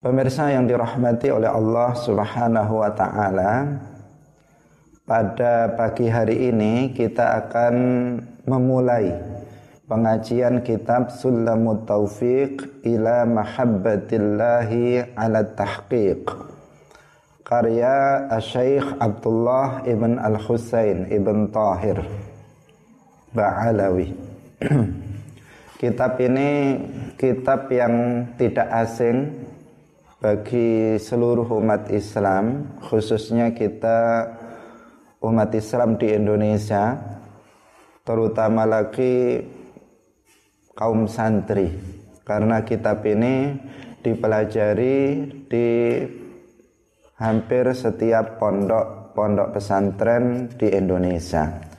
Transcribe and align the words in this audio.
Pemirsa 0.00 0.48
yang 0.48 0.64
dirahmati 0.64 1.28
oleh 1.28 1.52
Allah 1.52 1.92
Subhanahu 1.92 2.80
wa 2.80 2.88
taala, 2.96 3.84
pada 5.04 5.76
pagi 5.76 6.08
hari 6.08 6.48
ini 6.48 6.96
kita 6.96 7.36
akan 7.44 7.74
memulai 8.48 9.12
pengajian 9.84 10.64
kitab 10.64 11.12
Sulamut 11.12 11.84
Taufiq 11.84 12.80
ila 12.80 13.28
Mahabbatillahi 13.28 15.12
ala 15.20 15.44
Tahqiq. 15.44 16.32
Karya 17.44 18.24
Syekh 18.40 18.96
Abdullah 19.04 19.84
ibn 19.84 20.16
Al-Husain 20.16 21.12
ibn 21.12 21.52
Tahir 21.52 22.00
Ba'alawi. 23.36 24.16
Kitab 25.80 26.20
ini 26.20 26.76
kitab 27.16 27.72
yang 27.72 28.24
tidak 28.36 28.68
asing 28.68 29.39
bagi 30.20 31.00
seluruh 31.00 31.48
umat 31.48 31.88
Islam, 31.88 32.76
khususnya 32.84 33.56
kita 33.56 34.28
umat 35.24 35.48
Islam 35.56 35.96
di 35.96 36.12
Indonesia, 36.12 37.00
terutama 38.04 38.68
lagi 38.68 39.40
kaum 40.76 41.08
santri, 41.08 41.72
karena 42.28 42.60
kitab 42.68 43.00
ini 43.08 43.56
dipelajari 44.04 45.24
di 45.48 45.68
hampir 47.16 47.72
setiap 47.72 48.36
pondok-pondok 48.36 49.56
pesantren 49.56 50.52
di 50.52 50.68
Indonesia. 50.68 51.69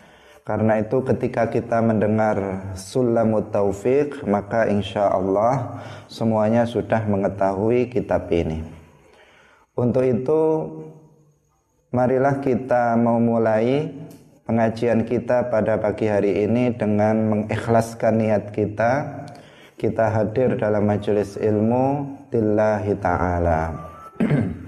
Karena 0.51 0.83
itu 0.83 0.99
ketika 0.99 1.47
kita 1.47 1.79
mendengar 1.79 2.35
Sulamut 2.75 3.55
Taufik 3.55 4.19
maka 4.27 4.67
insya 4.67 5.07
Allah 5.07 5.79
semuanya 6.11 6.67
sudah 6.67 7.07
mengetahui 7.07 7.87
kitab 7.87 8.27
ini. 8.27 8.59
Untuk 9.79 10.03
itu 10.03 10.41
marilah 11.95 12.43
kita 12.43 12.99
memulai 12.99 13.95
pengajian 14.43 15.07
kita 15.07 15.47
pada 15.47 15.79
pagi 15.79 16.11
hari 16.11 16.43
ini 16.43 16.75
dengan 16.75 17.31
mengikhlaskan 17.31 18.19
niat 18.19 18.51
kita. 18.51 19.23
Kita 19.79 20.11
hadir 20.11 20.59
dalam 20.59 20.83
majelis 20.83 21.39
ilmu 21.39 22.11
lillahi 22.27 22.91
ta'ala. 22.99 23.61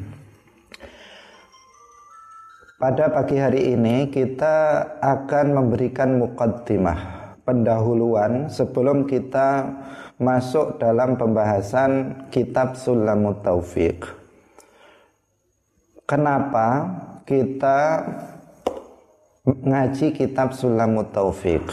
Pada 2.83 3.07
pagi 3.07 3.39
hari 3.39 3.79
ini 3.79 4.11
kita 4.11 4.83
akan 4.99 5.55
memberikan 5.55 6.19
mukaddimah 6.19 7.31
pendahuluan 7.47 8.51
sebelum 8.51 9.07
kita 9.07 9.71
masuk 10.19 10.83
dalam 10.83 11.15
pembahasan 11.15 12.11
kitab 12.27 12.75
Sulamut 12.75 13.39
Taufik. 13.39 14.03
Kenapa 16.03 16.91
kita 17.23 18.03
ngaji 19.47 20.11
kitab 20.11 20.51
Sulamut 20.51 21.07
Taufik? 21.15 21.63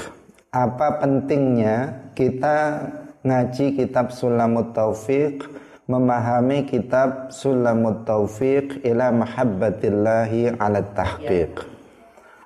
Apa 0.55 1.03
pentingnya 1.03 2.07
kita 2.15 2.87
ngaji 3.27 3.83
kitab 3.83 4.15
Sulamut 4.15 4.71
Taufik? 4.79 5.43
Memahami 5.91 6.71
kitab 6.71 7.35
Sulamut 7.35 8.07
Taufiq 8.07 8.79
ila 8.87 9.11
mahabbatillahi 9.11 10.55
ala 10.55 10.87
tahqiq. 10.95 11.67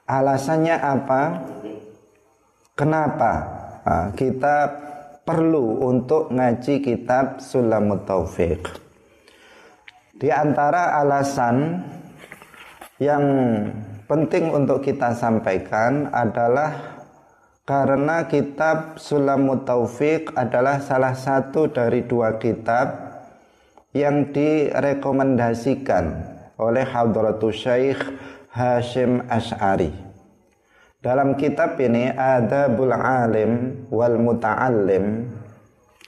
Alasannya 0.08 0.80
apa? 0.80 1.22
Kenapa 2.72 3.32
nah, 3.84 4.08
kita 4.16 4.56
perlu 5.28 5.84
untuk 5.84 6.32
ngaji 6.32 6.80
kitab 6.80 7.44
Sulamut 7.44 8.08
Taufiq? 8.08 8.64
Di 10.16 10.32
antara 10.32 10.96
alasan 11.04 11.84
yang 12.96 13.24
penting 14.08 14.56
untuk 14.56 14.80
kita 14.80 15.12
sampaikan 15.12 16.08
adalah 16.16 17.04
karena 17.68 18.24
kitab 18.24 18.96
Sulamut 18.96 19.68
Taufiq 19.68 20.32
adalah 20.32 20.80
salah 20.80 21.12
satu 21.12 21.68
dari 21.68 22.08
dua 22.08 22.40
kitab 22.40 23.03
yang 23.94 24.34
direkomendasikan 24.34 26.18
oleh 26.58 26.82
Hadratus 26.82 27.62
Syekh 27.62 28.02
Hashim 28.50 29.22
Ash'ari. 29.30 29.94
Dalam 30.98 31.38
kitab 31.38 31.78
ini 31.78 32.10
Adabul 32.10 32.90
Alim 32.90 33.86
wal 33.94 34.18
Muta'allim 34.18 35.30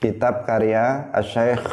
kitab 0.03 0.43
karya 0.43 1.07
Syekh 1.23 1.63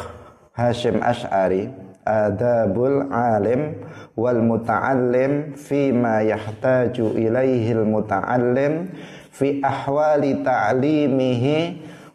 Hashim 0.55 1.03
Ash'ari 1.03 1.67
Adabul 2.07 3.11
Alim 3.11 3.83
wal 4.15 4.39
Muta'allim 4.39 5.51
ma 5.99 6.23
yahtaju 6.23 7.17
ilaihi 7.17 7.75
al 7.75 7.83
muta'allim 7.83 8.93
fi 9.35 9.59
ahwali 9.59 10.39
ta'limihi 10.45 11.57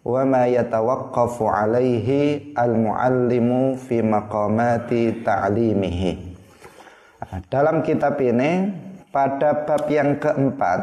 wa 0.00 0.24
ma 0.24 0.48
yatawaqqafu 0.48 1.44
alaihi 1.44 2.52
al-muallimu 2.56 3.76
fi. 3.76 4.00
Dalam 7.52 7.76
kitab 7.84 8.16
ini 8.24 8.72
pada 9.12 9.68
bab 9.68 9.84
yang 9.92 10.16
keempat 10.16 10.80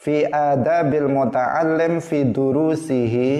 fi 0.00 0.24
adabil 0.26 1.06
muta'allim 1.06 2.00
fi 2.00 2.24
durusihi 2.24 3.30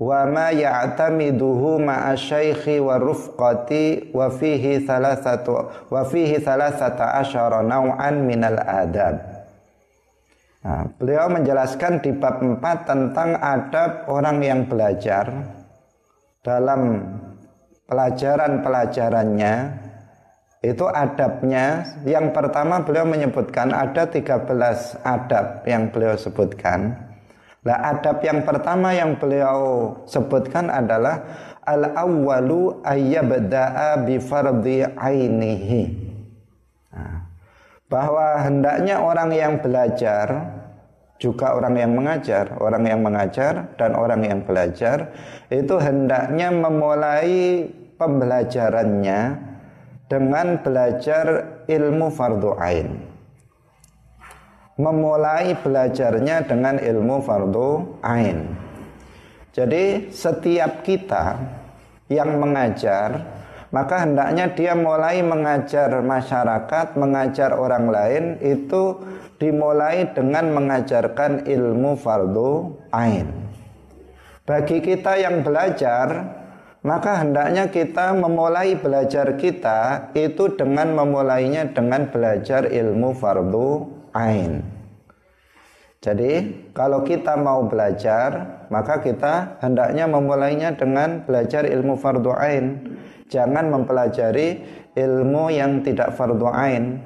wa 0.00 0.28
ma 0.28 0.52
ya'tamiduhu 0.52 1.80
ma'a 1.80 2.16
syaikhi 2.16 2.80
wa 2.84 3.00
rufqati 3.00 4.12
wa 4.12 4.28
fihi 4.28 4.84
thalathatu 4.84 5.72
wa 5.88 6.04
fihi 6.04 6.40
thalathata 6.40 7.20
asyara 7.20 7.64
naw'an 7.64 8.24
minal 8.28 8.60
adab. 8.60 9.29
Nah, 10.60 10.84
beliau 11.00 11.32
menjelaskan 11.32 12.04
di 12.04 12.12
bab 12.12 12.44
4 12.44 12.60
tentang 12.84 13.32
adab 13.40 14.04
orang 14.12 14.44
yang 14.44 14.68
belajar 14.68 15.32
dalam 16.44 17.00
pelajaran-pelajarannya 17.88 19.54
itu 20.60 20.84
adabnya 20.84 21.96
yang 22.04 22.36
pertama 22.36 22.84
beliau 22.84 23.08
menyebutkan 23.08 23.72
ada 23.72 24.04
13 24.04 25.00
adab 25.00 25.64
yang 25.64 25.88
beliau 25.88 26.20
sebutkan. 26.20 27.08
Nah, 27.64 27.96
adab 27.96 28.20
yang 28.20 28.44
pertama 28.44 28.92
yang 28.92 29.16
beliau 29.16 29.96
sebutkan 30.04 30.68
adalah 30.68 31.24
al-awwalu 31.64 32.84
ayyabda'a 32.84 34.04
bi 34.04 34.20
fardhi 34.20 34.84
ainihi 34.84 36.10
bahwa 37.90 38.38
hendaknya 38.46 39.02
orang 39.02 39.34
yang 39.34 39.58
belajar 39.58 40.46
juga 41.20 41.52
orang 41.52 41.76
yang 41.76 41.92
mengajar, 41.92 42.56
orang 42.56 42.88
yang 42.88 43.04
mengajar 43.04 43.68
dan 43.76 43.92
orang 43.92 44.24
yang 44.24 44.40
belajar 44.40 45.12
itu 45.52 45.76
hendaknya 45.76 46.48
memulai 46.48 47.68
pembelajarannya 48.00 49.20
dengan 50.08 50.46
belajar 50.64 51.26
ilmu 51.68 52.08
fardu 52.08 52.50
ain. 52.56 52.88
Memulai 54.80 55.52
belajarnya 55.60 56.48
dengan 56.48 56.80
ilmu 56.80 57.20
fardu 57.20 58.00
ain. 58.00 58.48
Jadi 59.52 60.08
setiap 60.08 60.80
kita 60.80 61.36
yang 62.08 62.40
mengajar 62.40 63.39
maka 63.70 64.02
hendaknya 64.02 64.50
dia 64.50 64.74
mulai 64.74 65.22
mengajar 65.22 66.02
masyarakat, 66.02 66.98
mengajar 66.98 67.54
orang 67.54 67.86
lain 67.86 68.24
itu 68.42 68.98
dimulai 69.38 70.10
dengan 70.10 70.50
mengajarkan 70.50 71.46
ilmu 71.46 71.94
fardu 71.94 72.74
ain. 72.90 73.30
Bagi 74.42 74.82
kita 74.82 75.22
yang 75.22 75.46
belajar, 75.46 76.34
maka 76.82 77.22
hendaknya 77.22 77.70
kita 77.70 78.10
memulai 78.10 78.74
belajar 78.74 79.38
kita 79.38 80.10
itu 80.18 80.50
dengan 80.58 80.90
memulainya 80.98 81.70
dengan 81.70 82.10
belajar 82.10 82.66
ilmu 82.66 83.14
fardu 83.14 83.86
ain. 84.18 84.66
Jadi, 86.00 86.66
kalau 86.72 87.04
kita 87.04 87.36
mau 87.36 87.68
belajar, 87.68 88.64
maka 88.72 89.04
kita 89.04 89.60
hendaknya 89.60 90.08
memulainya 90.08 90.72
dengan 90.72 91.22
belajar 91.28 91.68
ilmu 91.68 92.00
fardu 92.00 92.32
ain 92.40 92.66
jangan 93.30 93.70
mempelajari 93.70 94.60
ilmu 94.98 95.54
yang 95.54 95.80
tidak 95.86 96.18
fardu 96.18 96.50
ain. 96.50 96.98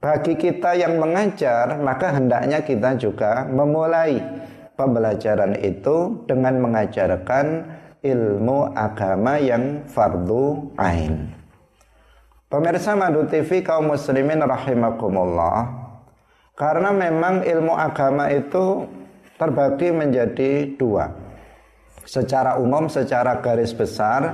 Bagi 0.00 0.38
kita 0.38 0.72
yang 0.78 0.96
mengajar, 0.96 1.76
maka 1.82 2.14
hendaknya 2.16 2.64
kita 2.64 2.96
juga 2.96 3.44
memulai 3.44 4.22
pembelajaran 4.78 5.58
itu 5.60 6.24
dengan 6.24 6.62
mengajarkan 6.62 7.46
ilmu 8.00 8.72
agama 8.72 9.36
yang 9.40 9.84
fardu 9.88 10.72
ain. 10.78 11.32
Pemirsa 12.46 12.94
Madu 12.94 13.26
TV 13.26 13.66
kaum 13.66 13.90
muslimin 13.90 14.38
rahimakumullah. 14.46 15.84
Karena 16.56 16.88
memang 16.88 17.44
ilmu 17.44 17.74
agama 17.74 18.32
itu 18.32 18.88
terbagi 19.36 19.92
menjadi 19.92 20.72
dua 20.78 21.25
secara 22.06 22.56
umum, 22.56 22.86
secara 22.86 23.42
garis 23.42 23.74
besar, 23.74 24.32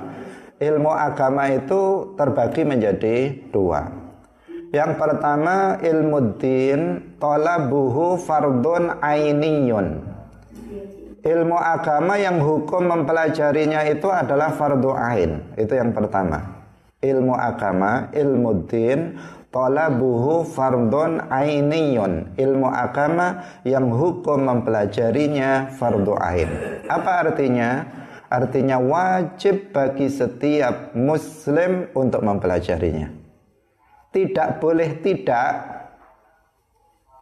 ilmu 0.61 0.93
agama 0.93 1.51
itu 1.51 2.15
terbagi 2.15 2.63
menjadi 2.63 3.35
dua. 3.51 3.89
Yang 4.73 4.97
pertama 4.97 5.77
ilmu 5.85 6.41
din 6.41 6.81
talabuhu 7.21 8.17
fardun 8.21 9.01
ainiyun. 9.05 10.01
Ilmu 11.23 11.55
agama 11.55 12.19
yang 12.19 12.43
hukum 12.43 12.83
mempelajarinya 12.89 13.87
itu 13.87 14.11
adalah 14.11 14.51
fardu 14.59 14.91
ain. 14.91 15.55
Itu 15.55 15.79
yang 15.79 15.95
pertama. 15.95 16.67
Ilmu 16.99 17.35
agama, 17.35 18.11
ilmu 18.11 18.67
din 18.67 19.15
talabuhu 19.53 20.49
fardun 20.49 21.29
ainiyun. 21.29 22.35
Ilmu 22.35 22.67
agama 22.73 23.61
yang 23.63 23.93
hukum 23.93 24.49
mempelajarinya 24.49 25.77
fardu 25.77 26.17
ain. 26.19 26.51
Apa 26.89 27.29
artinya? 27.29 28.01
Artinya 28.33 28.81
wajib 28.81 29.77
bagi 29.77 30.09
setiap 30.09 30.97
muslim 30.97 31.93
untuk 31.93 32.25
mempelajarinya 32.25 33.23
tidak 34.13 34.61
boleh 34.61 35.01
tidak 35.01 35.49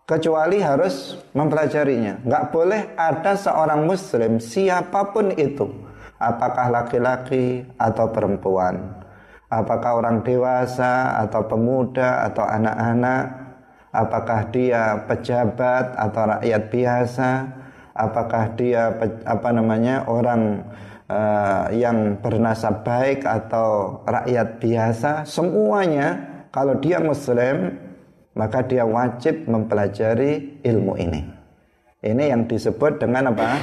kecuali 0.05 0.59
harus 0.59 1.15
mempelajarinya. 1.33 2.27
Nggak 2.27 2.45
boleh 2.51 2.83
ada 2.99 3.39
seorang 3.39 3.87
muslim 3.87 4.43
siapa 4.43 5.15
pun 5.15 5.31
itu, 5.39 5.71
apakah 6.19 6.67
laki-laki 6.67 7.63
atau 7.79 8.11
perempuan, 8.11 9.00
apakah 9.51 9.99
orang 9.99 10.23
dewasa 10.23 11.19
atau 11.27 11.45
pemuda 11.51 12.25
atau 12.31 12.47
anak-anak, 12.47 13.23
apakah 13.91 14.41
dia 14.55 15.03
pejabat 15.11 15.99
atau 15.99 16.23
rakyat 16.39 16.63
biasa, 16.71 17.31
apakah 17.99 18.55
dia 18.55 18.95
apa 19.27 19.49
namanya 19.51 20.07
orang 20.07 20.63
uh, 21.11 21.67
yang 21.75 22.23
bernasab 22.23 22.87
baik 22.87 23.27
atau 23.27 24.01
rakyat 24.07 24.63
biasa, 24.63 25.11
semuanya 25.27 26.09
kalau 26.55 26.79
dia 26.79 27.03
muslim 27.03 27.75
maka 28.39 28.63
dia 28.63 28.87
wajib 28.87 29.51
mempelajari 29.51 30.63
ilmu 30.63 30.95
ini. 30.95 31.40
Ini 32.01 32.33
yang 32.33 32.49
disebut 32.49 32.97
dengan 32.97 33.29
apa? 33.37 33.61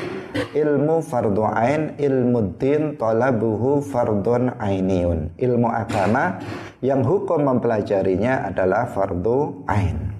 Ilmu 0.54 1.02
fardu 1.02 1.42
ain, 1.42 1.98
ilmu 1.98 2.54
din 2.62 2.94
talabuhu 2.94 3.82
fardun 3.82 4.54
ainiyun. 4.62 5.34
Ilmu 5.42 5.66
agama 5.66 6.38
yang 6.86 7.02
hukum 7.02 7.42
mempelajarinya 7.42 8.46
adalah 8.46 8.86
fardu 8.94 9.66
ain. 9.66 10.14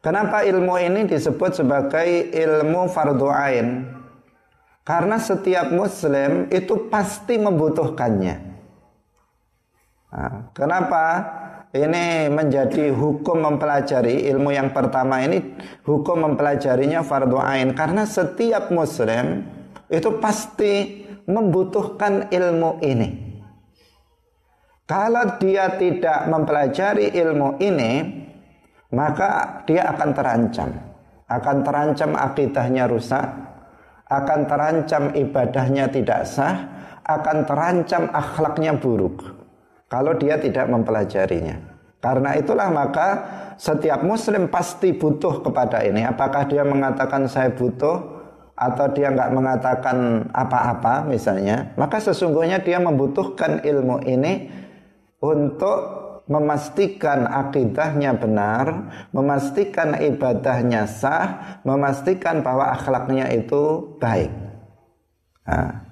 Kenapa 0.00 0.48
ilmu 0.48 0.80
ini 0.80 1.04
disebut 1.04 1.60
sebagai 1.60 2.32
ilmu 2.32 2.88
fardu 2.88 3.28
ain? 3.28 3.68
Karena 4.80 5.20
setiap 5.20 5.68
muslim 5.76 6.48
itu 6.48 6.88
pasti 6.88 7.36
membutuhkannya. 7.36 8.36
Nah, 10.08 10.48
kenapa 10.56 11.04
ini 11.72 12.28
menjadi 12.28 12.92
hukum 12.92 13.40
mempelajari 13.40 14.28
ilmu 14.28 14.52
yang 14.52 14.76
pertama 14.76 15.24
ini 15.24 15.56
hukum 15.88 16.20
mempelajarinya 16.20 17.00
fardu 17.00 17.40
ain 17.40 17.72
karena 17.72 18.04
setiap 18.04 18.68
muslim 18.68 19.48
itu 19.88 20.20
pasti 20.20 21.04
membutuhkan 21.24 22.28
ilmu 22.28 22.76
ini. 22.84 23.08
Kalau 24.84 25.40
dia 25.40 25.72
tidak 25.80 26.28
mempelajari 26.28 27.16
ilmu 27.16 27.56
ini, 27.64 27.92
maka 28.92 29.64
dia 29.64 29.88
akan 29.96 30.10
terancam. 30.12 30.70
Akan 31.24 31.64
terancam 31.64 32.12
akidahnya 32.12 32.84
rusak, 32.84 33.24
akan 34.12 34.40
terancam 34.44 35.16
ibadahnya 35.16 35.88
tidak 35.88 36.28
sah, 36.28 36.68
akan 37.08 37.48
terancam 37.48 38.12
akhlaknya 38.12 38.76
buruk 38.76 39.41
kalau 39.92 40.16
dia 40.16 40.40
tidak 40.40 40.72
mempelajarinya. 40.72 41.60
Karena 42.00 42.32
itulah 42.34 42.72
maka 42.72 43.08
setiap 43.60 44.00
muslim 44.00 44.48
pasti 44.48 44.96
butuh 44.96 45.44
kepada 45.44 45.84
ini. 45.84 46.00
Apakah 46.02 46.48
dia 46.48 46.64
mengatakan 46.64 47.28
saya 47.28 47.52
butuh 47.52 48.24
atau 48.56 48.86
dia 48.96 49.12
nggak 49.12 49.30
mengatakan 49.36 50.26
apa-apa 50.32 51.04
misalnya, 51.04 51.76
maka 51.76 52.00
sesungguhnya 52.00 52.64
dia 52.64 52.80
membutuhkan 52.80 53.60
ilmu 53.60 54.00
ini 54.08 54.48
untuk 55.20 55.78
memastikan 56.26 57.28
akidahnya 57.28 58.16
benar, 58.16 58.66
memastikan 59.12 60.00
ibadahnya 60.00 60.88
sah, 60.88 61.60
memastikan 61.68 62.40
bahwa 62.40 62.72
akhlaknya 62.72 63.28
itu 63.30 63.94
baik. 64.00 64.32
Nah, 65.44 65.91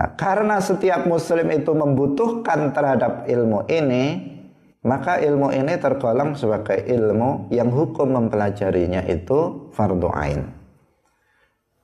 Nah, 0.00 0.16
karena 0.16 0.56
setiap 0.64 1.04
muslim 1.04 1.52
itu 1.52 1.76
membutuhkan 1.76 2.72
terhadap 2.72 3.28
ilmu 3.28 3.68
ini, 3.68 4.32
maka 4.80 5.20
ilmu 5.20 5.52
ini 5.52 5.76
tergolong 5.76 6.32
sebagai 6.32 6.88
ilmu 6.88 7.52
yang 7.52 7.68
hukum 7.68 8.08
mempelajarinya 8.08 9.04
itu 9.04 9.68
fardu 9.76 10.08
ain. 10.16 10.48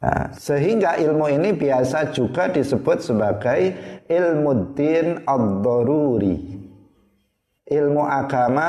Nah, 0.00 0.32
sehingga 0.32 0.96
ilmu 0.96 1.28
ini 1.28 1.52
biasa 1.52 2.08
juga 2.16 2.48
disebut 2.48 3.04
sebagai 3.04 3.76
ilmu 4.08 4.72
din 4.72 5.20
ad-daruri. 5.20 6.56
Ilmu 7.68 8.00
agama 8.00 8.68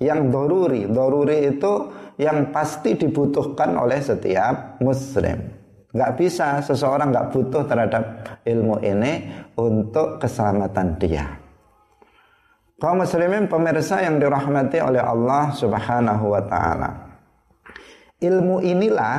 yang 0.00 0.32
doruri. 0.32 0.88
Doruri 0.88 1.52
itu 1.52 1.92
yang 2.16 2.48
pasti 2.48 2.96
dibutuhkan 2.96 3.76
oleh 3.76 4.00
setiap 4.00 4.80
muslim. 4.80 5.51
Nggak 5.92 6.12
bisa 6.16 6.60
seseorang 6.64 7.12
nggak 7.12 7.28
butuh 7.28 7.68
terhadap 7.68 8.04
ilmu 8.48 8.80
ini 8.80 9.28
untuk 9.60 10.16
keselamatan 10.16 10.96
dia. 10.96 11.26
Kaum 12.80 13.04
muslimin 13.04 13.46
pemirsa 13.46 14.02
yang 14.02 14.18
dirahmati 14.18 14.82
oleh 14.82 14.98
Allah 14.98 15.54
Subhanahu 15.54 16.34
wa 16.34 16.42
taala. 16.42 16.90
Ilmu 18.18 18.58
inilah 18.58 19.18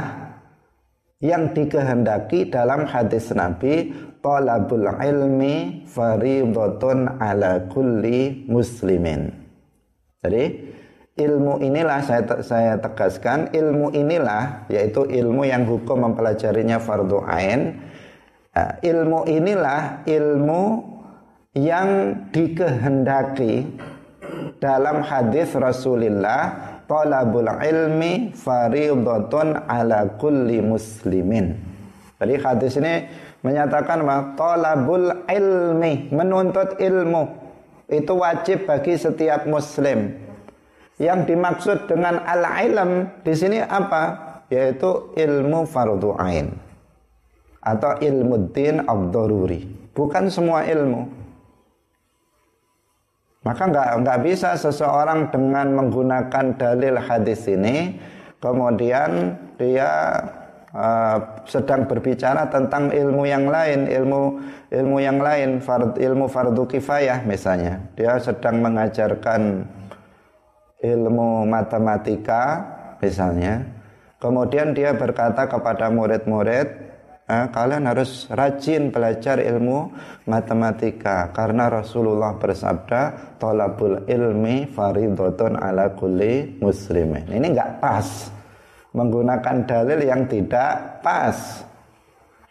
yang 1.24 1.56
dikehendaki 1.56 2.52
dalam 2.52 2.84
hadis 2.84 3.32
Nabi 3.32 3.96
talabul 4.20 4.88
ilmi 5.00 5.88
faridatun 5.88 7.20
ala 7.20 7.64
kulli 7.72 8.44
muslimin. 8.52 9.32
Jadi 10.24 10.44
ilmu 11.14 11.62
inilah 11.62 12.02
saya 12.02 12.26
saya 12.42 12.74
tegaskan 12.82 13.54
ilmu 13.54 13.94
inilah 13.94 14.66
yaitu 14.70 15.06
ilmu 15.06 15.46
yang 15.46 15.66
hukum 15.70 16.02
mempelajarinya 16.02 16.82
fardu 16.82 17.22
ain. 17.30 17.78
Uh, 18.54 18.74
ilmu 18.86 19.26
inilah 19.30 20.06
ilmu 20.06 20.94
yang 21.58 21.90
dikehendaki 22.34 23.66
dalam 24.58 25.06
hadis 25.06 25.54
Rasulullah 25.54 26.78
talabul 26.90 27.50
ilmi 27.50 28.34
faridatun 28.34 29.70
ala 29.70 30.18
kulli 30.18 30.62
muslimin. 30.62 31.58
Jadi 32.18 32.34
hadis 32.42 32.74
ini 32.78 33.06
menyatakan 33.46 34.02
bahwa 34.02 34.34
talabul 34.34 35.10
ilmi 35.30 36.10
menuntut 36.10 36.78
ilmu 36.82 37.24
itu 37.90 38.14
wajib 38.16 38.66
bagi 38.66 38.96
setiap 38.96 39.46
muslim 39.46 40.23
yang 41.02 41.26
dimaksud 41.26 41.90
dengan 41.90 42.22
al-ilm 42.26 43.10
di 43.26 43.34
sini 43.34 43.60
apa? 43.62 44.34
Yaitu 44.54 45.16
ilmu 45.18 45.66
fardu 45.66 46.14
ain 46.22 46.54
atau 47.64 47.96
ilmu 47.98 48.52
din 48.52 48.84
abdururi. 48.84 49.66
Bukan 49.96 50.28
semua 50.28 50.68
ilmu. 50.68 51.08
Maka 53.44 53.64
nggak 53.68 53.90
nggak 54.04 54.20
bisa 54.24 54.56
seseorang 54.56 55.28
dengan 55.32 55.76
menggunakan 55.76 56.56
dalil 56.56 56.96
hadis 56.96 57.44
ini 57.52 58.00
kemudian 58.40 59.36
dia 59.60 59.92
uh, 60.72 61.44
sedang 61.44 61.84
berbicara 61.88 62.48
tentang 62.48 62.92
ilmu 62.92 63.28
yang 63.28 63.48
lain, 63.48 63.88
ilmu 63.88 64.22
ilmu 64.72 64.98
yang 65.00 65.20
lain, 65.20 65.60
fard, 65.60 66.00
ilmu 66.00 66.32
fardu 66.32 66.64
kifayah 66.68 67.24
misalnya. 67.28 67.84
Dia 68.00 68.16
sedang 68.20 68.64
mengajarkan 68.64 69.68
ilmu 70.84 71.48
matematika 71.48 72.60
misalnya. 73.00 73.64
Kemudian 74.20 74.76
dia 74.76 74.96
berkata 74.96 75.48
kepada 75.48 75.88
murid-murid 75.92 76.68
eh, 77.28 77.46
kalian 77.52 77.88
harus 77.88 78.28
rajin 78.32 78.92
belajar 78.92 79.40
ilmu 79.40 79.92
matematika 80.28 81.32
karena 81.32 81.68
Rasulullah 81.72 82.36
bersabda 82.40 83.36
tolabul 83.40 84.08
ilmi 84.08 84.68
faridotun 84.72 85.60
ala 85.60 85.92
kulli 85.96 86.60
muslimin 86.60 87.32
ini 87.32 87.52
enggak 87.56 87.80
pas. 87.80 88.32
Menggunakan 88.94 89.66
dalil 89.66 90.06
yang 90.06 90.30
tidak 90.30 91.02
pas. 91.02 91.66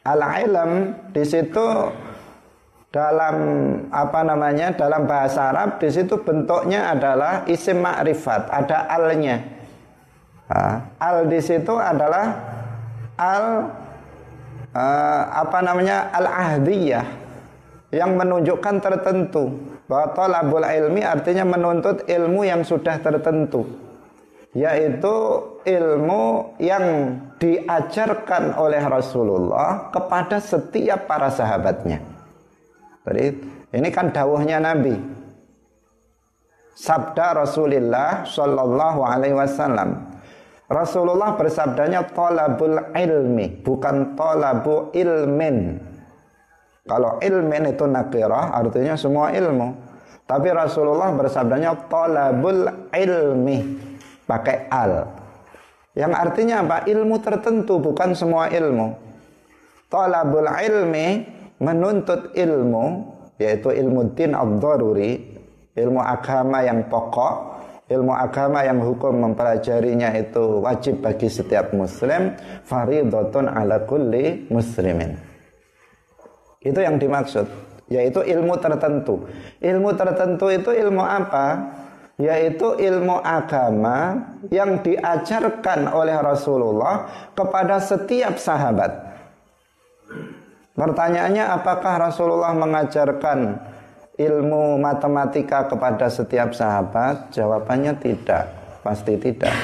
Al 0.02 0.18
ilm 0.42 0.90
di 1.14 1.22
situ 1.22 1.66
dalam 2.92 3.36
apa 3.88 4.20
namanya 4.20 4.76
dalam 4.76 5.08
bahasa 5.08 5.48
Arab 5.48 5.80
di 5.80 5.88
situ 5.88 6.20
bentuknya 6.20 6.92
adalah 6.92 7.42
isim 7.48 7.80
ma'rifat 7.80 8.52
ada 8.52 8.84
alnya 8.84 9.40
al 11.00 11.24
di 11.24 11.40
situ 11.40 11.72
adalah 11.72 12.36
al 13.16 13.72
apa 15.32 15.58
namanya 15.64 16.12
al-ahdiyah 16.12 17.04
yang 17.92 18.16
menunjukkan 18.16 18.80
tertentu 18.80 19.52
bahwa 19.88 20.12
talabul 20.16 20.64
ilmi 20.64 21.04
artinya 21.04 21.44
menuntut 21.44 22.04
ilmu 22.08 22.44
yang 22.44 22.64
sudah 22.64 22.96
tertentu 23.00 23.68
yaitu 24.52 25.16
ilmu 25.64 26.56
yang 26.60 27.16
diajarkan 27.40 28.52
oleh 28.56 28.84
Rasulullah 28.84 29.88
kepada 29.88 30.36
setiap 30.44 31.08
para 31.08 31.32
sahabatnya. 31.32 32.11
Jadi 33.02 33.24
ini 33.74 33.88
kan 33.90 34.14
dawuhnya 34.14 34.62
Nabi. 34.62 34.94
Sabda 36.72 37.44
Rasulullah 37.44 38.24
Shallallahu 38.24 39.00
Alaihi 39.04 39.36
Wasallam. 39.36 40.12
Rasulullah 40.72 41.36
bersabdanya 41.36 42.08
tolabul 42.16 42.80
ilmi, 42.96 43.60
bukan 43.60 44.16
tolabu 44.16 44.88
ilmin. 44.96 45.76
Kalau 46.88 47.20
ilmin 47.20 47.76
itu 47.76 47.84
nakirah, 47.84 48.56
artinya 48.56 48.96
semua 48.96 49.30
ilmu. 49.36 49.76
Tapi 50.24 50.48
Rasulullah 50.48 51.12
bersabdanya 51.12 51.76
tolabul 51.92 52.88
ilmi, 52.88 53.58
pakai 54.24 54.72
al. 54.72 55.12
Yang 55.92 56.12
artinya 56.16 56.64
apa? 56.64 56.88
Ilmu 56.88 57.20
tertentu, 57.20 57.76
bukan 57.76 58.16
semua 58.16 58.48
ilmu. 58.48 58.96
Tolabul 59.92 60.48
ilmi, 60.48 61.06
menuntut 61.62 62.34
ilmu, 62.34 62.84
yaitu 63.38 63.70
ilmu 63.70 64.18
din 64.18 64.34
ad-daruri, 64.34 65.12
ilmu 65.78 66.02
agama 66.02 66.66
yang 66.66 66.90
pokok, 66.90 67.34
ilmu 67.86 68.10
agama 68.10 68.66
yang 68.66 68.82
hukum 68.82 69.22
mempelajarinya 69.22 70.10
itu 70.18 70.58
wajib 70.58 70.98
bagi 70.98 71.30
setiap 71.30 71.70
muslim 71.70 72.34
faridotun 72.66 73.46
ala 73.46 73.86
kulli 73.86 74.50
muslimin. 74.50 75.14
Itu 76.62 76.82
yang 76.82 76.98
dimaksud 76.98 77.46
yaitu 77.92 78.24
ilmu 78.24 78.56
tertentu. 78.56 79.28
Ilmu 79.60 79.90
tertentu 79.94 80.48
itu 80.48 80.72
ilmu 80.72 81.04
apa? 81.04 81.46
Yaitu 82.16 82.78
ilmu 82.80 83.20
agama 83.20 84.16
yang 84.48 84.80
diajarkan 84.80 85.90
oleh 85.92 86.16
Rasulullah 86.22 87.28
kepada 87.34 87.82
setiap 87.82 88.40
sahabat 88.40 89.11
pertanyaannya 90.74 91.44
apakah 91.52 92.10
Rasulullah 92.10 92.52
mengajarkan 92.56 93.38
ilmu 94.16 94.78
matematika 94.78 95.68
kepada 95.68 96.08
setiap 96.12 96.52
sahabat? 96.52 97.32
Jawabannya 97.32 97.96
tidak, 98.00 98.52
pasti 98.84 99.16
tidak. 99.16 99.54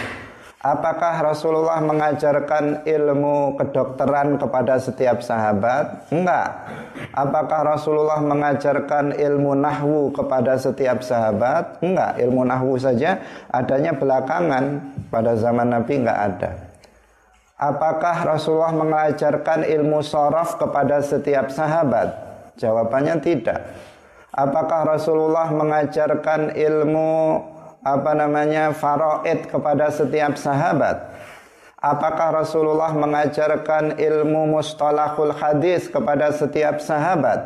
Apakah 0.59 1.23
Rasulullah 1.23 1.79
mengajarkan 1.79 2.83
ilmu 2.83 3.55
kedokteran 3.63 4.43
kepada 4.43 4.83
setiap 4.83 5.23
sahabat? 5.23 6.11
Enggak. 6.11 6.51
Apakah 7.15 7.79
Rasulullah 7.79 8.19
mengajarkan 8.19 9.15
ilmu 9.15 9.55
nahwu 9.55 10.11
kepada 10.11 10.59
setiap 10.59 10.99
sahabat? 11.07 11.79
Enggak. 11.79 12.19
Ilmu 12.19 12.43
nahwu 12.43 12.75
saja 12.75 13.23
adanya 13.55 13.95
belakangan. 13.95 14.83
Pada 15.15 15.39
zaman 15.39 15.79
Nabi 15.79 16.03
enggak 16.03 16.21
ada. 16.27 16.68
Apakah 17.59 18.23
Rasulullah 18.23 18.71
mengajarkan 18.71 19.67
ilmu 19.67 19.99
sorof 19.99 20.63
kepada 20.63 21.03
setiap 21.03 21.51
sahabat? 21.51 22.15
Jawabannya 22.55 23.19
tidak. 23.19 23.75
Apakah 24.31 24.87
Rasulullah 24.87 25.51
mengajarkan 25.51 26.55
ilmu 26.55 27.43
apa 27.83 28.15
namanya 28.15 28.71
faraid 28.71 29.51
kepada 29.51 29.91
setiap 29.91 30.39
sahabat? 30.39 31.03
Apakah 31.83 32.47
Rasulullah 32.47 32.95
mengajarkan 32.95 33.99
ilmu 33.99 34.55
mustalahul 34.55 35.35
hadis 35.35 35.91
kepada 35.91 36.31
setiap 36.31 36.79
sahabat? 36.79 37.43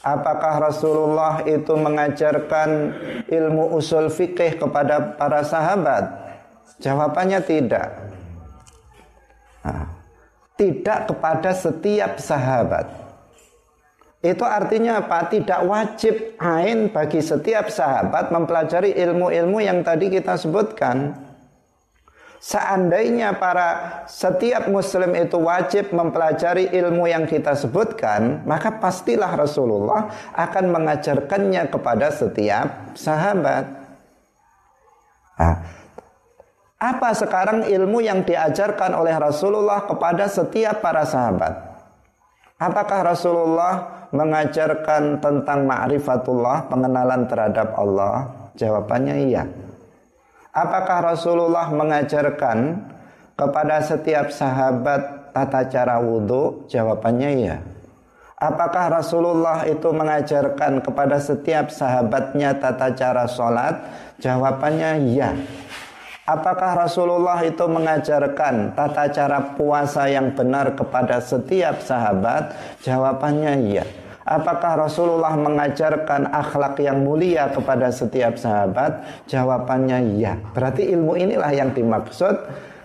Apakah 0.00 0.72
Rasulullah 0.72 1.44
itu 1.44 1.76
mengajarkan 1.76 2.96
ilmu 3.28 3.76
usul 3.76 4.08
fikih 4.08 4.56
kepada 4.56 5.20
para 5.20 5.44
sahabat? 5.44 6.16
Jawabannya 6.80 7.44
tidak. 7.44 8.16
Nah, 9.64 9.86
tidak 10.58 11.10
kepada 11.10 11.50
setiap 11.54 12.18
sahabat. 12.18 12.86
Itu 14.18 14.42
artinya 14.42 14.98
apa? 14.98 15.30
Tidak 15.30 15.62
wajib 15.62 16.34
ain 16.42 16.90
bagi 16.90 17.22
setiap 17.22 17.70
sahabat 17.70 18.34
mempelajari 18.34 18.90
ilmu-ilmu 18.98 19.62
yang 19.62 19.86
tadi 19.86 20.10
kita 20.10 20.34
sebutkan. 20.34 21.14
Seandainya 22.38 23.34
para 23.34 24.02
setiap 24.06 24.70
muslim 24.70 25.10
itu 25.18 25.38
wajib 25.42 25.90
mempelajari 25.90 26.70
ilmu 26.70 27.10
yang 27.10 27.26
kita 27.26 27.54
sebutkan, 27.58 28.46
maka 28.46 28.78
pastilah 28.78 29.34
Rasulullah 29.34 30.06
akan 30.38 30.70
mengajarkannya 30.70 31.66
kepada 31.66 32.14
setiap 32.14 32.94
sahabat. 32.94 33.66
Nah, 35.38 35.77
apa 36.78 37.10
sekarang 37.10 37.66
ilmu 37.66 37.98
yang 37.98 38.22
diajarkan 38.22 38.94
oleh 38.94 39.10
Rasulullah 39.18 39.82
kepada 39.82 40.30
setiap 40.30 40.78
para 40.78 41.02
sahabat? 41.02 41.58
Apakah 42.58 43.14
Rasulullah 43.14 44.06
mengajarkan 44.14 45.18
tentang 45.18 45.66
ma'rifatullah, 45.66 46.70
pengenalan 46.70 47.26
terhadap 47.26 47.74
Allah? 47.74 48.30
Jawabannya 48.54 49.30
iya. 49.30 49.46
Apakah 50.54 51.14
Rasulullah 51.14 51.70
mengajarkan 51.70 52.82
kepada 53.38 53.78
setiap 53.82 54.30
sahabat 54.34 55.30
tata 55.34 55.70
cara 55.70 56.02
wudhu? 56.02 56.66
Jawabannya 56.66 57.30
iya. 57.38 57.56
Apakah 58.38 59.02
Rasulullah 59.02 59.66
itu 59.66 59.90
mengajarkan 59.90 60.78
kepada 60.82 61.18
setiap 61.18 61.74
sahabatnya 61.74 62.54
tata 62.58 62.94
cara 62.94 63.26
sholat? 63.26 63.82
Jawabannya 64.22 65.10
iya. 65.10 65.34
Apakah 66.28 66.84
Rasulullah 66.84 67.40
itu 67.40 67.64
mengajarkan 67.64 68.76
tata 68.76 69.08
cara 69.08 69.56
puasa 69.56 70.12
yang 70.12 70.36
benar 70.36 70.76
kepada 70.76 71.24
setiap 71.24 71.80
sahabat? 71.80 72.52
Jawabannya 72.84 73.52
iya. 73.64 73.88
Apakah 74.28 74.76
Rasulullah 74.76 75.32
mengajarkan 75.40 76.28
akhlak 76.28 76.84
yang 76.84 77.00
mulia 77.00 77.48
kepada 77.48 77.88
setiap 77.88 78.36
sahabat? 78.36 79.24
Jawabannya 79.24 80.20
iya. 80.20 80.36
Berarti 80.52 80.92
ilmu 80.92 81.16
inilah 81.16 81.48
yang 81.48 81.72
dimaksud 81.72 82.36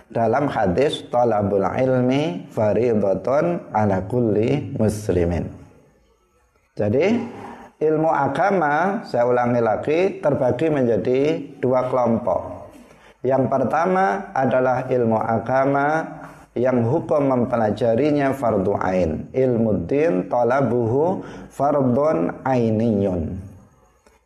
dalam 0.08 0.48
hadis 0.48 1.04
talabul 1.12 1.68
ilmi 1.68 2.48
faridatun 2.48 3.60
ala 3.76 4.08
kulli 4.08 4.72
muslimin. 4.80 5.52
Jadi 6.80 7.12
ilmu 7.76 8.08
agama 8.08 9.04
saya 9.04 9.28
ulangi 9.28 9.60
lagi 9.60 9.98
terbagi 10.24 10.72
menjadi 10.72 11.20
dua 11.60 11.92
kelompok. 11.92 12.53
Yang 13.24 13.48
pertama 13.48 14.36
adalah 14.36 14.84
ilmu 14.84 15.16
agama 15.16 16.04
yang 16.52 16.84
hukum 16.84 17.24
mempelajarinya 17.24 18.36
fardu 18.36 18.76
ain. 18.78 19.32
Ilmu 19.32 19.88
din 19.88 20.28
talabuhu 20.28 21.24
fardun 21.48 22.44
ainiyun. 22.44 23.40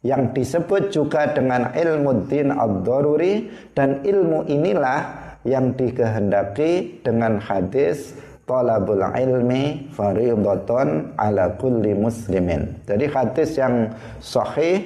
Yang 0.02 0.23
disebut 0.35 0.83
juga 0.90 1.31
dengan 1.31 1.71
ilmu 1.75 2.26
din 2.26 2.50
ad-daruri 2.50 3.50
dan 3.75 4.02
ilmu 4.02 4.50
inilah 4.50 5.31
yang 5.47 5.75
dikehendaki 5.78 7.02
dengan 7.07 7.38
hadis 7.38 8.19
talabul 8.50 9.02
ilmi 9.02 9.90
faridatun 9.95 11.14
ala 11.14 11.55
kulli 11.55 11.95
muslimin. 11.95 12.83
Jadi 12.83 13.05
hadis 13.11 13.55
yang 13.55 13.95
sahih 14.19 14.83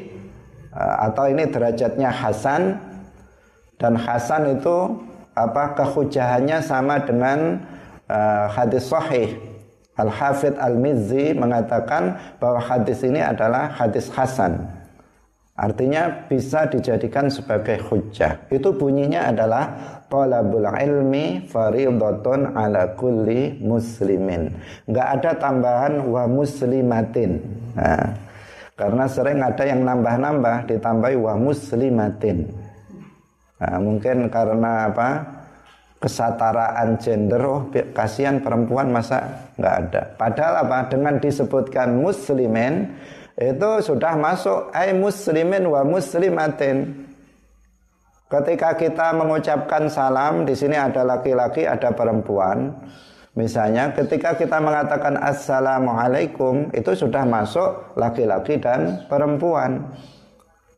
eh, 0.72 0.94
atau 1.00 1.28
ini 1.28 1.48
derajatnya 1.48 2.08
hasan 2.12 2.91
dan 3.82 3.98
Hasan 3.98 4.62
itu 4.62 4.94
apa 5.34 5.74
kehujahannya 5.74 6.62
sama 6.62 7.02
dengan 7.02 7.58
uh, 8.06 8.46
hadis 8.46 8.86
sahih. 8.86 9.34
Al 9.98 10.08
Hafidh 10.08 10.56
Al 10.56 10.78
Mizzi 10.78 11.34
mengatakan 11.34 12.16
bahwa 12.38 12.62
hadis 12.62 13.02
ini 13.02 13.18
adalah 13.18 13.74
hadis 13.74 14.08
Hasan. 14.08 14.70
Artinya 15.52 16.08
bisa 16.32 16.64
dijadikan 16.64 17.28
sebagai 17.28 17.76
hujah. 17.90 18.40
Itu 18.48 18.72
bunyinya 18.72 19.28
adalah 19.28 19.68
talabul 20.08 20.64
ilmi 20.64 21.44
faridatun 21.44 22.56
ala 22.56 22.96
kulli 22.96 23.60
muslimin. 23.60 24.48
Enggak 24.88 25.08
ada 25.20 25.30
tambahan 25.36 26.08
wa 26.08 26.24
muslimatin. 26.24 27.44
Nah, 27.76 28.16
karena 28.80 29.04
sering 29.04 29.44
ada 29.44 29.64
yang 29.68 29.84
nambah-nambah 29.84 30.72
ditambahi 30.72 31.16
wa 31.20 31.36
muslimatin. 31.36 32.61
Nah, 33.62 33.78
mungkin 33.78 34.26
karena 34.26 34.90
apa? 34.90 35.10
kesataraan 36.02 36.98
gender 36.98 37.38
oh 37.46 37.70
kasihan 37.94 38.42
perempuan 38.42 38.90
masa 38.90 39.22
nggak 39.54 39.74
ada 39.86 40.02
padahal 40.18 40.66
apa 40.66 40.90
dengan 40.90 41.14
disebutkan 41.22 41.94
muslimin 41.94 42.90
itu 43.38 43.70
sudah 43.78 44.18
masuk 44.18 44.74
ai 44.74 44.90
muslimin 44.90 45.62
wa 45.62 45.86
muslimatin 45.86 47.06
ketika 48.26 48.74
kita 48.74 49.14
mengucapkan 49.14 49.86
salam 49.86 50.42
di 50.42 50.58
sini 50.58 50.74
ada 50.74 51.06
laki-laki 51.06 51.70
ada 51.70 51.94
perempuan 51.94 52.74
Misalnya 53.32 53.88
ketika 53.96 54.36
kita 54.36 54.60
mengatakan 54.60 55.16
Assalamualaikum 55.16 56.68
itu 56.76 56.92
sudah 56.92 57.24
masuk 57.24 57.96
laki-laki 57.96 58.60
dan 58.60 59.08
perempuan. 59.08 59.88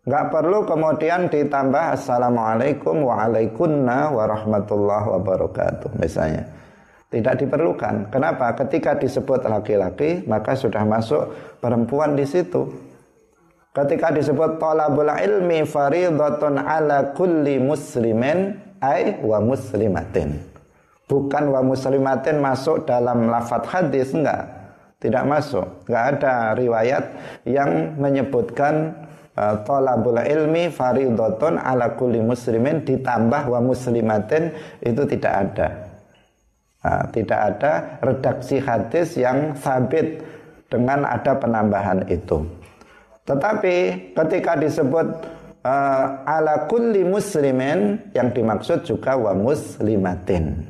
Nggak 0.04 0.24
perlu 0.28 0.68
kemudian 0.68 1.32
ditambah 1.32 1.96
Assalamualaikum 1.96 3.08
waalaikumna 3.08 4.12
warahmatullahi 4.12 5.06
wabarakatuh 5.16 5.96
misalnya. 5.96 6.44
Tidak 7.08 7.34
diperlukan. 7.40 8.12
Kenapa? 8.12 8.52
Ketika 8.58 9.00
disebut 9.00 9.48
laki-laki 9.48 10.28
maka 10.28 10.52
sudah 10.52 10.84
masuk 10.84 11.32
perempuan 11.64 12.18
di 12.18 12.28
situ. 12.28 12.68
Ketika 13.72 14.12
disebut 14.12 14.60
talabul 14.60 15.08
ilmi 15.08 15.64
faridatun 15.64 16.60
ala 16.60 17.16
kulli 17.16 17.56
muslimin 17.56 18.60
ay 18.84 19.18
wa 19.24 19.40
muslimatin 19.40 20.54
bukan 21.08 21.52
wa 21.52 21.60
muslimatin 21.60 22.40
masuk 22.40 22.88
dalam 22.88 23.28
lafadz 23.28 23.68
hadis 23.68 24.12
enggak 24.16 24.48
tidak 25.00 25.24
masuk 25.28 25.66
enggak 25.88 26.04
ada 26.16 26.34
riwayat 26.56 27.04
yang 27.44 27.96
menyebutkan 28.00 29.03
uh, 29.38 29.62
tolabul 29.66 30.18
ilmi 30.18 30.70
faridatun 30.70 31.58
ala 31.58 31.94
kulli 31.98 32.22
muslimin 32.22 32.82
ditambah 32.86 33.50
wa 33.50 33.60
muslimatin 33.62 34.54
itu 34.82 35.02
tidak 35.06 35.32
ada. 35.32 35.68
Nah, 36.84 37.08
tidak 37.16 37.40
ada 37.40 37.72
redaksi 38.04 38.60
hadis 38.60 39.16
yang 39.16 39.56
sabit 39.56 40.20
dengan 40.68 41.08
ada 41.08 41.32
penambahan 41.32 42.04
itu. 42.12 42.44
Tetapi 43.24 43.76
ketika 44.12 44.52
disebut 44.60 45.06
uh, 45.64 46.04
ala 46.28 46.68
kulli 46.68 47.02
muslimin 47.02 48.12
yang 48.12 48.28
dimaksud 48.30 48.84
juga 48.84 49.16
wa 49.16 49.32
muslimatin. 49.32 50.60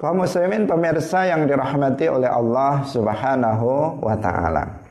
Kaum 0.00 0.24
muslimin 0.24 0.66
pemirsa 0.66 1.30
yang 1.30 1.46
dirahmati 1.46 2.10
oleh 2.10 2.26
Allah 2.26 2.82
Subhanahu 2.88 4.02
wa 4.02 4.16
taala. 4.18 4.81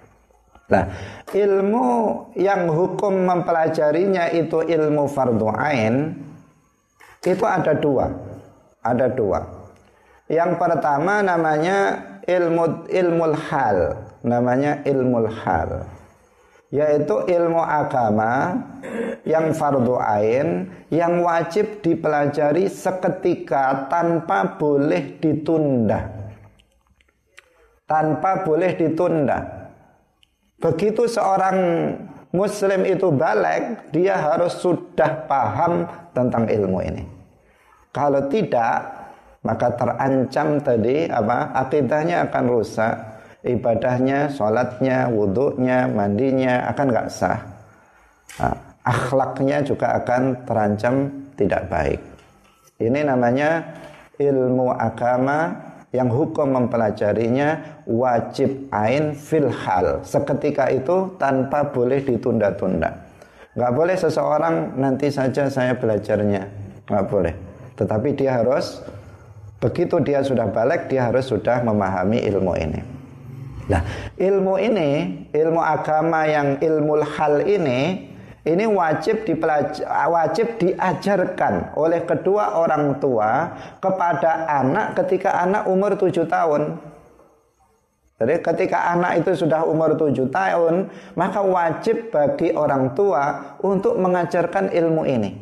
Nah, 0.72 0.88
ilmu 1.36 1.88
yang 2.40 2.72
hukum 2.72 3.28
mempelajarinya 3.28 4.32
itu 4.32 4.64
ilmu 4.64 5.12
fardu 5.12 5.52
ain 5.52 6.16
itu 7.28 7.44
ada 7.44 7.76
dua. 7.76 8.08
Ada 8.82 9.12
dua. 9.12 9.40
Yang 10.32 10.58
pertama 10.58 11.20
namanya 11.20 12.00
ilmu 12.24 12.88
ilmu 12.88 13.26
hal, 13.36 14.00
namanya 14.24 14.80
ilmu 14.88 15.28
hal 15.28 15.86
yaitu 16.72 17.28
ilmu 17.28 17.60
agama 17.60 18.56
yang 19.28 19.52
fardu 19.52 20.00
ain 20.00 20.72
yang 20.88 21.20
wajib 21.20 21.84
dipelajari 21.84 22.72
seketika 22.72 23.92
tanpa 23.92 24.56
boleh 24.56 25.20
ditunda. 25.20 26.08
Tanpa 27.84 28.48
boleh 28.48 28.72
ditunda. 28.80 29.61
Begitu 30.62 31.10
seorang 31.10 31.58
muslim 32.30 32.86
itu 32.86 33.10
balik, 33.10 33.90
dia 33.90 34.16
harus 34.16 34.62
sudah 34.62 35.26
paham 35.26 35.90
tentang 36.14 36.46
ilmu 36.46 36.80
ini. 36.86 37.04
Kalau 37.92 38.30
tidak, 38.30 38.88
maka 39.42 39.74
terancam 39.74 40.62
tadi 40.62 41.10
apa? 41.10 41.52
Akidahnya 41.58 42.30
akan 42.30 42.46
rusak 42.48 42.94
ibadahnya, 43.42 44.30
sholatnya, 44.30 45.10
wudhunya, 45.10 45.90
mandinya 45.90 46.70
akan 46.70 46.86
nggak 46.94 47.10
sah. 47.10 47.40
Nah, 48.38 48.56
akhlaknya 48.86 49.66
juga 49.66 49.98
akan 49.98 50.46
terancam 50.46 51.10
tidak 51.36 51.68
baik. 51.68 52.02
Ini 52.82 53.06
namanya 53.06 53.66
ilmu 54.18 54.74
agama 54.74 55.58
yang 55.92 56.08
hukum 56.08 56.56
mempelajarinya 56.56 57.84
wajib 57.84 58.72
ain 58.72 59.12
fil 59.12 59.52
hal. 59.52 60.00
Seketika 60.08 60.72
itu 60.72 61.16
tanpa 61.20 61.68
boleh 61.68 62.00
ditunda-tunda. 62.00 62.96
Nggak 63.52 63.72
boleh 63.76 63.96
seseorang 64.00 64.80
nanti 64.80 65.12
saja 65.12 65.52
saya 65.52 65.76
belajarnya. 65.76 66.48
Nggak 66.88 67.06
boleh. 67.12 67.34
Tetapi 67.76 68.16
dia 68.16 68.40
harus 68.40 68.80
begitu 69.60 70.00
dia 70.00 70.24
sudah 70.24 70.48
balik 70.48 70.88
dia 70.88 71.12
harus 71.12 71.28
sudah 71.28 71.60
memahami 71.60 72.24
ilmu 72.24 72.56
ini. 72.56 72.82
Nah, 73.70 73.84
ilmu 74.20 74.60
ini, 74.60 74.90
ilmu 75.32 75.62
agama 75.64 76.28
yang 76.28 76.60
ilmu 76.60 77.00
hal 77.08 77.40
ini, 77.48 78.11
ini 78.42 78.66
wajib 78.66 79.22
wajib 80.10 80.48
diajarkan 80.58 81.78
oleh 81.78 82.02
kedua 82.02 82.58
orang 82.58 82.98
tua 82.98 83.54
kepada 83.78 84.50
anak 84.50 84.98
ketika 84.98 85.46
anak 85.46 85.70
umur 85.70 85.94
tujuh 85.94 86.26
tahun. 86.26 86.82
Jadi 88.22 88.38
ketika 88.42 88.94
anak 88.94 89.26
itu 89.26 89.46
sudah 89.46 89.66
umur 89.66 89.98
tujuh 89.98 90.30
tahun, 90.30 90.90
maka 91.18 91.42
wajib 91.42 92.14
bagi 92.14 92.54
orang 92.54 92.94
tua 92.94 93.58
untuk 93.66 93.98
mengajarkan 93.98 94.70
ilmu 94.70 95.06
ini 95.10 95.38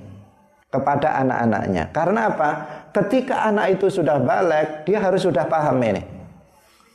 kepada 0.72 1.20
anak-anaknya. 1.24 1.92
Karena 1.92 2.32
apa? 2.32 2.50
Ketika 2.96 3.48
anak 3.52 3.80
itu 3.80 3.92
sudah 3.92 4.24
balik, 4.24 4.88
dia 4.88 5.00
harus 5.04 5.28
sudah 5.28 5.44
paham 5.48 5.76
ini. 5.84 6.04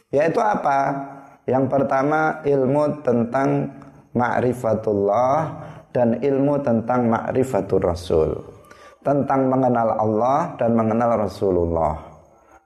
Yaitu 0.09 0.41
apa? 0.41 1.05
Yang 1.45 1.65
pertama 1.69 2.41
ilmu 2.49 3.05
tentang 3.05 3.69
ma'rifatullah 4.17 5.64
dan 5.95 6.19
ilmu 6.19 6.59
tentang 6.67 7.07
ma'rifatul 7.07 7.81
rasul. 7.87 8.35
Tentang 9.07 9.47
mengenal 9.47 9.95
Allah 9.95 10.59
dan 10.59 10.75
mengenal 10.75 11.23
Rasulullah. 11.23 11.95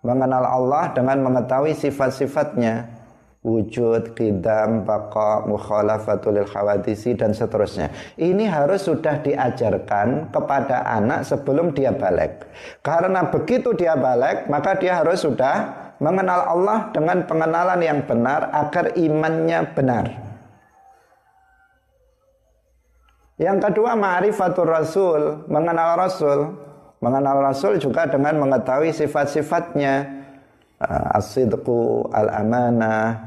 Mengenal 0.01 0.49
Allah 0.49 0.89
dengan 0.97 1.21
mengetahui 1.29 1.77
sifat-sifatnya. 1.77 2.97
Wujud, 3.39 4.19
kidam, 4.19 4.83
baqa, 4.83 5.47
mukhalafatul 5.47 6.43
khawadisi 6.43 7.15
dan 7.15 7.31
seterusnya. 7.31 7.91
Ini 8.19 8.51
harus 8.51 8.87
sudah 8.87 9.23
diajarkan 9.23 10.35
kepada 10.35 10.83
anak 10.87 11.23
sebelum 11.23 11.71
dia 11.71 11.95
balik. 11.95 12.51
Karena 12.83 13.27
begitu 13.31 13.75
dia 13.79 13.95
balik, 13.95 14.51
maka 14.51 14.75
dia 14.79 14.99
harus 14.99 15.23
sudah 15.23 15.71
mengenal 15.99 16.51
Allah 16.55 16.91
dengan 16.95 17.27
pengenalan 17.27 17.81
yang 17.83 18.01
benar 18.07 18.51
agar 18.55 18.95
imannya 18.95 19.59
benar. 19.75 20.28
Yang 23.39 23.71
kedua 23.71 23.95
ma'rifatul 23.95 24.67
rasul, 24.67 25.47
mengenal 25.47 25.95
rasul. 25.95 26.59
Mengenal 26.99 27.39
rasul 27.39 27.79
juga 27.79 28.11
dengan 28.11 28.35
mengetahui 28.43 28.91
sifat-sifatnya. 28.91 30.19
Uh, 30.79 31.19
as-sidqu, 31.19 32.11
al-amanah, 32.11 33.19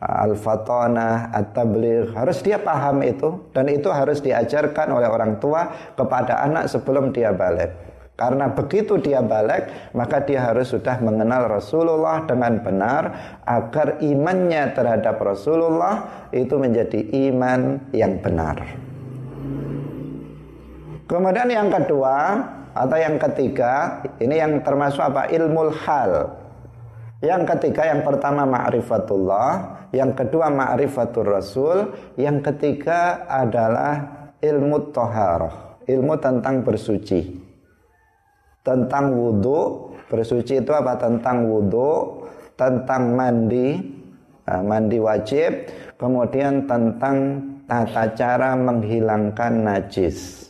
al-fatanah, 0.00 1.36
at-tabligh. 1.36 2.16
Harus 2.16 2.40
dia 2.40 2.56
paham 2.56 3.04
itu 3.04 3.48
dan 3.52 3.68
itu 3.68 3.92
harus 3.92 4.24
diajarkan 4.24 4.96
oleh 4.96 5.08
orang 5.08 5.36
tua 5.36 5.68
kepada 5.92 6.40
anak 6.48 6.72
sebelum 6.72 7.12
dia 7.12 7.36
balik. 7.36 7.68
Karena 8.18 8.50
begitu 8.50 8.98
dia 8.98 9.22
balik, 9.22 9.92
maka 9.94 10.18
dia 10.24 10.42
harus 10.42 10.74
sudah 10.74 10.98
mengenal 10.98 11.46
Rasulullah 11.46 12.26
dengan 12.26 12.58
benar 12.58 13.02
agar 13.46 14.02
imannya 14.02 14.74
terhadap 14.74 15.22
Rasulullah 15.22 16.26
itu 16.34 16.58
menjadi 16.58 16.98
iman 17.30 17.78
yang 17.94 18.18
benar. 18.18 18.87
Kemudian 21.08 21.48
yang 21.48 21.72
kedua 21.72 22.36
atau 22.76 22.98
yang 23.00 23.16
ketiga, 23.16 24.04
ini 24.20 24.38
yang 24.38 24.60
termasuk 24.60 25.00
apa? 25.00 25.26
Ilmu 25.32 25.72
hal. 25.72 26.36
Yang 27.24 27.56
ketiga, 27.56 27.90
yang 27.90 28.06
pertama 28.06 28.46
ma'rifatullah, 28.46 29.50
yang 29.90 30.14
kedua 30.14 30.52
ma'rifatul 30.52 31.26
rasul, 31.26 31.78
yang 32.14 32.38
ketiga 32.38 33.26
adalah 33.26 34.28
ilmu 34.38 34.94
toharoh, 34.94 35.82
ilmu 35.88 36.14
tentang 36.22 36.62
bersuci 36.62 37.48
tentang 38.68 39.16
wudhu 39.16 39.88
bersuci 40.12 40.60
itu 40.60 40.72
apa 40.76 41.00
tentang 41.00 41.48
wudhu 41.48 42.20
tentang 42.52 43.16
mandi 43.16 43.80
nah, 44.44 44.60
mandi 44.60 45.00
wajib 45.00 45.72
kemudian 45.96 46.68
tentang 46.68 47.40
tata 47.64 48.12
cara 48.12 48.52
menghilangkan 48.52 49.52
najis 49.64 50.47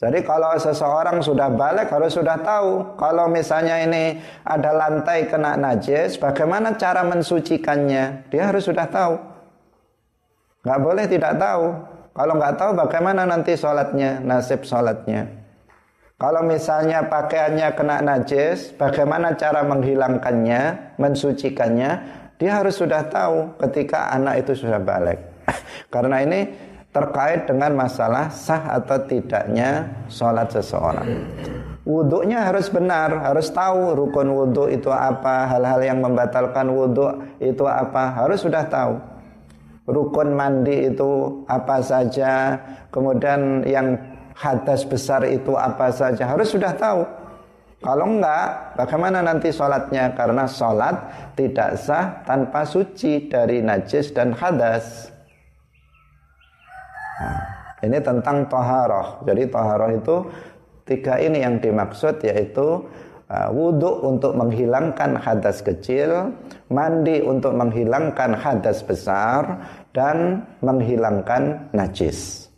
jadi 0.00 0.24
kalau 0.24 0.56
seseorang 0.56 1.20
sudah 1.20 1.52
balik 1.52 1.92
harus 1.92 2.16
sudah 2.16 2.40
tahu 2.40 2.96
kalau 2.96 3.28
misalnya 3.28 3.84
ini 3.84 4.16
ada 4.48 4.72
lantai 4.72 5.28
kena 5.28 5.60
najis 5.60 6.16
bagaimana 6.16 6.72
cara 6.80 7.04
mensucikannya 7.04 8.32
dia 8.32 8.48
harus 8.48 8.64
sudah 8.64 8.88
tahu 8.88 9.20
nggak 10.64 10.80
boleh 10.80 11.04
tidak 11.04 11.36
tahu 11.36 11.76
kalau 12.16 12.34
nggak 12.40 12.56
tahu 12.56 12.70
bagaimana 12.80 13.28
nanti 13.28 13.52
sholatnya 13.54 14.24
nasib 14.24 14.64
sholatnya 14.64 15.40
kalau 16.20 16.44
misalnya 16.44 17.08
pakaiannya 17.08 17.68
kena 17.72 18.04
najis, 18.04 18.76
bagaimana 18.76 19.40
cara 19.40 19.64
menghilangkannya, 19.64 20.92
mensucikannya? 21.00 21.90
Dia 22.36 22.60
harus 22.60 22.76
sudah 22.76 23.08
tahu 23.08 23.56
ketika 23.56 24.12
anak 24.12 24.44
itu 24.44 24.52
sudah 24.52 24.76
balik. 24.84 25.16
Karena 25.92 26.20
ini 26.20 26.44
terkait 26.90 27.46
dengan 27.46 27.70
masalah 27.78 28.30
sah 28.34 28.82
atau 28.82 28.98
tidaknya 29.06 29.86
sholat 30.10 30.50
seseorang. 30.50 31.06
Wudhunya 31.86 32.50
harus 32.50 32.68
benar, 32.68 33.14
harus 33.24 33.48
tahu 33.50 33.94
rukun 33.96 34.28
wudhu 34.30 34.68
itu 34.68 34.90
apa, 34.90 35.48
hal-hal 35.48 35.80
yang 35.80 35.98
membatalkan 36.02 36.68
wudhu 36.70 37.18
itu 37.40 37.64
apa, 37.64 38.14
harus 38.14 38.42
sudah 38.42 38.66
tahu. 38.66 38.98
Rukun 39.88 40.36
mandi 40.36 40.92
itu 40.92 41.42
apa 41.48 41.82
saja, 41.82 42.58
kemudian 42.94 43.64
yang 43.66 43.96
hadas 44.36 44.86
besar 44.86 45.26
itu 45.26 45.56
apa 45.56 45.90
saja, 45.90 46.26
harus 46.26 46.52
sudah 46.52 46.74
tahu. 46.74 47.02
Kalau 47.80 48.04
enggak, 48.04 48.76
bagaimana 48.76 49.24
nanti 49.24 49.48
sholatnya? 49.48 50.12
Karena 50.12 50.44
sholat 50.44 50.94
tidak 51.32 51.80
sah 51.80 52.20
tanpa 52.28 52.68
suci 52.68 53.32
dari 53.32 53.64
najis 53.64 54.12
dan 54.12 54.36
hadas. 54.36 55.08
Nah, 57.20 57.40
ini 57.84 58.00
tentang 58.00 58.48
toharoh. 58.48 59.20
Jadi 59.28 59.42
toharoh 59.52 59.90
itu 59.92 60.16
Tiga 60.90 61.22
ini 61.22 61.46
yang 61.46 61.62
dimaksud 61.62 62.18
yaitu 62.26 62.82
uh, 63.30 63.48
wudhu 63.54 64.10
untuk 64.10 64.34
menghilangkan 64.34 65.22
hadas 65.22 65.62
kecil, 65.62 66.34
mandi 66.66 67.22
untuk 67.22 67.54
menghilangkan 67.54 68.34
hadas 68.34 68.82
besar, 68.82 69.70
dan 69.94 70.42
menghilangkan 70.58 71.70
najis. 71.70 72.50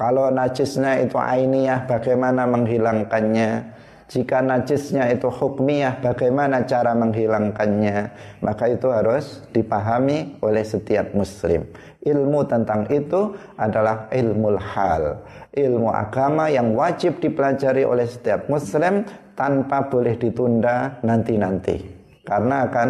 Kalau 0.00 0.32
najisnya 0.32 1.04
itu 1.04 1.20
ainiyah, 1.20 1.84
bagaimana 1.84 2.48
menghilangkannya? 2.48 3.76
Jika 4.08 4.40
najisnya 4.40 5.12
itu 5.12 5.28
hukmiyah, 5.28 6.00
bagaimana 6.00 6.64
cara 6.64 6.96
menghilangkannya? 6.96 7.98
Maka 8.40 8.64
itu 8.72 8.88
harus 8.88 9.44
dipahami 9.52 10.40
oleh 10.40 10.64
setiap 10.64 11.12
muslim. 11.12 11.68
Ilmu 12.04 12.44
tentang 12.44 12.84
itu 12.92 13.32
adalah 13.56 14.12
ilmu 14.12 14.60
hal, 14.60 15.24
ilmu 15.56 15.88
agama 15.88 16.52
yang 16.52 16.76
wajib 16.76 17.16
dipelajari 17.16 17.80
oleh 17.80 18.04
setiap 18.04 18.44
muslim 18.52 19.08
tanpa 19.32 19.88
boleh 19.88 20.12
ditunda 20.20 21.00
nanti-nanti. 21.00 21.80
Karena 22.28 22.68
akan 22.68 22.88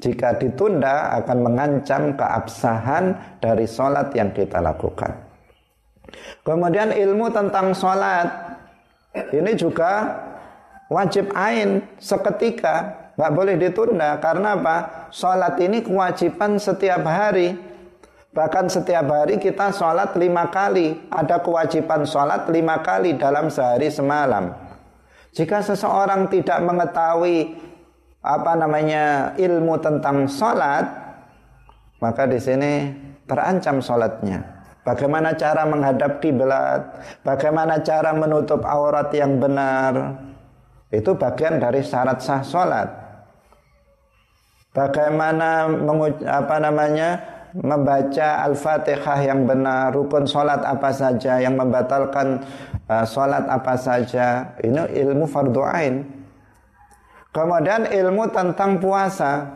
jika 0.00 0.36
ditunda 0.36 1.16
akan 1.24 1.38
mengancam 1.40 2.12
keabsahan 2.20 3.16
dari 3.40 3.64
sholat 3.64 4.12
yang 4.12 4.32
kita 4.36 4.60
lakukan. 4.60 5.12
Kemudian 6.44 6.92
ilmu 6.92 7.32
tentang 7.32 7.72
sholat 7.72 8.28
ini 9.32 9.56
juga 9.56 10.20
wajib 10.92 11.32
ain 11.32 11.80
seketika, 11.96 13.08
nggak 13.16 13.32
boleh 13.32 13.54
ditunda. 13.56 14.20
Karena 14.20 14.52
apa? 14.52 15.08
Sholat 15.08 15.56
ini 15.64 15.80
kewajiban 15.80 16.60
setiap 16.60 17.04
hari 17.08 17.69
Bahkan 18.30 18.70
setiap 18.70 19.10
hari 19.10 19.42
kita 19.42 19.74
sholat 19.74 20.14
lima 20.14 20.46
kali. 20.54 20.94
Ada 21.10 21.42
kewajiban 21.42 22.06
sholat 22.06 22.46
lima 22.46 22.78
kali 22.78 23.18
dalam 23.18 23.50
sehari 23.50 23.90
semalam. 23.90 24.54
Jika 25.34 25.62
seseorang 25.62 26.30
tidak 26.30 26.58
mengetahui 26.62 27.58
apa 28.22 28.52
namanya 28.54 29.34
ilmu 29.34 29.78
tentang 29.82 30.30
sholat, 30.30 30.86
maka 31.98 32.26
di 32.30 32.38
sini 32.38 32.72
terancam 33.26 33.82
sholatnya. 33.82 34.62
Bagaimana 34.86 35.34
cara 35.34 35.66
menghadap 35.66 36.22
kiblat, 36.22 36.82
bagaimana 37.26 37.82
cara 37.82 38.14
menutup 38.16 38.64
aurat 38.64 39.12
yang 39.12 39.36
benar, 39.38 40.18
itu 40.90 41.14
bagian 41.14 41.58
dari 41.58 41.82
syarat 41.82 42.18
sah 42.22 42.42
sholat. 42.42 42.88
Bagaimana 44.70 45.66
apa 46.30 46.56
namanya 46.62 47.39
membaca 47.54 48.46
Al-Fatihah 48.46 49.18
yang 49.26 49.46
benar, 49.46 49.90
rukun 49.90 50.26
sholat 50.26 50.62
apa 50.62 50.90
saja, 50.94 51.42
yang 51.42 51.58
membatalkan 51.58 52.42
uh, 52.86 53.04
sholat 53.06 53.46
apa 53.50 53.74
saja, 53.74 54.54
ini 54.62 54.78
ilmu 55.02 55.26
fardu 55.26 55.62
ain. 55.66 56.06
Kemudian 57.30 57.90
ilmu 57.90 58.30
tentang 58.30 58.78
puasa, 58.82 59.46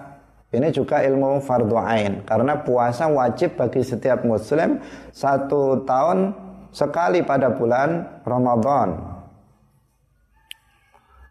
ini 0.55 0.71
juga 0.71 1.03
ilmu 1.03 1.43
fardu 1.43 1.77
ain, 1.79 2.23
karena 2.23 2.59
puasa 2.63 3.11
wajib 3.11 3.59
bagi 3.59 3.83
setiap 3.83 4.23
muslim 4.23 4.79
satu 5.11 5.83
tahun 5.83 6.35
sekali 6.75 7.23
pada 7.23 7.51
bulan 7.55 8.23
Ramadan. 8.23 9.15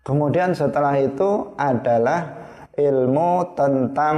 Kemudian 0.03 0.51
setelah 0.51 0.99
itu 0.99 1.55
adalah 1.55 2.43
ilmu 2.75 3.55
tentang 3.55 4.17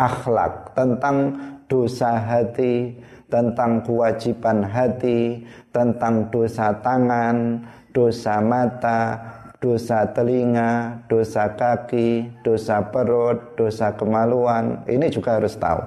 akhlak, 0.00 0.72
tentang 0.72 1.36
dosa 1.68 2.16
hati, 2.16 2.96
tentang 3.28 3.84
kewajiban 3.84 4.64
hati, 4.64 5.44
tentang 5.70 6.32
dosa 6.32 6.72
tangan, 6.80 7.62
dosa 7.92 8.40
mata, 8.40 9.20
dosa 9.60 10.08
telinga, 10.10 11.04
dosa 11.06 11.52
kaki, 11.52 12.32
dosa 12.40 12.80
perut, 12.88 13.54
dosa 13.54 13.92
kemaluan. 13.92 14.82
Ini 14.88 15.06
juga 15.12 15.36
harus 15.36 15.54
tahu. 15.54 15.84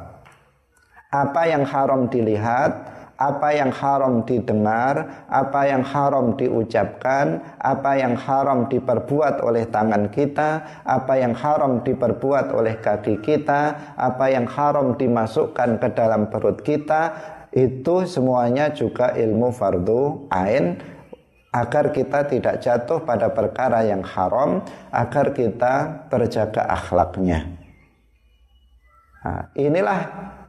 Apa 1.14 1.50
yang 1.50 1.66
haram 1.66 2.06
dilihat, 2.10 2.72
apa 3.24 3.56
yang 3.56 3.72
haram 3.72 4.28
didengar, 4.28 5.24
apa 5.32 5.62
yang 5.64 5.80
haram 5.88 6.36
diucapkan, 6.36 7.40
apa 7.56 7.92
yang 7.96 8.20
haram 8.20 8.68
diperbuat 8.68 9.40
oleh 9.40 9.64
tangan 9.72 10.12
kita, 10.12 10.84
apa 10.84 11.14
yang 11.16 11.32
haram 11.32 11.80
diperbuat 11.88 12.52
oleh 12.52 12.76
kaki 12.84 13.24
kita, 13.24 13.96
apa 13.96 14.26
yang 14.28 14.44
haram 14.44 15.00
dimasukkan 15.00 15.80
ke 15.80 15.88
dalam 15.96 16.28
perut 16.28 16.60
kita, 16.60 17.16
itu 17.56 18.04
semuanya 18.04 18.76
juga 18.76 19.16
ilmu 19.16 19.56
fardu 19.56 20.28
ain 20.28 20.76
agar 21.54 21.94
kita 21.94 22.26
tidak 22.28 22.60
jatuh 22.66 23.06
pada 23.06 23.30
perkara 23.30 23.86
yang 23.86 24.02
haram, 24.02 24.66
agar 24.90 25.32
kita 25.38 26.10
terjaga 26.10 26.66
akhlaknya. 26.66 27.46
Nah, 29.24 29.48
inilah 29.56 30.02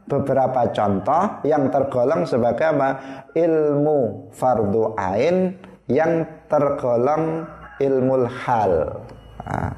beberapa 0.05 0.69
contoh 0.69 1.41
yang 1.45 1.69
tergolong 1.73 2.29
sebagai 2.29 2.77
apa? 2.77 2.89
ilmu 3.33 4.29
fardu 4.31 4.93
ain 4.95 5.57
yang 5.89 6.25
tergolong 6.45 7.45
ilmu 7.81 8.25
hal. 8.29 9.01
Nah, 9.45 9.73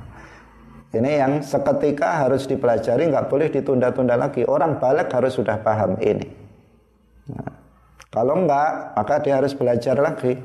ini 0.95 1.11
yang 1.19 1.43
seketika 1.43 2.27
harus 2.27 2.47
dipelajari, 2.47 3.11
nggak 3.11 3.27
boleh 3.27 3.47
ditunda-tunda 3.51 4.15
lagi. 4.15 4.43
Orang 4.47 4.79
balik 4.79 5.11
harus 5.11 5.35
sudah 5.35 5.59
paham 5.59 5.99
ini. 5.99 6.27
Nah, 7.31 7.51
kalau 8.11 8.39
enggak, 8.39 8.95
maka 8.95 9.15
dia 9.19 9.39
harus 9.39 9.51
belajar 9.51 9.95
lagi. 9.99 10.35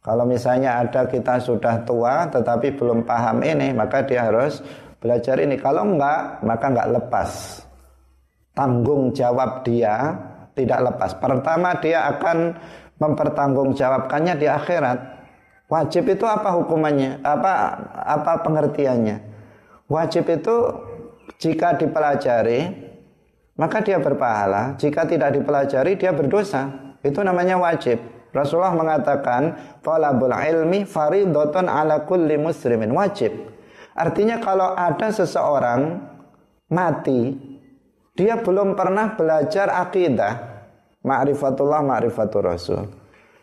Kalau 0.00 0.22
misalnya 0.22 0.78
ada 0.78 1.02
kita 1.10 1.42
sudah 1.42 1.82
tua 1.82 2.30
tetapi 2.30 2.78
belum 2.78 3.02
paham 3.02 3.42
ini, 3.42 3.74
maka 3.74 4.06
dia 4.06 4.30
harus 4.30 4.62
belajar 5.02 5.36
ini. 5.42 5.58
Kalau 5.58 5.82
enggak, 5.82 6.40
maka 6.46 6.66
enggak 6.70 6.90
lepas 6.94 7.30
tanggung 8.56 9.12
jawab 9.12 9.62
dia 9.62 10.16
tidak 10.56 10.90
lepas. 10.90 11.12
Pertama 11.20 11.76
dia 11.78 12.08
akan 12.08 12.56
mempertanggungjawabkannya 12.96 14.34
di 14.40 14.48
akhirat. 14.48 14.98
Wajib 15.68 16.08
itu 16.08 16.24
apa 16.24 16.56
hukumannya? 16.56 17.20
Apa 17.20 17.52
apa 17.92 18.40
pengertiannya? 18.40 19.20
Wajib 19.92 20.24
itu 20.32 20.56
jika 21.36 21.76
dipelajari 21.76 22.86
maka 23.56 23.80
dia 23.80 23.96
berpahala, 23.96 24.76
jika 24.76 25.08
tidak 25.08 25.36
dipelajari 25.36 25.96
dia 25.96 26.12
berdosa. 26.12 26.68
Itu 27.00 27.24
namanya 27.24 27.56
wajib. 27.56 27.96
Rasulullah 28.36 28.76
mengatakan, 28.76 29.56
"Talabul 29.80 30.32
ilmi 30.32 30.84
faridatun 30.84 31.64
ala 31.64 32.04
kulli 32.04 32.36
muslimin." 32.36 32.92
Wajib. 32.92 33.32
Artinya 33.96 34.36
kalau 34.44 34.76
ada 34.76 35.08
seseorang 35.08 36.04
mati 36.68 37.32
dia 38.16 38.40
belum 38.40 38.72
pernah 38.72 39.12
belajar 39.12 39.68
akidah. 39.68 40.56
Ma'rifatullah, 41.04 41.84
ma'rifatul 41.84 42.42
Rasul. 42.48 42.82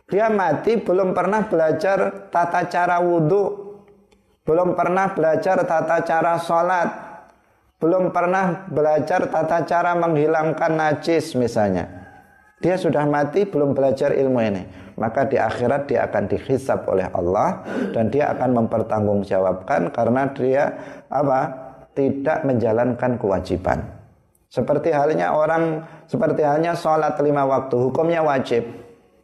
Dia 0.10 0.28
mati 0.34 0.82
belum 0.82 1.14
pernah 1.14 1.46
belajar 1.46 2.28
tata 2.34 2.66
cara 2.68 2.98
wudhu. 3.00 3.72
Belum 4.44 4.76
pernah 4.76 5.14
belajar 5.14 5.62
tata 5.64 6.04
cara 6.04 6.36
sholat. 6.42 6.90
Belum 7.80 8.10
pernah 8.10 8.68
belajar 8.68 9.30
tata 9.30 9.64
cara 9.64 9.96
menghilangkan 9.96 10.74
najis 10.74 11.38
misalnya. 11.38 11.88
Dia 12.60 12.76
sudah 12.76 13.06
mati 13.06 13.46
belum 13.46 13.78
belajar 13.78 14.12
ilmu 14.12 14.40
ini. 14.42 14.64
Maka 14.98 15.30
di 15.30 15.38
akhirat 15.38 15.88
dia 15.88 16.10
akan 16.10 16.24
dihisap 16.28 16.84
oleh 16.90 17.08
Allah. 17.14 17.62
Dan 17.94 18.10
dia 18.10 18.34
akan 18.34 18.66
mempertanggungjawabkan 18.66 19.94
karena 19.94 20.34
dia 20.34 20.64
apa? 21.14 21.42
Tidak 21.94 22.42
menjalankan 22.44 23.22
kewajiban. 23.22 24.03
Seperti 24.54 24.94
halnya 24.94 25.34
orang, 25.34 25.82
seperti 26.06 26.46
halnya 26.46 26.78
sholat 26.78 27.18
lima 27.26 27.42
waktu, 27.42 27.74
hukumnya 27.74 28.22
wajib. 28.22 28.62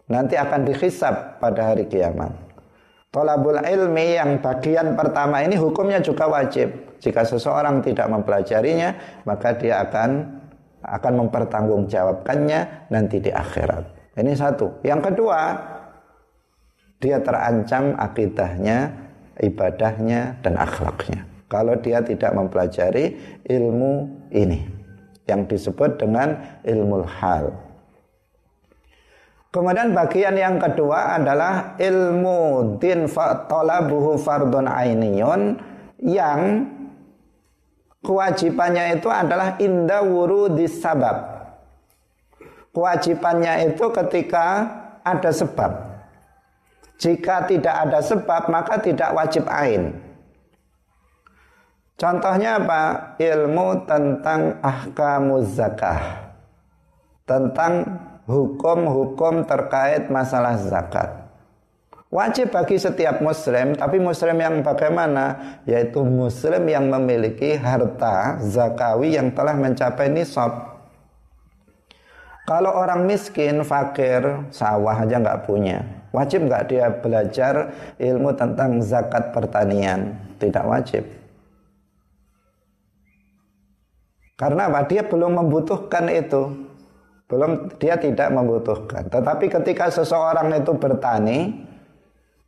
Nanti 0.10 0.34
akan 0.34 0.66
dihisap 0.66 1.38
pada 1.38 1.70
hari 1.70 1.86
kiamat. 1.86 2.34
Tolabul 3.14 3.62
ilmi 3.62 4.18
yang 4.18 4.42
bagian 4.42 4.98
pertama 4.98 5.46
ini 5.46 5.54
hukumnya 5.54 6.02
juga 6.02 6.26
wajib. 6.26 6.98
Jika 6.98 7.22
seseorang 7.22 7.86
tidak 7.86 8.10
mempelajarinya, 8.10 9.22
maka 9.30 9.54
dia 9.54 9.86
akan 9.86 10.42
akan 10.82 11.14
mempertanggungjawabkannya 11.22 12.90
nanti 12.90 13.22
di 13.22 13.30
akhirat. 13.30 14.18
Ini 14.18 14.34
satu. 14.34 14.82
Yang 14.82 15.14
kedua, 15.14 15.40
dia 16.98 17.22
terancam 17.22 17.94
akidahnya, 18.02 18.98
ibadahnya 19.46 20.42
dan 20.42 20.58
akhlaknya. 20.58 21.22
Kalau 21.46 21.78
dia 21.78 22.02
tidak 22.02 22.34
mempelajari 22.34 23.14
ilmu 23.46 24.26
ini 24.34 24.79
yang 25.30 25.46
disebut 25.46 26.02
dengan 26.02 26.60
ilmu 26.66 27.06
hal. 27.06 27.54
Kemudian 29.50 29.98
bagian 29.98 30.38
yang 30.38 30.62
kedua 30.62 31.18
adalah 31.18 31.74
ilmu 31.82 32.78
din 32.78 33.10
talabuhu 33.50 34.18
fardun 34.22 34.70
ainiyun 34.70 35.58
yang 36.06 36.70
kewajibannya 38.06 39.02
itu 39.02 39.10
adalah 39.10 39.58
inda 39.58 40.06
wurudis 40.06 40.78
sabab. 40.78 41.42
Kewajibannya 42.70 43.74
itu 43.74 43.86
ketika 43.90 44.46
ada 45.02 45.34
sebab. 45.34 45.72
Jika 47.02 47.50
tidak 47.50 47.76
ada 47.90 48.06
sebab 48.06 48.54
maka 48.54 48.78
tidak 48.78 49.10
wajib 49.18 49.50
ain. 49.50 50.09
Contohnya 52.00 52.64
apa? 52.64 52.84
Ilmu 53.20 53.84
tentang 53.84 54.56
ahkamuz 54.64 55.52
zakah. 55.52 56.32
Tentang 57.28 57.84
hukum-hukum 58.24 59.44
terkait 59.44 60.08
masalah 60.08 60.56
zakat. 60.56 61.28
Wajib 62.10 62.56
bagi 62.56 62.80
setiap 62.80 63.20
muslim, 63.20 63.76
tapi 63.76 64.00
muslim 64.00 64.40
yang 64.40 64.64
bagaimana? 64.64 65.60
Yaitu 65.68 66.02
muslim 66.02 66.66
yang 66.66 66.88
memiliki 66.88 67.60
harta 67.60 68.40
zakawi 68.48 69.20
yang 69.20 69.30
telah 69.36 69.54
mencapai 69.60 70.08
nisab. 70.08 70.80
Kalau 72.48 72.80
orang 72.80 73.06
miskin, 73.06 73.62
fakir, 73.62 74.24
sawah 74.50 75.04
aja 75.04 75.22
nggak 75.22 75.46
punya. 75.46 75.86
Wajib 76.16 76.50
nggak 76.50 76.66
dia 76.72 76.90
belajar 76.90 77.76
ilmu 78.02 78.34
tentang 78.34 78.82
zakat 78.82 79.30
pertanian? 79.30 80.18
Tidak 80.42 80.66
wajib. 80.66 81.19
Karena 84.40 84.72
apa? 84.72 84.88
Dia 84.88 85.04
belum 85.04 85.36
membutuhkan 85.36 86.08
itu. 86.08 86.48
Belum 87.28 87.68
dia 87.76 88.00
tidak 88.00 88.32
membutuhkan. 88.32 89.12
Tetapi 89.12 89.52
ketika 89.52 89.92
seseorang 89.92 90.50
itu 90.56 90.72
bertani, 90.80 91.60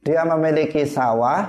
dia 0.01 0.25
memiliki 0.25 0.87
sawah, 0.87 1.45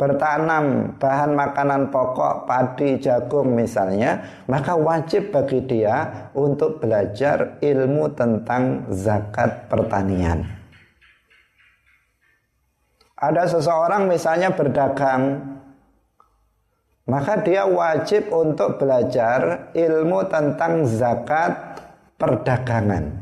bertanam 0.00 0.96
bahan 0.96 1.36
makanan 1.36 1.92
pokok, 1.92 2.48
padi, 2.48 2.96
jagung 2.96 3.52
misalnya, 3.52 4.24
maka 4.48 4.72
wajib 4.72 5.28
bagi 5.28 5.60
dia 5.68 6.30
untuk 6.32 6.80
belajar 6.80 7.60
ilmu 7.60 8.08
tentang 8.16 8.88
zakat 8.88 9.68
pertanian. 9.68 10.48
Ada 13.20 13.60
seseorang 13.60 14.08
misalnya 14.08 14.56
berdagang, 14.56 15.55
maka 17.06 17.38
dia 17.38 17.62
wajib 17.64 18.28
untuk 18.34 18.82
belajar 18.82 19.70
ilmu 19.72 20.26
tentang 20.26 20.82
zakat 20.90 21.78
perdagangan. 22.18 23.14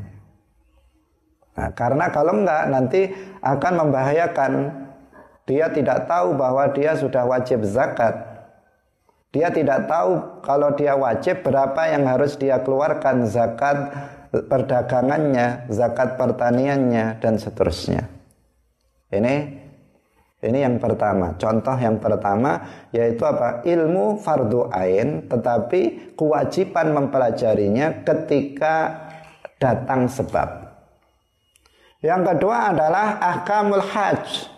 Nah, 1.55 1.71
karena 1.77 2.11
kalau 2.11 2.43
enggak 2.43 2.65
nanti 2.73 3.01
akan 3.45 3.73
membahayakan 3.87 4.53
dia 5.45 5.69
tidak 5.69 6.09
tahu 6.09 6.35
bahwa 6.35 6.65
dia 6.73 6.97
sudah 6.97 7.29
wajib 7.29 7.63
zakat. 7.69 8.17
Dia 9.31 9.53
tidak 9.53 9.85
tahu 9.91 10.41
kalau 10.41 10.73
dia 10.73 10.97
wajib 10.97 11.45
berapa 11.45 11.91
yang 11.91 12.09
harus 12.09 12.41
dia 12.41 12.63
keluarkan 12.65 13.29
zakat 13.29 13.93
perdagangannya, 14.33 15.69
zakat 15.69 16.17
pertaniannya 16.17 17.21
dan 17.21 17.37
seterusnya. 17.37 18.09
Ini 19.13 19.64
ini 20.45 20.61
yang 20.61 20.77
pertama. 20.77 21.33
Contoh 21.41 21.75
yang 21.81 21.97
pertama 21.97 22.61
yaitu 22.93 23.25
apa? 23.25 23.65
Ilmu 23.65 24.21
fardu 24.21 24.69
ain 24.69 25.25
tetapi 25.27 26.13
kewajiban 26.15 26.93
mempelajarinya 26.93 28.05
ketika 28.05 28.77
datang 29.57 30.05
sebab. 30.07 30.77
Yang 32.05 32.37
kedua 32.37 32.77
adalah 32.77 33.17
ahkamul 33.17 33.81
hajj. 33.81 34.53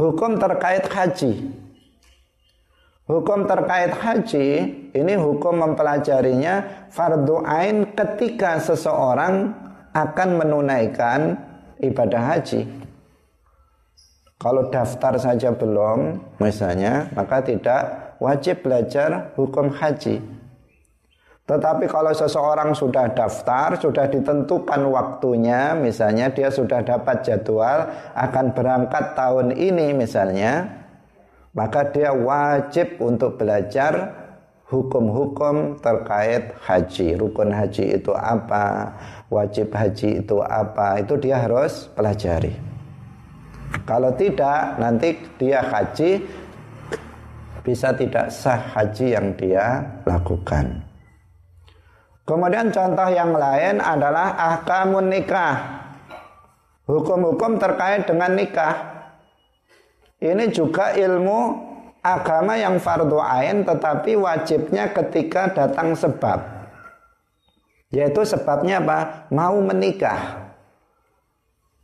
Hukum 0.00 0.40
terkait 0.40 0.88
haji. 0.88 1.52
Hukum 3.04 3.44
terkait 3.44 3.92
haji 3.92 4.48
ini 4.96 5.14
hukum 5.20 5.60
mempelajarinya 5.60 6.88
fardu 6.88 7.44
ain 7.44 7.92
ketika 7.92 8.56
seseorang 8.56 9.52
akan 9.92 10.28
menunaikan 10.40 11.36
ibadah 11.84 12.22
haji. 12.32 12.83
Kalau 14.44 14.68
daftar 14.68 15.16
saja 15.16 15.56
belum 15.56 16.20
misalnya 16.36 17.08
maka 17.16 17.40
tidak 17.40 18.12
wajib 18.20 18.60
belajar 18.60 19.32
hukum 19.40 19.72
haji. 19.72 20.20
Tetapi 21.44 21.84
kalau 21.88 22.08
seseorang 22.08 22.72
sudah 22.72 23.12
daftar, 23.12 23.76
sudah 23.76 24.08
ditentukan 24.08 24.80
waktunya, 24.88 25.76
misalnya 25.76 26.32
dia 26.32 26.48
sudah 26.48 26.80
dapat 26.80 27.20
jadwal 27.20 27.84
akan 28.16 28.56
berangkat 28.56 29.12
tahun 29.12 29.52
ini 29.52 29.92
misalnya, 29.92 30.64
maka 31.52 31.84
dia 31.92 32.16
wajib 32.16 32.96
untuk 32.96 33.36
belajar 33.36 34.24
hukum-hukum 34.72 35.84
terkait 35.84 36.56
haji. 36.64 37.20
Rukun 37.20 37.52
haji 37.52 38.00
itu 38.00 38.16
apa? 38.16 38.96
Wajib 39.28 39.68
haji 39.68 40.24
itu 40.24 40.40
apa? 40.40 41.04
Itu 41.04 41.20
dia 41.20 41.44
harus 41.44 41.92
pelajari. 41.92 42.73
Kalau 43.82 44.14
tidak, 44.14 44.78
nanti 44.78 45.18
dia 45.34 45.58
haji 45.58 46.22
bisa 47.66 47.90
tidak 47.98 48.30
sah 48.30 48.62
haji 48.78 49.18
yang 49.18 49.34
dia 49.34 49.82
lakukan. 50.06 50.86
Kemudian 52.24 52.70
contoh 52.70 53.08
yang 53.10 53.34
lain 53.34 53.82
adalah 53.82 54.38
ahkamun 54.38 55.10
nikah. 55.10 55.82
Hukum-hukum 56.86 57.58
terkait 57.58 58.06
dengan 58.06 58.32
nikah. 58.32 58.76
Ini 60.22 60.48
juga 60.48 60.96
ilmu 60.96 61.40
agama 62.00 62.56
yang 62.56 62.80
fardu 62.80 63.20
ain 63.20 63.64
tetapi 63.64 64.16
wajibnya 64.16 64.92
ketika 64.92 65.52
datang 65.52 65.92
sebab. 65.92 66.40
Yaitu 67.92 68.24
sebabnya 68.24 68.80
apa? 68.80 69.28
Mau 69.28 69.60
menikah. 69.60 70.48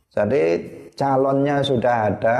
Jadi 0.09 0.67
calonnya 0.95 1.63
sudah 1.63 1.95
ada, 2.11 2.39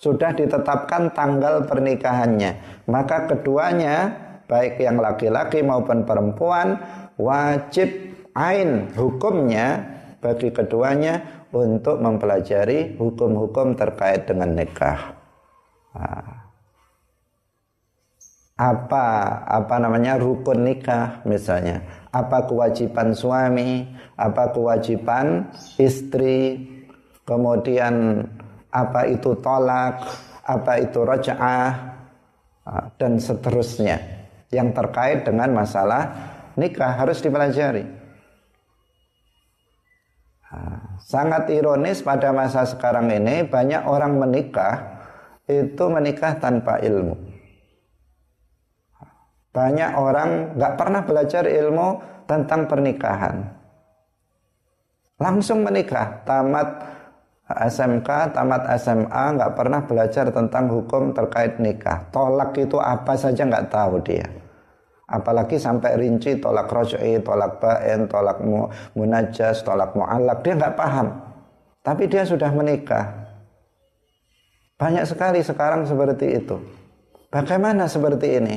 sudah 0.00 0.32
ditetapkan 0.32 1.12
tanggal 1.12 1.64
pernikahannya. 1.68 2.84
Maka 2.88 3.28
keduanya 3.28 4.16
baik 4.48 4.80
yang 4.80 4.98
laki-laki 4.98 5.62
maupun 5.62 6.02
perempuan 6.08 6.80
wajib 7.20 7.88
ain 8.34 8.90
hukumnya 8.96 9.84
bagi 10.18 10.50
keduanya 10.50 11.46
untuk 11.50 11.98
mempelajari 11.98 12.96
hukum-hukum 12.96 13.74
terkait 13.74 14.26
dengan 14.26 14.54
nikah. 14.54 15.18
Nah, 15.90 16.40
apa 18.60 19.06
apa 19.48 19.76
namanya 19.80 20.20
rukun 20.20 20.68
nikah 20.68 21.24
misalnya, 21.24 21.80
apa 22.12 22.44
kewajiban 22.44 23.16
suami, 23.16 23.88
apa 24.20 24.52
kewajiban 24.52 25.48
istri, 25.80 26.68
kemudian 27.30 28.26
apa 28.74 29.06
itu 29.06 29.38
tolak, 29.38 30.02
apa 30.42 30.72
itu 30.82 30.98
roja'ah 30.98 31.70
dan 32.98 33.22
seterusnya 33.22 34.02
yang 34.50 34.74
terkait 34.74 35.22
dengan 35.22 35.54
masalah 35.54 36.10
nikah 36.58 36.90
harus 36.98 37.22
dipelajari. 37.22 38.02
sangat 41.00 41.46
ironis 41.54 42.02
pada 42.02 42.34
masa 42.34 42.66
sekarang 42.66 43.06
ini 43.14 43.46
banyak 43.46 43.86
orang 43.86 44.18
menikah 44.18 44.98
itu 45.46 45.84
menikah 45.86 46.34
tanpa 46.42 46.82
ilmu. 46.82 47.14
Banyak 49.54 49.90
orang 49.94 50.58
nggak 50.58 50.74
pernah 50.74 51.02
belajar 51.06 51.46
ilmu 51.46 52.02
tentang 52.26 52.66
pernikahan. 52.66 53.46
Langsung 55.22 55.62
menikah, 55.62 56.22
tamat 56.26 56.68
SMK, 57.70 58.34
tamat 58.34 58.68
SMA, 58.78 59.24
nggak 59.36 59.52
pernah 59.58 59.80
belajar 59.82 60.30
tentang 60.30 60.70
hukum 60.70 61.10
terkait 61.10 61.58
nikah. 61.58 62.06
Tolak 62.14 62.54
itu 62.58 62.78
apa 62.78 63.18
saja 63.18 63.42
nggak 63.46 63.68
tahu 63.70 63.98
dia 64.02 64.26
apalagi 65.10 65.58
sampai 65.58 65.98
rinci 65.98 66.38
tolak 66.38 66.70
roj'i, 66.70 67.18
tolak 67.20 67.58
bain, 67.58 68.06
tolak 68.06 68.38
mu, 68.40 68.70
munajas, 68.94 69.66
tolak 69.66 69.92
mu'alak, 69.98 70.46
dia 70.46 70.54
nggak 70.54 70.78
paham. 70.78 71.08
Tapi 71.82 72.06
dia 72.06 72.22
sudah 72.22 72.54
menikah. 72.54 73.26
Banyak 74.78 75.04
sekali 75.04 75.42
sekarang 75.42 75.84
seperti 75.84 76.40
itu. 76.40 76.56
Bagaimana 77.28 77.90
seperti 77.90 78.38
ini? 78.38 78.56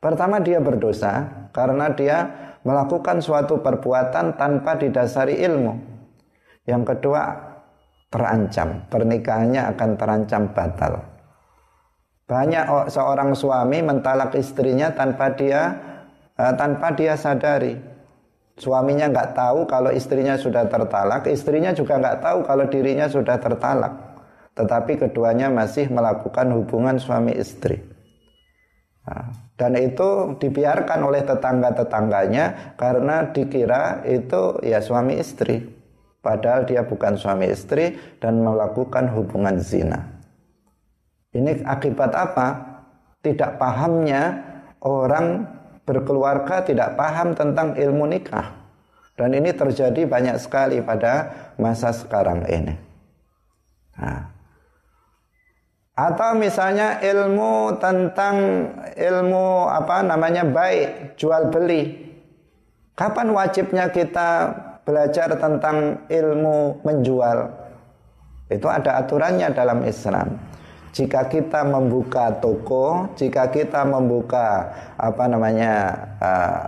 Pertama 0.00 0.40
dia 0.40 0.56
berdosa 0.62 1.28
karena 1.52 1.92
dia 1.92 2.18
melakukan 2.64 3.20
suatu 3.20 3.60
perbuatan 3.60 4.40
tanpa 4.40 4.80
didasari 4.80 5.36
ilmu. 5.44 5.74
Yang 6.64 6.96
kedua, 6.96 7.49
terancam, 8.10 8.84
pernikahannya 8.90 9.70
akan 9.70 9.90
terancam 9.94 10.50
batal. 10.50 10.94
Banyak 12.26 12.90
seorang 12.90 13.34
suami 13.34 13.82
mentalak 13.82 14.34
istrinya 14.38 14.94
tanpa 14.94 15.34
dia 15.34 15.78
uh, 16.38 16.54
tanpa 16.54 16.94
dia 16.94 17.14
sadari. 17.14 17.74
Suaminya 18.60 19.08
nggak 19.08 19.32
tahu 19.32 19.64
kalau 19.64 19.88
istrinya 19.88 20.36
sudah 20.36 20.68
tertalak, 20.68 21.24
istrinya 21.32 21.72
juga 21.72 21.96
nggak 21.96 22.20
tahu 22.20 22.38
kalau 22.44 22.68
dirinya 22.68 23.08
sudah 23.08 23.40
tertalak. 23.40 23.94
Tetapi 24.52 25.00
keduanya 25.00 25.48
masih 25.48 25.88
melakukan 25.88 26.52
hubungan 26.52 27.00
suami 27.00 27.32
istri. 27.34 27.80
Nah, 29.08 29.32
dan 29.56 29.80
itu 29.80 30.36
dibiarkan 30.36 31.00
oleh 31.00 31.24
tetangga-tetangganya 31.24 32.76
karena 32.76 33.32
dikira 33.32 34.04
itu 34.04 34.60
ya 34.60 34.84
suami 34.84 35.16
istri. 35.16 35.79
Padahal 36.20 36.68
dia 36.68 36.84
bukan 36.84 37.16
suami 37.16 37.48
istri 37.48 37.96
dan 38.20 38.44
melakukan 38.44 39.08
hubungan 39.16 39.56
zina. 39.56 40.04
Ini 41.32 41.64
akibat 41.64 42.12
apa? 42.12 42.48
Tidak 43.24 43.56
pahamnya 43.56 44.36
orang 44.84 45.48
berkeluarga 45.88 46.60
tidak 46.62 46.94
paham 46.94 47.32
tentang 47.32 47.74
ilmu 47.74 48.04
nikah. 48.06 48.60
Dan 49.16 49.36
ini 49.36 49.52
terjadi 49.52 50.08
banyak 50.08 50.36
sekali 50.40 50.80
pada 50.80 51.28
masa 51.60 51.92
sekarang 51.92 52.44
ini. 52.48 52.72
Nah. 54.00 54.32
Atau 55.92 56.32
misalnya 56.40 56.96
ilmu 57.04 57.76
tentang 57.76 58.36
ilmu 58.96 59.68
apa 59.68 60.00
namanya 60.00 60.48
baik, 60.48 61.20
jual 61.20 61.52
beli. 61.52 62.08
Kapan 62.96 63.28
wajibnya 63.36 63.92
kita 63.92 64.56
belajar 64.84 65.34
tentang 65.36 66.06
ilmu 66.08 66.80
menjual? 66.82 67.38
Itu 68.50 68.66
ada 68.66 68.98
aturannya 68.98 69.48
dalam 69.54 69.86
Islam 69.86 70.50
jika 70.90 71.30
kita 71.30 71.62
membuka 71.62 72.34
toko, 72.42 73.14
jika 73.14 73.46
kita 73.46 73.86
membuka 73.86 74.74
apa 74.98 75.24
namanya 75.30 75.74
uh, 76.18 76.64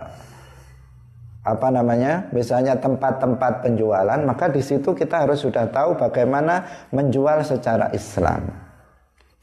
apa 1.42 1.68
namanya, 1.74 2.30
misalnya 2.30 2.78
tempat-tempat 2.78 3.66
penjualan, 3.66 4.20
maka 4.22 4.46
di 4.46 4.62
situ 4.62 4.94
kita 4.94 5.26
harus 5.26 5.42
sudah 5.42 5.66
tahu 5.74 5.98
bagaimana 5.98 6.86
menjual 6.94 7.42
secara 7.42 7.90
Islam. 7.90 8.46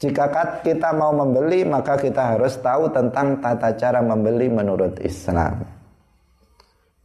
Jika 0.00 0.32
kita 0.64 0.96
mau 0.96 1.12
membeli, 1.12 1.60
maka 1.68 2.00
kita 2.00 2.32
harus 2.32 2.56
tahu 2.56 2.88
tentang 2.88 3.36
tata 3.44 3.76
cara 3.76 4.00
membeli 4.00 4.48
menurut 4.48 4.96
Islam. 5.04 5.60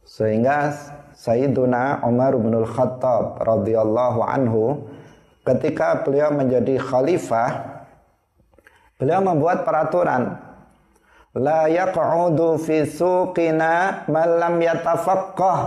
Sehingga 0.00 0.72
Sayyiduna 1.16 2.04
Umar 2.04 2.36
bin 2.36 2.52
Khattab 2.60 3.40
radhiyallahu 3.40 4.20
anhu 4.20 4.84
ketika 5.48 6.04
beliau 6.04 6.28
menjadi 6.28 6.76
khalifah 6.76 7.80
beliau 9.00 9.24
membuat 9.24 9.64
peraturan 9.64 10.36
la 11.32 11.72
yaq'udu 11.72 12.60
fi 12.60 12.84
suqina 12.84 14.04
man 14.12 14.28
lam 14.36 14.60
yatafaqqah 14.60 15.58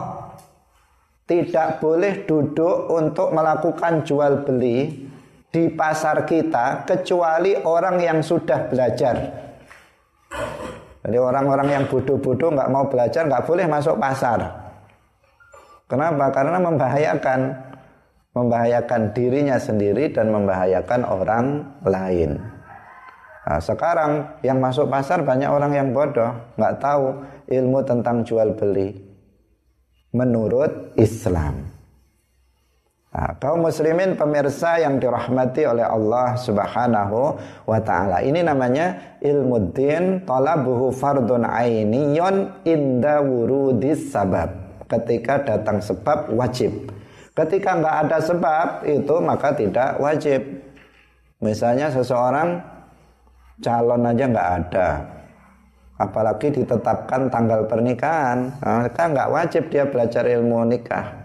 tidak 1.26 1.82
boleh 1.82 2.30
duduk 2.30 2.90
untuk 2.94 3.34
melakukan 3.34 4.06
jual 4.06 4.46
beli 4.46 5.10
di 5.50 5.66
pasar 5.74 6.30
kita 6.30 6.86
kecuali 6.86 7.58
orang 7.58 7.98
yang 7.98 8.22
sudah 8.22 8.70
belajar. 8.70 9.18
Jadi 11.06 11.18
orang-orang 11.18 11.70
yang 11.74 11.84
bodoh-bodoh 11.90 12.54
nggak 12.54 12.70
mau 12.70 12.86
belajar 12.86 13.26
nggak 13.26 13.46
boleh 13.46 13.66
masuk 13.66 13.98
pasar. 13.98 14.69
Kenapa? 15.90 16.30
Karena 16.30 16.62
membahayakan 16.62 17.70
membahayakan 18.38 19.12
dirinya 19.18 19.58
sendiri 19.58 20.14
dan 20.14 20.30
membahayakan 20.30 21.02
orang 21.02 21.46
lain. 21.82 22.38
Nah, 23.50 23.58
sekarang 23.58 24.38
yang 24.46 24.62
masuk 24.62 24.86
pasar 24.86 25.26
banyak 25.26 25.50
orang 25.50 25.74
yang 25.74 25.90
bodoh, 25.90 26.30
nggak 26.54 26.78
tahu 26.78 27.26
ilmu 27.50 27.80
tentang 27.82 28.22
jual 28.22 28.54
beli 28.54 28.94
menurut 30.14 30.94
Islam. 30.94 31.66
Nah, 33.10 33.34
kaum 33.42 33.66
muslimin 33.66 34.14
pemirsa 34.14 34.78
yang 34.78 35.02
dirahmati 35.02 35.66
oleh 35.66 35.82
Allah 35.82 36.38
Subhanahu 36.38 37.42
wa 37.66 37.80
taala. 37.82 38.22
Ini 38.22 38.46
namanya 38.46 39.18
ilmu 39.18 39.74
din 39.74 40.22
talabuhu 40.30 40.94
fardun 40.94 41.42
ainiyun 41.42 42.62
inda 42.70 43.18
wurudis 43.26 44.14
sabab. 44.14 44.54
Ketika 44.90 45.46
datang 45.46 45.78
sebab 45.78 46.34
wajib. 46.34 46.90
Ketika 47.38 47.78
nggak 47.78 47.98
ada 48.10 48.18
sebab 48.18 48.68
itu 48.90 49.16
maka 49.22 49.54
tidak 49.54 50.02
wajib. 50.02 50.42
Misalnya 51.40 51.88
seseorang 51.88 52.60
calon 53.64 54.04
aja 54.04 54.26
nggak 54.28 54.50
ada, 54.60 54.88
apalagi 55.96 56.52
ditetapkan 56.52 57.32
tanggal 57.32 57.64
pernikahan, 57.64 58.52
maka 58.60 59.04
nggak 59.08 59.32
wajib 59.32 59.64
dia 59.72 59.88
belajar 59.88 60.28
ilmu 60.28 60.68
nikah. 60.68 61.16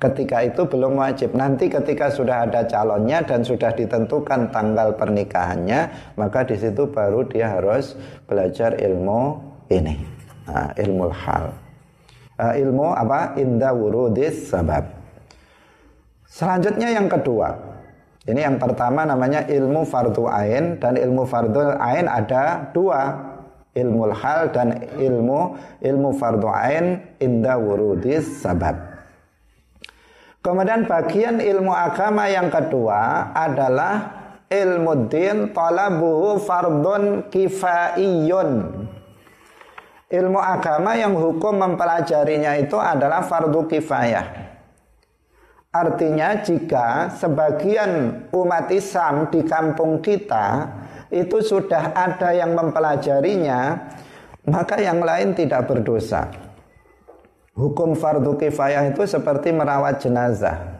Ketika 0.00 0.46
itu 0.46 0.64
belum 0.64 0.96
wajib. 0.96 1.34
Nanti 1.36 1.68
ketika 1.68 2.08
sudah 2.08 2.48
ada 2.48 2.64
calonnya 2.64 3.20
dan 3.20 3.42
sudah 3.42 3.74
ditentukan 3.74 4.48
tanggal 4.48 4.96
pernikahannya, 4.96 6.14
maka 6.14 6.46
di 6.46 6.56
situ 6.56 6.88
baru 6.88 7.26
dia 7.26 7.58
harus 7.58 7.98
belajar 8.24 8.78
ilmu 8.80 9.36
ini, 9.68 9.98
nah, 10.46 10.72
ilmu 10.78 11.10
hal 11.10 11.69
uh, 12.40 12.56
ilmu 12.56 12.96
apa 12.96 13.36
inda 13.36 13.76
wurudis 13.76 14.48
sabab. 14.48 14.88
Selanjutnya 16.24 16.88
yang 16.88 17.12
kedua. 17.12 17.68
Ini 18.24 18.46
yang 18.46 18.56
pertama 18.56 19.04
namanya 19.04 19.44
ilmu 19.48 19.84
fardu 19.84 20.24
ain 20.28 20.80
dan 20.80 20.96
ilmu 20.96 21.28
fardu 21.28 21.76
ain 21.76 22.08
ada 22.08 22.72
dua. 22.72 23.28
Ilmu 23.70 24.10
hal 24.10 24.50
dan 24.50 24.82
ilmu 24.98 25.54
ilmu 25.78 26.10
fardu 26.18 26.48
ain 26.50 27.06
inda 27.22 27.54
wurudis 27.54 28.42
sabab. 28.42 28.74
Kemudian 30.42 30.90
bagian 30.90 31.38
ilmu 31.38 31.70
agama 31.70 32.26
yang 32.26 32.50
kedua 32.50 33.30
adalah 33.30 34.20
ilmu 34.50 35.06
din 35.06 35.54
talabuhu 35.54 36.42
fardun 36.42 37.30
kifaiyun 37.30 38.89
ilmu 40.10 40.42
agama 40.42 40.98
yang 40.98 41.14
hukum 41.14 41.54
mempelajarinya 41.54 42.58
itu 42.58 42.74
adalah 42.74 43.22
fardu 43.22 43.70
kifayah. 43.70 44.26
Artinya 45.70 46.42
jika 46.42 47.14
sebagian 47.14 48.26
umat 48.34 48.66
Islam 48.74 49.30
di 49.30 49.46
kampung 49.46 50.02
kita 50.02 50.66
itu 51.14 51.38
sudah 51.38 51.94
ada 51.94 52.34
yang 52.34 52.58
mempelajarinya, 52.58 53.78
maka 54.50 54.82
yang 54.82 54.98
lain 54.98 55.30
tidak 55.38 55.70
berdosa. 55.70 56.26
Hukum 57.54 57.94
fardu 57.94 58.34
kifayah 58.34 58.90
itu 58.90 59.06
seperti 59.06 59.54
merawat 59.54 60.02
jenazah. 60.02 60.79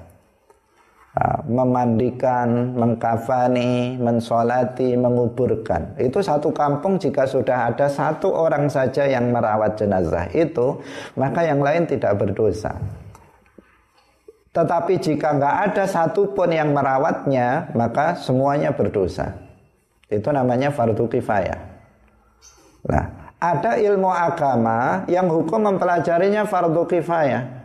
Memandikan, 1.51 2.79
mengkafani, 2.79 3.99
mensolati, 3.99 4.95
menguburkan. 4.95 5.99
Itu 5.99 6.23
satu 6.23 6.55
kampung 6.55 7.03
jika 7.03 7.27
sudah 7.27 7.67
ada 7.67 7.91
satu 7.91 8.31
orang 8.31 8.71
saja 8.71 9.11
yang 9.11 9.35
merawat 9.35 9.75
jenazah 9.75 10.31
itu, 10.31 10.79
maka 11.19 11.43
yang 11.43 11.59
lain 11.59 11.91
tidak 11.91 12.15
berdosa. 12.15 12.79
Tetapi 14.55 15.03
jika 15.03 15.35
nggak 15.35 15.57
ada 15.71 15.85
satupun 15.91 16.55
yang 16.55 16.71
merawatnya, 16.71 17.71
maka 17.75 18.15
semuanya 18.15 18.71
berdosa. 18.71 19.35
Itu 20.07 20.31
namanya 20.31 20.75
fardu 20.75 21.07
kifayah. 21.07 21.59
Nah, 22.87 23.35
ada 23.39 23.79
ilmu 23.79 24.11
agama 24.11 25.07
yang 25.07 25.31
hukum 25.31 25.71
mempelajarinya 25.71 26.47
fardu 26.51 26.83
kifayah. 26.87 27.60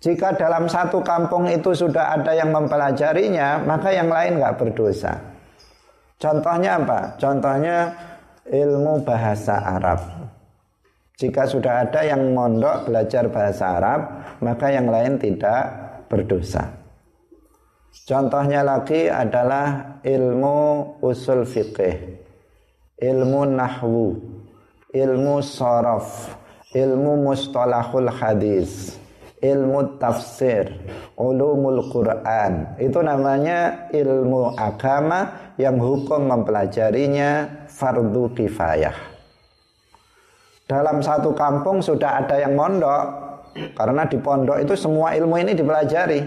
Jika 0.00 0.32
dalam 0.32 0.64
satu 0.64 1.04
kampung 1.04 1.44
itu 1.44 1.76
sudah 1.76 2.16
ada 2.16 2.32
yang 2.32 2.48
mempelajarinya, 2.56 3.60
maka 3.68 3.92
yang 3.92 4.08
lain 4.08 4.40
nggak 4.40 4.56
berdosa. 4.56 5.12
Contohnya 6.16 6.80
apa? 6.80 7.20
Contohnya 7.20 7.92
ilmu 8.48 9.04
bahasa 9.04 9.60
Arab. 9.60 10.00
Jika 11.20 11.44
sudah 11.44 11.84
ada 11.84 12.00
yang 12.00 12.32
mondok 12.32 12.88
belajar 12.88 13.28
bahasa 13.28 13.76
Arab, 13.76 14.00
maka 14.40 14.72
yang 14.72 14.88
lain 14.88 15.20
tidak 15.20 15.68
berdosa. 16.08 16.64
Contohnya 18.08 18.64
lagi 18.64 19.08
adalah 19.08 20.00
ilmu 20.00 20.56
usul 21.04 21.44
fikih, 21.44 22.20
ilmu 23.00 23.40
nahwu, 23.52 24.16
ilmu 24.92 25.44
sorof, 25.44 26.36
ilmu 26.76 27.32
mustalahul 27.32 28.08
hadis, 28.12 28.99
ilmu 29.40 29.96
tafsir, 29.96 30.68
ulumul 31.16 31.88
Quran. 31.88 32.76
Itu 32.76 33.00
namanya 33.00 33.88
ilmu 33.92 34.54
agama 34.54 35.52
yang 35.56 35.80
hukum 35.80 36.28
mempelajarinya 36.28 37.64
fardu 37.68 38.36
kifayah. 38.36 38.96
Dalam 40.68 41.02
satu 41.02 41.34
kampung 41.34 41.82
sudah 41.82 42.22
ada 42.22 42.38
yang 42.38 42.54
mondok 42.54 43.02
karena 43.74 44.06
di 44.06 44.18
pondok 44.22 44.62
itu 44.62 44.78
semua 44.78 45.18
ilmu 45.18 45.34
ini 45.40 45.52
dipelajari. 45.56 46.20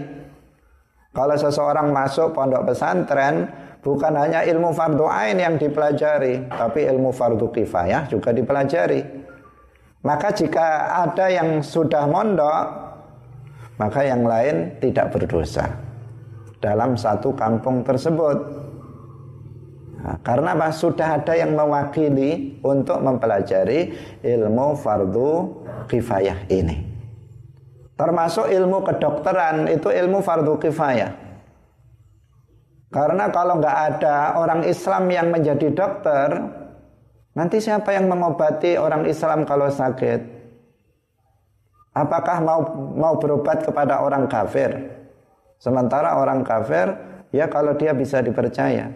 Kalau 1.14 1.36
seseorang 1.38 1.94
masuk 1.94 2.34
pondok 2.34 2.68
pesantren, 2.68 3.48
bukan 3.80 4.12
hanya 4.18 4.42
ilmu 4.44 4.74
fardu 4.74 5.06
ain 5.06 5.38
yang 5.38 5.56
dipelajari, 5.56 6.50
tapi 6.50 6.84
ilmu 6.90 7.14
fardu 7.14 7.54
kifayah 7.54 8.10
juga 8.10 8.34
dipelajari. 8.34 9.24
Maka 10.04 10.36
jika 10.36 11.00
ada 11.08 11.32
yang 11.32 11.64
sudah 11.64 12.04
mondok, 12.04 12.84
maka 13.80 14.06
yang 14.06 14.22
lain 14.22 14.78
tidak 14.78 15.10
berdosa 15.10 15.66
dalam 16.62 16.94
satu 16.96 17.34
kampung 17.34 17.82
tersebut. 17.82 18.38
Nah, 20.04 20.16
karena 20.20 20.52
apa? 20.52 20.68
Sudah 20.68 21.16
ada 21.20 21.32
yang 21.32 21.56
mewakili 21.56 22.60
untuk 22.60 23.00
mempelajari 23.00 23.92
ilmu 24.20 24.76
fardu 24.76 25.30
kifayah 25.88 26.44
ini. 26.52 26.76
Termasuk 27.94 28.50
ilmu 28.50 28.84
kedokteran 28.84 29.70
itu 29.70 29.88
ilmu 29.88 30.20
fardu 30.20 30.60
kifayah. 30.60 31.12
Karena 32.90 33.26
kalau 33.32 33.58
nggak 33.58 33.78
ada 33.96 34.38
orang 34.38 34.62
Islam 34.68 35.10
yang 35.10 35.32
menjadi 35.34 35.72
dokter, 35.74 36.30
nanti 37.34 37.58
siapa 37.58 37.90
yang 37.90 38.06
mengobati 38.06 38.78
orang 38.78 39.08
Islam 39.08 39.42
kalau 39.42 39.66
sakit? 39.66 40.33
Apakah 41.94 42.42
mau 42.42 42.60
mau 42.98 43.14
berobat 43.22 43.62
kepada 43.62 44.02
orang 44.02 44.26
kafir? 44.26 44.90
Sementara 45.62 46.18
orang 46.18 46.42
kafir, 46.42 46.90
ya 47.30 47.46
kalau 47.46 47.78
dia 47.78 47.94
bisa 47.94 48.18
dipercaya. 48.18 48.90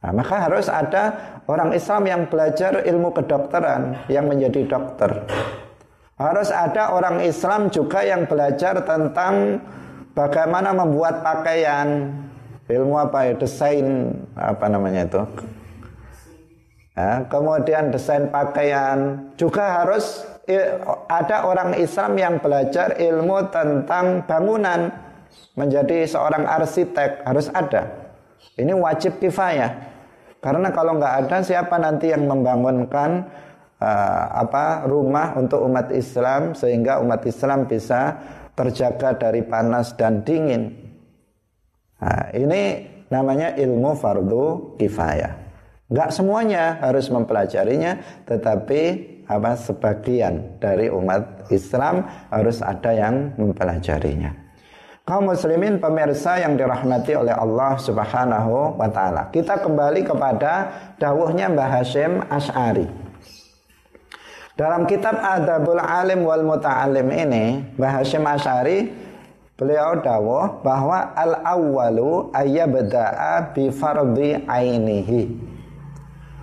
Nah, 0.00 0.12
maka 0.16 0.48
harus 0.48 0.72
ada 0.72 1.12
orang 1.44 1.76
Islam 1.76 2.08
yang 2.08 2.22
belajar 2.32 2.80
ilmu 2.80 3.12
kedokteran 3.12 4.08
yang 4.08 4.24
menjadi 4.24 4.64
dokter. 4.64 5.28
Harus 6.16 6.48
ada 6.48 6.96
orang 6.96 7.20
Islam 7.20 7.68
juga 7.68 8.00
yang 8.00 8.24
belajar 8.24 8.80
tentang 8.80 9.60
bagaimana 10.16 10.72
membuat 10.72 11.20
pakaian, 11.20 12.16
ilmu 12.64 12.96
apa 12.96 13.28
ya, 13.28 13.32
desain 13.36 14.16
apa 14.32 14.64
namanya 14.72 15.04
itu. 15.04 15.20
Nah, 16.96 17.28
kemudian 17.28 17.92
desain 17.92 18.28
pakaian 18.32 19.28
juga 19.36 19.84
harus 19.84 20.24
ada 21.10 21.46
orang 21.46 21.76
Islam 21.76 22.16
yang 22.16 22.34
belajar 22.40 22.96
ilmu 22.96 23.50
tentang 23.52 24.24
bangunan 24.24 24.90
menjadi 25.54 26.06
seorang 26.06 26.48
arsitek 26.48 27.26
harus 27.26 27.52
ada. 27.52 27.86
Ini 28.56 28.72
wajib 28.76 29.20
kifayah. 29.20 29.90
Karena 30.40 30.72
kalau 30.72 30.96
nggak 30.96 31.14
ada 31.26 31.36
siapa 31.44 31.76
nanti 31.76 32.08
yang 32.08 32.24
membangunkan 32.24 33.28
uh, 33.76 34.24
apa 34.40 34.88
rumah 34.88 35.36
untuk 35.36 35.60
umat 35.68 35.92
Islam 35.92 36.56
sehingga 36.56 36.96
umat 37.04 37.20
Islam 37.28 37.68
bisa 37.68 38.16
terjaga 38.56 39.16
dari 39.16 39.44
panas 39.44 39.92
dan 39.96 40.24
dingin. 40.24 40.72
Nah, 42.00 42.32
ini 42.32 42.88
namanya 43.12 43.52
ilmu 43.56 43.92
fardu 43.96 44.76
kifayah. 44.80 45.36
Nggak 45.90 46.10
semuanya 46.14 46.78
harus 46.80 47.10
mempelajarinya, 47.10 48.24
tetapi 48.24 48.82
apa 49.30 49.54
sebagian 49.54 50.58
dari 50.58 50.90
umat 50.90 51.46
Islam 51.54 52.02
harus 52.34 52.58
ada 52.58 52.90
yang 52.90 53.38
mempelajarinya 53.38 54.50
kaum 55.10 55.26
muslimin 55.26 55.82
pemirsa 55.82 56.38
yang 56.38 56.54
dirahmati 56.54 57.18
oleh 57.18 57.34
Allah 57.34 57.74
Subhanahu 57.82 58.78
wa 58.78 58.86
taala. 58.86 59.26
Kita 59.34 59.58
kembali 59.58 60.06
kepada 60.06 60.70
dawuhnya 61.02 61.50
Mbah 61.50 61.68
Hashim 61.82 62.22
Ash'ari. 62.30 62.86
Dalam 64.54 64.86
kitab 64.86 65.18
Adabul 65.18 65.82
Alim 65.82 66.22
wal 66.22 66.46
Muta'alim 66.46 67.10
ini, 67.10 67.74
Mbah 67.74 67.90
Hashim 67.90 68.22
Ash'ari 68.22 68.86
beliau 69.58 69.98
dawuh 69.98 70.62
bahwa 70.62 71.10
al 71.18 71.42
awwalu 71.42 72.30
ayyabda'a 72.30 73.50
bi 73.50 73.66
fardhi 73.74 74.46
ainihi. 74.46 75.22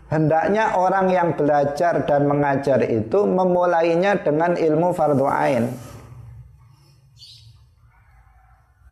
Hendaknya 0.07 0.79
orang 0.79 1.11
yang 1.11 1.35
belajar 1.35 2.07
dan 2.07 2.31
mengajar 2.31 2.79
itu 2.87 3.27
memulainya 3.27 4.15
dengan 4.23 4.55
ilmu 4.55 4.95
fardu 4.95 5.27
ain. 5.27 5.67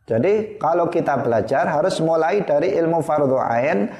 Jadi 0.06 0.54
kalau 0.62 0.86
kita 0.86 1.18
belajar 1.18 1.66
harus 1.66 1.98
mulai 1.98 2.46
dari 2.46 2.78
ilmu 2.78 3.02
fardhu 3.02 3.42
ain 3.42 3.90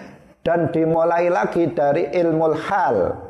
dan 0.47 0.71
dimulai 0.71 1.27
lagi 1.27 1.67
dari 1.75 2.14
ilmu 2.14 2.55
hal. 2.55 3.26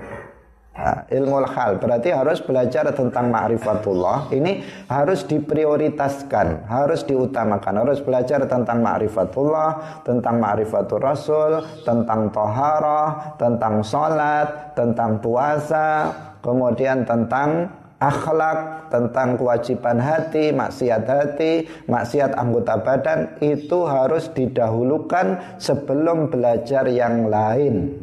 Nah, 0.76 1.08
ilmu 1.08 1.40
hal 1.48 1.80
berarti 1.80 2.12
harus 2.12 2.44
belajar 2.44 2.84
tentang 2.92 3.32
ma'rifatullah. 3.32 4.28
Ini 4.28 4.60
harus 4.92 5.24
diprioritaskan, 5.24 6.68
harus 6.68 7.00
diutamakan. 7.08 7.80
Harus 7.80 8.04
belajar 8.04 8.44
tentang 8.44 8.84
ma'rifatullah, 8.84 10.04
tentang 10.04 10.36
ma'rifatul 10.36 11.00
rasul, 11.00 11.64
tentang 11.80 12.28
toharah, 12.28 13.40
tentang 13.40 13.80
sholat, 13.80 14.76
tentang 14.76 15.16
puasa, 15.24 16.12
kemudian 16.44 17.08
tentang 17.08 17.72
akhlak, 17.96 18.92
tentang 18.92 19.40
kewajiban 19.40 19.96
hati, 19.96 20.52
maksiat 20.52 21.08
hati, 21.08 21.64
maksiat 21.88 22.36
anggota 22.36 22.76
badan 22.76 23.40
itu 23.40 23.88
harus 23.88 24.28
didahulukan 24.36 25.56
sebelum 25.56 26.28
belajar 26.28 26.84
yang 26.92 27.32
lain. 27.32 27.96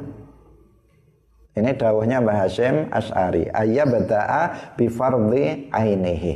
Ini 1.54 1.78
dawahnya 1.78 2.18
Mbah 2.18 2.38
Hashim 2.45 2.89
Ash'ari. 2.89 3.45
Ayya 3.54 3.86
bada'a 3.86 4.74
bifardhi 4.74 5.70
ainihi. 5.70 6.34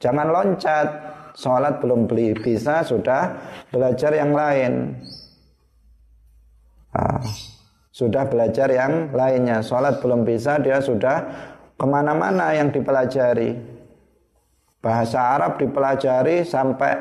Jangan 0.00 0.28
loncat. 0.28 0.88
Sholat 1.30 1.78
belum 1.78 2.10
beli 2.10 2.34
bisa, 2.34 2.82
sudah 2.82 3.38
belajar 3.70 4.10
yang 4.18 4.34
lain. 4.34 4.98
Nah, 6.90 7.22
sudah 7.94 8.26
belajar 8.26 8.66
yang 8.66 9.14
lainnya. 9.14 9.62
Sholat 9.62 10.02
belum 10.02 10.26
bisa, 10.26 10.58
dia 10.58 10.82
sudah 10.82 11.16
ke 11.78 11.86
mana-mana 11.86 12.50
yang 12.50 12.74
dipelajari. 12.74 13.56
Bahasa 14.82 15.38
Arab 15.38 15.62
dipelajari 15.62 16.42
sampai 16.42 16.98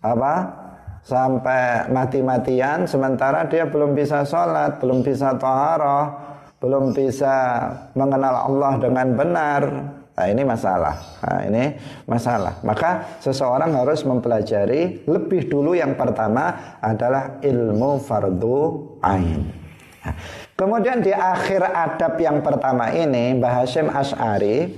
apa? 0.00 0.61
Sampai 1.02 1.90
mati-matian, 1.90 2.86
sementara 2.86 3.42
dia 3.50 3.66
belum 3.66 3.90
bisa 3.90 4.22
sholat, 4.22 4.78
belum 4.78 5.02
bisa 5.02 5.34
toharoh, 5.34 6.14
belum 6.62 6.94
bisa 6.94 7.34
mengenal 7.98 8.46
Allah 8.46 8.72
dengan 8.78 9.06
benar. 9.18 9.62
Nah 10.12 10.26
ini 10.30 10.42
masalah. 10.46 10.94
Nah, 11.26 11.40
ini 11.42 11.64
masalah. 12.06 12.62
Maka 12.62 13.18
seseorang 13.18 13.74
harus 13.74 14.06
mempelajari 14.06 15.02
lebih 15.10 15.50
dulu 15.50 15.74
yang 15.74 15.98
pertama 15.98 16.78
adalah 16.78 17.42
ilmu 17.42 17.98
fardu 17.98 18.58
ain. 19.02 19.42
Nah, 20.06 20.14
Kemudian 20.62 21.02
di 21.02 21.10
akhir 21.10 21.66
adab 21.66 22.14
yang 22.22 22.38
pertama 22.38 22.94
ini 22.94 23.34
Mbah 23.34 23.66
Hashim 23.66 23.90
Ash'ari 23.90 24.70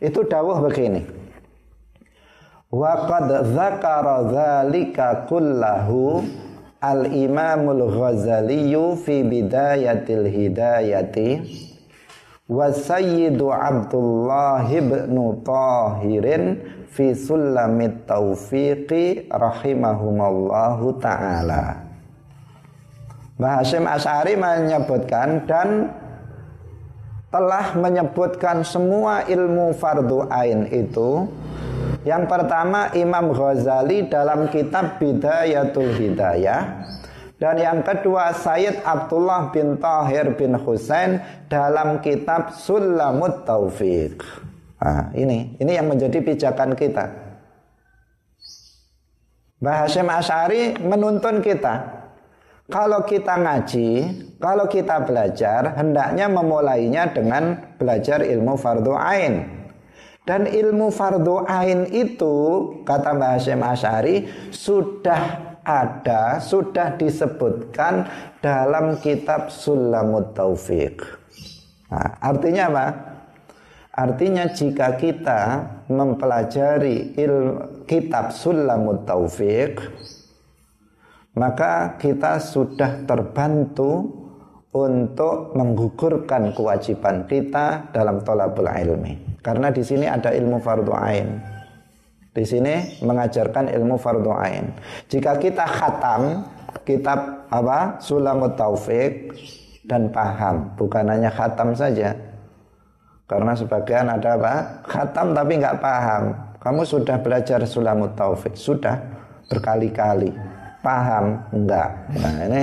itu 0.00 0.20
dawuh 0.24 0.64
begini. 0.64 1.17
Wa 2.68 3.08
qad 3.08 3.48
dzakara 3.48 4.28
dzalika 4.28 5.24
kullahu 5.24 6.20
al-Imamul 6.84 7.88
Ghazali 7.88 8.76
fi 9.00 9.24
bidayatil 9.24 10.28
hidayati 10.28 11.30
wa 12.44 12.68
Sayyidu 12.68 13.48
Abdullah 13.48 14.68
ibn 14.68 15.16
Tahirin 15.40 16.60
fi 16.92 17.16
Sulamit 17.16 18.04
Taufiqi 18.04 19.32
rahimahumallahu 19.32 21.00
taala. 21.00 21.88
Mbah 23.40 23.64
Hashim 23.64 23.88
Ash'ari 23.88 24.36
menyebutkan 24.36 25.48
dan 25.48 25.88
telah 27.32 27.72
menyebutkan 27.80 28.60
semua 28.60 29.24
ilmu 29.24 29.72
fardu 29.72 30.28
ain 30.28 30.68
itu 30.68 31.24
yang 32.08 32.24
pertama 32.24 32.88
Imam 32.96 33.36
Ghazali 33.36 34.08
dalam 34.08 34.48
kitab 34.48 34.96
Bidayatul 34.96 35.92
Hidayah 35.92 36.88
dan 37.36 37.54
yang 37.60 37.84
kedua 37.84 38.32
Sayyid 38.32 38.80
Abdullah 38.80 39.52
bin 39.52 39.76
Tahir 39.76 40.32
bin 40.32 40.56
Husain 40.56 41.20
dalam 41.52 42.00
kitab 42.00 42.56
Sulamut 42.56 43.44
Taufiq. 43.44 44.24
Nah, 44.80 45.12
ini 45.12 45.60
ini 45.60 45.72
yang 45.76 45.92
menjadi 45.92 46.24
pijakan 46.24 46.72
kita. 46.72 47.28
Mbah 49.60 49.84
Hashim 49.84 50.08
Ash'ari 50.08 50.80
menuntun 50.80 51.44
kita 51.44 51.98
kalau 52.68 53.00
kita 53.00 53.32
ngaji, 53.40 53.88
kalau 54.36 54.68
kita 54.68 55.00
belajar, 55.00 55.72
hendaknya 55.72 56.28
memulainya 56.28 57.08
dengan 57.08 57.74
belajar 57.80 58.20
ilmu 58.20 58.60
fardu 58.60 58.92
ain. 58.92 59.57
Dan 60.28 60.44
ilmu 60.44 60.92
fardu 60.92 61.48
ain 61.48 61.88
itu, 61.88 62.36
kata 62.84 63.16
Mbah 63.16 63.40
Hashim 63.40 63.64
Asyari, 63.64 64.28
sudah 64.52 65.56
ada, 65.64 66.36
sudah 66.36 67.00
disebutkan 67.00 68.04
dalam 68.44 69.00
kitab 69.00 69.48
Sulamut 69.48 70.36
Taufiq. 70.36 71.00
Nah, 71.88 72.20
artinya 72.20 72.68
apa? 72.68 72.86
Artinya 73.98 74.52
jika 74.52 75.00
kita 75.00 75.40
mempelajari 75.88 77.16
il 77.16 77.34
kitab 77.88 78.30
Sulamut 78.30 79.08
Taufik 79.08 79.80
maka 81.38 81.94
kita 81.98 82.42
sudah 82.42 83.06
terbantu 83.06 84.10
untuk 84.74 85.54
menggugurkan 85.54 86.50
kewajiban 86.52 87.24
kita 87.30 87.94
dalam 87.94 88.20
tolabul 88.26 88.66
ilmi. 88.66 89.27
Karena 89.40 89.70
di 89.70 89.82
sini 89.86 90.04
ada 90.04 90.34
ilmu 90.34 90.58
fardu 90.58 90.92
ain. 90.94 91.28
Di 92.34 92.44
sini 92.46 93.02
mengajarkan 93.02 93.70
ilmu 93.72 93.96
fardu 93.98 94.30
ain. 94.34 94.70
Jika 95.10 95.38
kita 95.38 95.66
khatam 95.66 96.46
kitab 96.82 97.48
apa? 97.50 97.98
Sulamut 97.98 98.54
Taufik 98.54 99.32
dan 99.88 100.12
paham, 100.12 100.76
bukan 100.76 101.08
hanya 101.08 101.32
khatam 101.32 101.72
saja, 101.72 102.12
karena 103.28 103.52
sebagian 103.52 104.08
ada 104.08 104.40
apa? 104.40 104.54
Khatam 104.88 105.36
tapi 105.36 105.60
nggak 105.60 105.84
paham. 105.84 106.32
Kamu 106.64 106.82
sudah 106.88 107.20
belajar 107.20 107.60
sulamut 107.68 108.16
taufik, 108.16 108.56
sudah 108.56 108.96
berkali-kali. 109.52 110.32
Paham? 110.80 111.44
Enggak. 111.52 112.08
Nah, 112.16 112.34
ini 112.48 112.62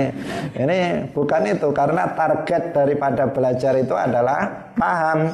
ini 0.58 0.78
bukan 1.14 1.42
itu 1.46 1.70
karena 1.70 2.10
target 2.18 2.74
daripada 2.74 3.30
belajar 3.30 3.78
itu 3.78 3.94
adalah 3.94 4.72
paham. 4.74 5.30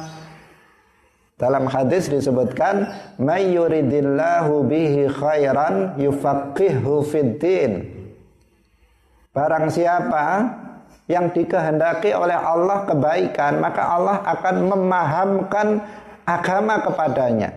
Dalam 1.43 1.67
hadis 1.67 2.07
disebutkan 2.07 2.87
mayyuridillahu 3.19 4.63
bihi 4.63 5.11
khairan 5.11 5.99
yufaqihu 5.99 7.03
fiddin. 7.03 7.83
Barang 9.35 9.67
siapa 9.67 10.47
yang 11.11 11.35
dikehendaki 11.35 12.15
oleh 12.15 12.39
Allah 12.39 12.87
kebaikan, 12.87 13.59
maka 13.59 13.83
Allah 13.91 14.23
akan 14.23 14.55
memahamkan 14.71 15.67
agama 16.23 16.79
kepadanya. 16.79 17.51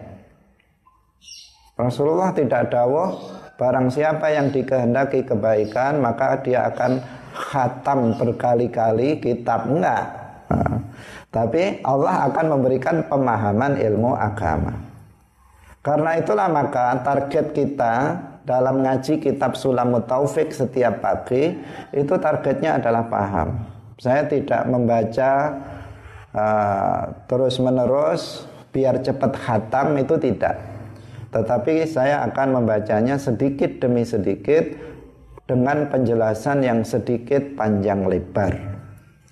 Rasulullah 1.79 2.35
tidak 2.35 2.75
dawuh 2.75 3.15
barang 3.55 3.95
siapa 3.95 4.35
yang 4.35 4.51
dikehendaki 4.51 5.23
kebaikan 5.29 6.01
maka 6.03 6.41
dia 6.43 6.67
akan 6.73 6.99
khatam 7.37 8.19
berkali-kali 8.19 9.23
kitab 9.23 9.71
enggak. 9.71 10.26
Tapi 11.37 11.85
Allah 11.85 12.33
akan 12.33 12.47
memberikan 12.57 13.05
pemahaman 13.13 13.77
ilmu 13.77 14.17
agama. 14.17 14.73
Karena 15.85 16.17
itulah 16.17 16.49
maka 16.49 16.97
target 17.05 17.53
kita 17.53 17.95
dalam 18.49 18.81
ngaji 18.81 19.21
kitab 19.21 19.53
Sulamut 19.53 20.09
Taufik 20.09 20.49
setiap 20.49 21.05
pagi 21.05 21.53
itu 21.93 22.15
targetnya 22.17 22.81
adalah 22.81 23.05
paham. 23.05 23.69
Saya 24.01 24.25
tidak 24.25 24.65
membaca 24.65 25.61
uh, 26.33 27.01
terus 27.29 27.61
menerus 27.61 28.49
biar 28.73 29.05
cepat 29.05 29.37
khatam 29.37 29.93
itu 30.01 30.17
tidak. 30.17 30.57
Tetapi 31.37 31.85
saya 31.85 32.25
akan 32.33 32.65
membacanya 32.65 33.21
sedikit 33.21 33.77
demi 33.77 34.09
sedikit 34.09 34.73
dengan 35.45 35.93
penjelasan 35.93 36.65
yang 36.65 36.81
sedikit 36.81 37.45
panjang 37.61 38.09
lebar. 38.09 38.76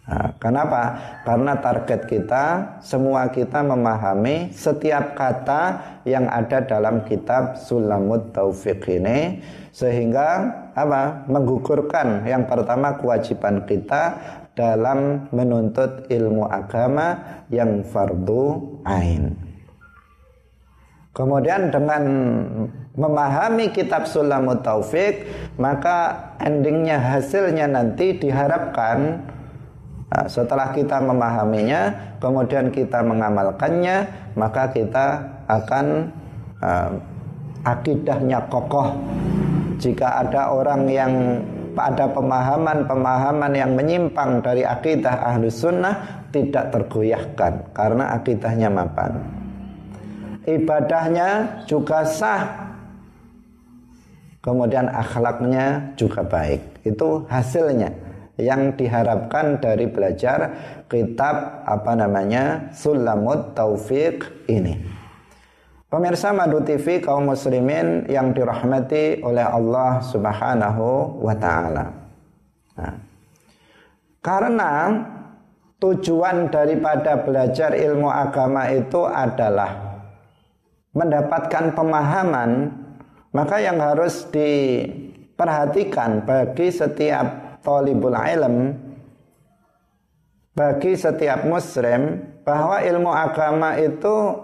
Nah, 0.05 0.36
kenapa? 0.36 0.82
Karena 1.24 1.57
target 1.64 2.05
kita 2.05 2.44
semua 2.84 3.32
kita 3.32 3.64
memahami 3.64 4.52
setiap 4.52 5.16
kata 5.16 5.80
yang 6.05 6.28
ada 6.28 6.61
dalam 6.61 7.09
kitab 7.09 7.57
Sulamut 7.57 8.36
Taufik 8.36 8.84
ini 8.84 9.40
sehingga 9.72 10.61
apa? 10.76 11.24
menggugurkan 11.24 12.28
yang 12.28 12.44
pertama 12.44 13.00
kewajiban 13.00 13.64
kita 13.64 14.20
dalam 14.52 15.24
menuntut 15.32 16.05
ilmu 16.12 16.52
agama 16.52 17.40
yang 17.48 17.80
fardu 17.80 18.61
ain. 18.84 19.32
Kemudian 21.16 21.72
dengan 21.72 22.02
memahami 22.92 23.72
kitab 23.72 24.05
Sulamut 24.05 24.61
Taufik 24.61 25.24
maka 25.57 26.28
endingnya 26.44 27.00
hasilnya 27.00 27.72
nanti 27.72 28.20
diharapkan 28.20 29.32
Nah, 30.15 30.31
setelah 30.31 30.71
kita 30.71 31.03
memahaminya, 31.03 32.15
kemudian 32.23 32.71
kita 32.71 33.03
mengamalkannya, 33.03 34.07
maka 34.39 34.71
kita 34.71 35.27
akan 35.51 36.15
uh, 36.62 36.95
akidahnya 37.67 38.47
kokoh. 38.47 38.95
Jika 39.83 40.23
ada 40.23 40.55
orang 40.55 40.87
yang 40.87 41.43
pada 41.75 42.07
pemahaman-pemahaman 42.15 43.53
yang 43.59 43.75
menyimpang 43.75 44.39
dari 44.39 44.62
akidah 44.62 45.19
ahlu 45.35 45.51
sunnah 45.51 46.31
tidak 46.31 46.71
tergoyahkan 46.71 47.75
karena 47.75 48.15
akidahnya 48.15 48.71
mapan. 48.71 49.19
Ibadahnya 50.47 51.59
juga 51.67 52.07
sah, 52.07 52.71
kemudian 54.47 54.87
akhlaknya 54.95 55.99
juga 55.99 56.23
baik. 56.23 56.87
Itu 56.87 57.27
hasilnya 57.27 58.03
yang 58.39 58.74
diharapkan 58.74 59.62
dari 59.62 59.87
belajar 59.87 60.51
kitab 60.91 61.62
apa 61.66 61.93
namanya 61.95 62.74
Sulamut 62.74 63.55
Taufik 63.55 64.26
ini. 64.51 64.74
Pemirsa 65.87 66.35
Madu 66.35 66.59
TV 66.66 66.99
kaum 66.99 67.30
muslimin 67.30 68.11
yang 68.11 68.35
dirahmati 68.35 69.22
oleh 69.22 69.47
Allah 69.47 70.03
Subhanahu 70.03 71.22
wa 71.22 71.35
taala. 71.39 71.95
Nah, 72.74 72.99
karena 74.18 74.72
tujuan 75.78 76.51
daripada 76.51 77.22
belajar 77.22 77.78
ilmu 77.78 78.11
agama 78.11 78.66
itu 78.74 79.07
adalah 79.07 80.03
mendapatkan 80.99 81.78
pemahaman, 81.78 82.74
maka 83.30 83.62
yang 83.62 83.78
harus 83.78 84.26
diperhatikan 84.35 86.26
bagi 86.26 86.74
setiap 86.74 87.43
talibul 87.65 88.12
ilm 88.12 88.77
bagi 90.55 90.95
setiap 90.95 91.43
muslim 91.49 92.23
bahwa 92.47 92.79
ilmu 92.85 93.11
agama 93.11 93.75
itu 93.81 94.39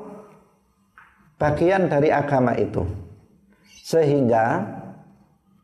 bagian 1.37 1.87
dari 1.87 2.11
agama 2.11 2.57
itu. 2.59 2.83
Sehingga 3.87 4.65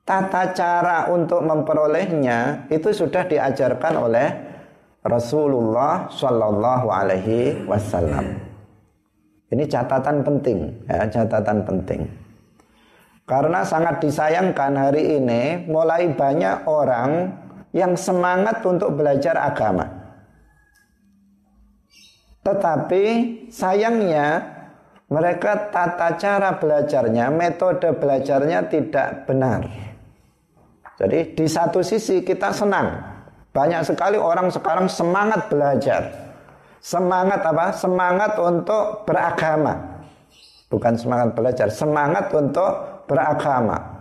tata 0.07 0.55
cara 0.55 1.11
untuk 1.11 1.43
memperolehnya 1.43 2.71
itu 2.71 2.95
sudah 2.95 3.27
diajarkan 3.27 3.95
oleh 3.99 4.29
Rasulullah 5.03 6.11
Shallallahu 6.11 6.87
Alaihi 6.91 7.67
Wasallam. 7.67 8.39
Ini 9.47 9.63
catatan 9.71 10.27
penting, 10.27 10.75
ya, 10.91 11.07
catatan 11.07 11.63
penting. 11.63 12.03
Karena 13.27 13.63
sangat 13.63 14.03
disayangkan 14.03 14.75
hari 14.75 15.19
ini 15.19 15.67
mulai 15.67 16.11
banyak 16.11 16.67
orang 16.67 17.31
yang 17.77 17.93
semangat 17.93 18.65
untuk 18.65 18.97
belajar 18.97 19.37
agama. 19.37 19.85
Tetapi 22.41 23.05
sayangnya 23.53 24.57
mereka 25.13 25.69
tata 25.69 26.17
cara 26.17 26.57
belajarnya, 26.57 27.29
metode 27.29 27.93
belajarnya 27.93 28.73
tidak 28.73 29.29
benar. 29.29 29.69
Jadi 30.97 31.37
di 31.37 31.47
satu 31.47 31.85
sisi 31.85 32.25
kita 32.25 32.57
senang. 32.57 33.13
Banyak 33.53 33.85
sekali 33.85 34.17
orang 34.17 34.49
sekarang 34.49 34.89
semangat 34.89 35.53
belajar. 35.53 36.33
Semangat 36.81 37.45
apa? 37.45 37.73
Semangat 37.77 38.41
untuk 38.41 39.05
beragama. 39.05 40.01
Bukan 40.73 40.95
semangat 40.97 41.37
belajar, 41.37 41.69
semangat 41.69 42.33
untuk 42.33 43.05
beragama. 43.05 43.97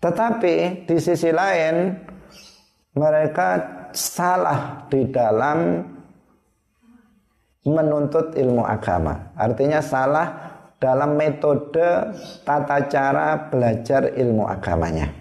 Tetapi 0.00 0.86
di 0.88 0.96
sisi 0.96 1.28
lain 1.28 1.92
mereka 2.94 3.48
salah 3.94 4.86
di 4.90 5.06
dalam 5.10 5.86
menuntut 7.66 8.34
ilmu 8.34 8.64
agama. 8.64 9.30
Artinya 9.36 9.78
salah 9.84 10.28
dalam 10.80 11.14
metode 11.14 12.08
tata 12.42 12.78
cara 12.88 13.36
belajar 13.52 14.16
ilmu 14.16 14.48
agamanya. 14.48 15.12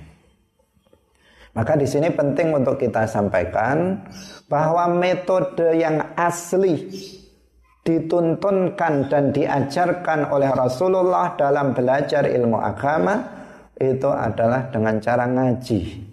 Maka 1.53 1.75
di 1.75 1.83
sini 1.83 2.07
penting 2.13 2.55
untuk 2.55 2.79
kita 2.79 3.03
sampaikan 3.09 3.99
bahwa 4.47 4.87
metode 4.87 5.75
yang 5.75 6.15
asli 6.15 6.87
dituntunkan 7.83 9.09
dan 9.11 9.33
diajarkan 9.33 10.29
oleh 10.29 10.47
Rasulullah 10.53 11.35
dalam 11.35 11.73
belajar 11.73 12.23
ilmu 12.29 12.55
agama 12.61 13.19
itu 13.75 14.07
adalah 14.07 14.69
dengan 14.69 15.01
cara 15.01 15.25
ngaji 15.25 16.08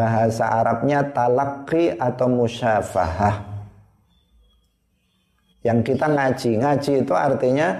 bahasa 0.00 0.48
Arabnya 0.48 1.04
talaki 1.12 1.92
atau 1.92 2.32
musyafahah. 2.32 3.52
Yang 5.60 5.92
kita 5.92 6.08
ngaji. 6.08 6.50
Ngaji 6.56 6.92
itu 7.04 7.12
artinya 7.12 7.76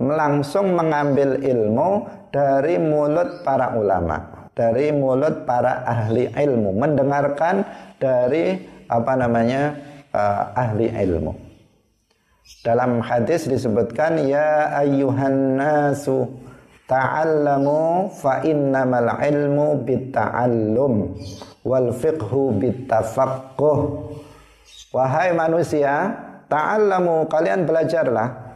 langsung 0.00 0.72
mengambil 0.72 1.36
ilmu 1.36 2.08
dari 2.32 2.80
mulut 2.80 3.44
para 3.44 3.76
ulama 3.76 4.40
dari 4.60 4.92
mulut 4.92 5.48
para 5.48 5.80
ahli 5.88 6.28
ilmu. 6.28 6.76
Mendengarkan 6.76 7.64
dari 7.96 8.60
apa 8.92 9.12
namanya 9.16 9.72
uh, 10.12 10.52
ahli 10.52 10.92
ilmu. 10.92 11.32
Dalam 12.60 13.00
hadis 13.00 13.46
disebutkan 13.46 14.20
ya 14.26 14.74
ayyuhan 14.84 15.56
nasu 15.56 16.26
ta'allamu 16.90 18.10
fa 18.10 18.42
innamal 18.42 19.06
ilmu 19.22 19.86
bitta'allum 19.86 21.14
wal 21.64 21.92
fiqhu 21.92 22.56
bittafaqquh. 22.60 23.78
Wahai 24.90 25.30
manusia, 25.34 26.14
ta'allamu 26.50 27.30
kalian 27.30 27.64
belajarlah. 27.64 28.50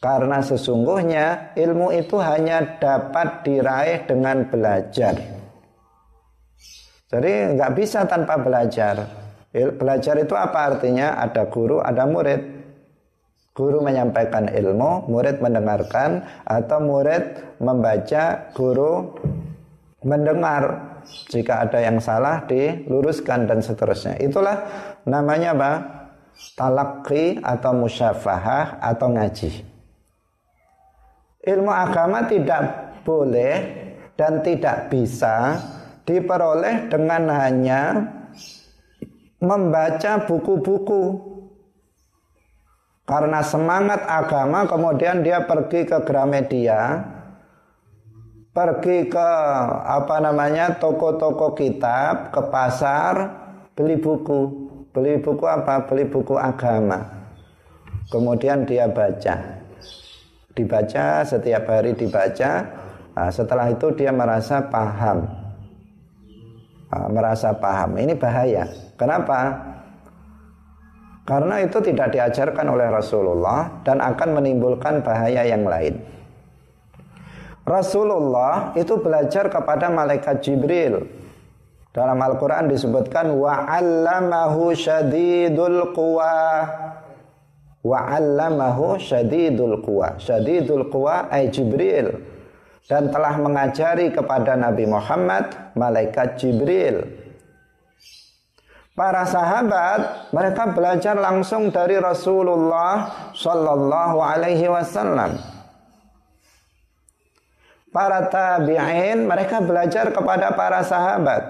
Karena 0.00 0.38
sesungguhnya 0.44 1.56
ilmu 1.56 1.92
itu 1.92 2.16
hanya 2.20 2.78
dapat 2.78 3.42
diraih 3.44 4.06
dengan 4.06 4.48
belajar. 4.48 5.18
Jadi 7.06 7.56
nggak 7.56 7.72
bisa 7.76 8.04
tanpa 8.08 8.38
belajar. 8.38 9.06
Belajar 9.52 10.14
itu 10.20 10.36
apa 10.36 10.74
artinya? 10.74 11.16
Ada 11.16 11.48
guru, 11.48 11.80
ada 11.80 12.04
murid. 12.04 12.42
Guru 13.56 13.80
menyampaikan 13.80 14.52
ilmu, 14.52 15.08
murid 15.08 15.40
mendengarkan, 15.40 16.28
atau 16.44 16.76
murid 16.76 17.56
membaca, 17.56 18.52
guru 18.52 19.16
mendengar. 20.04 20.95
Jika 21.30 21.66
ada 21.66 21.78
yang 21.82 21.98
salah, 22.02 22.44
diluruskan 22.44 23.46
dan 23.46 23.62
seterusnya. 23.62 24.18
Itulah 24.18 24.66
namanya 25.06 25.54
apa? 25.54 25.72
Talaki 26.52 27.40
atau 27.40 27.72
musyafahah 27.72 28.82
atau 28.82 29.08
ngaji. 29.14 29.64
Ilmu 31.46 31.72
agama 31.72 32.26
tidak 32.26 32.62
boleh 33.06 33.56
dan 34.18 34.42
tidak 34.42 34.90
bisa 34.90 35.62
diperoleh 36.02 36.90
dengan 36.90 37.30
hanya 37.30 37.82
membaca 39.38 40.26
buku-buku 40.26 41.34
karena 43.06 43.38
semangat 43.46 44.02
agama 44.02 44.66
kemudian 44.66 45.22
dia 45.22 45.46
pergi 45.46 45.86
ke 45.86 46.02
Gramedia 46.02 47.06
pergi 48.56 49.12
ke 49.12 49.30
apa 49.84 50.16
namanya 50.24 50.80
toko-toko 50.80 51.52
kitab 51.52 52.32
ke 52.32 52.40
pasar 52.48 53.14
beli 53.76 54.00
buku. 54.00 54.64
Beli 54.96 55.20
buku 55.20 55.44
apa? 55.44 55.84
Beli 55.84 56.08
buku 56.08 56.40
agama. 56.40 57.04
Kemudian 58.08 58.64
dia 58.64 58.88
baca. 58.88 59.60
Dibaca 60.56 61.20
setiap 61.20 61.68
hari 61.68 61.92
dibaca. 61.92 62.64
Nah, 63.12 63.28
setelah 63.28 63.68
itu 63.68 63.92
dia 63.92 64.08
merasa 64.08 64.64
paham. 64.72 65.28
Nah, 66.88 67.06
merasa 67.12 67.52
paham. 67.52 68.00
Ini 68.00 68.16
bahaya. 68.16 68.64
Kenapa? 68.96 69.52
Karena 71.28 71.60
itu 71.60 71.76
tidak 71.84 72.16
diajarkan 72.16 72.72
oleh 72.72 72.88
Rasulullah 72.88 73.84
dan 73.84 74.00
akan 74.00 74.40
menimbulkan 74.40 75.04
bahaya 75.04 75.44
yang 75.44 75.68
lain. 75.68 76.15
Rasulullah 77.66 78.70
itu 78.78 78.94
belajar 79.02 79.50
kepada 79.50 79.90
malaikat 79.90 80.38
Jibril. 80.38 81.02
Dalam 81.90 82.14
Al-Quran 82.22 82.70
disebutkan 82.70 83.34
wa'allamahu 83.34 84.70
syadidul 84.70 85.90
quwa 85.96 86.62
wa'allamahu 87.82 89.00
syadidul 89.00 89.80
quwa 89.82 90.14
syadidul 90.20 90.92
quwa 90.92 91.26
ay 91.32 91.48
Jibril 91.48 92.20
dan 92.86 93.08
telah 93.10 93.34
mengajari 93.40 94.12
kepada 94.12 94.54
Nabi 94.54 94.84
Muhammad 94.84 95.72
malaikat 95.72 96.36
Jibril 96.36 97.26
Para 98.96 99.28
sahabat 99.28 100.32
mereka 100.32 100.72
belajar 100.72 101.12
langsung 101.20 101.68
dari 101.68 102.00
Rasulullah 102.00 103.28
Shallallahu 103.36 104.24
Alaihi 104.24 104.72
Wasallam. 104.72 105.55
Para 107.96 108.28
tabi'in 108.28 109.24
mereka 109.24 109.64
belajar 109.64 110.12
kepada 110.12 110.52
para 110.52 110.84
sahabat. 110.84 111.40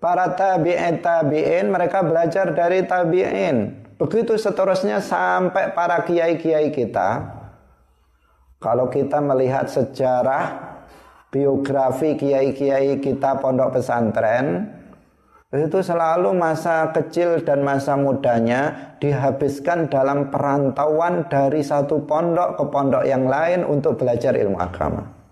Para 0.00 0.32
tabi'in 0.32 1.04
tabi'in 1.04 1.68
mereka 1.68 2.00
belajar 2.00 2.56
dari 2.56 2.88
tabi'in. 2.88 3.84
Begitu 4.00 4.40
seterusnya 4.40 5.04
sampai 5.04 5.76
para 5.76 6.00
kiai-kiai 6.08 6.72
kita. 6.72 7.36
Kalau 8.64 8.88
kita 8.88 9.20
melihat 9.20 9.68
sejarah 9.68 10.72
biografi 11.28 12.16
kiai-kiai 12.16 12.96
kita 13.04 13.44
pondok 13.44 13.76
pesantren, 13.76 14.72
itu 15.52 15.84
selalu 15.84 16.32
masa 16.32 16.96
kecil 16.96 17.44
dan 17.44 17.60
masa 17.60 17.92
mudanya 17.92 18.96
dihabiskan 19.04 19.92
dalam 19.92 20.32
perantauan 20.32 21.28
dari 21.28 21.60
satu 21.60 22.08
pondok 22.08 22.56
ke 22.56 22.64
pondok 22.72 23.04
yang 23.04 23.28
lain 23.28 23.68
untuk 23.68 24.00
belajar 24.00 24.32
ilmu 24.32 24.56
agama. 24.56 25.23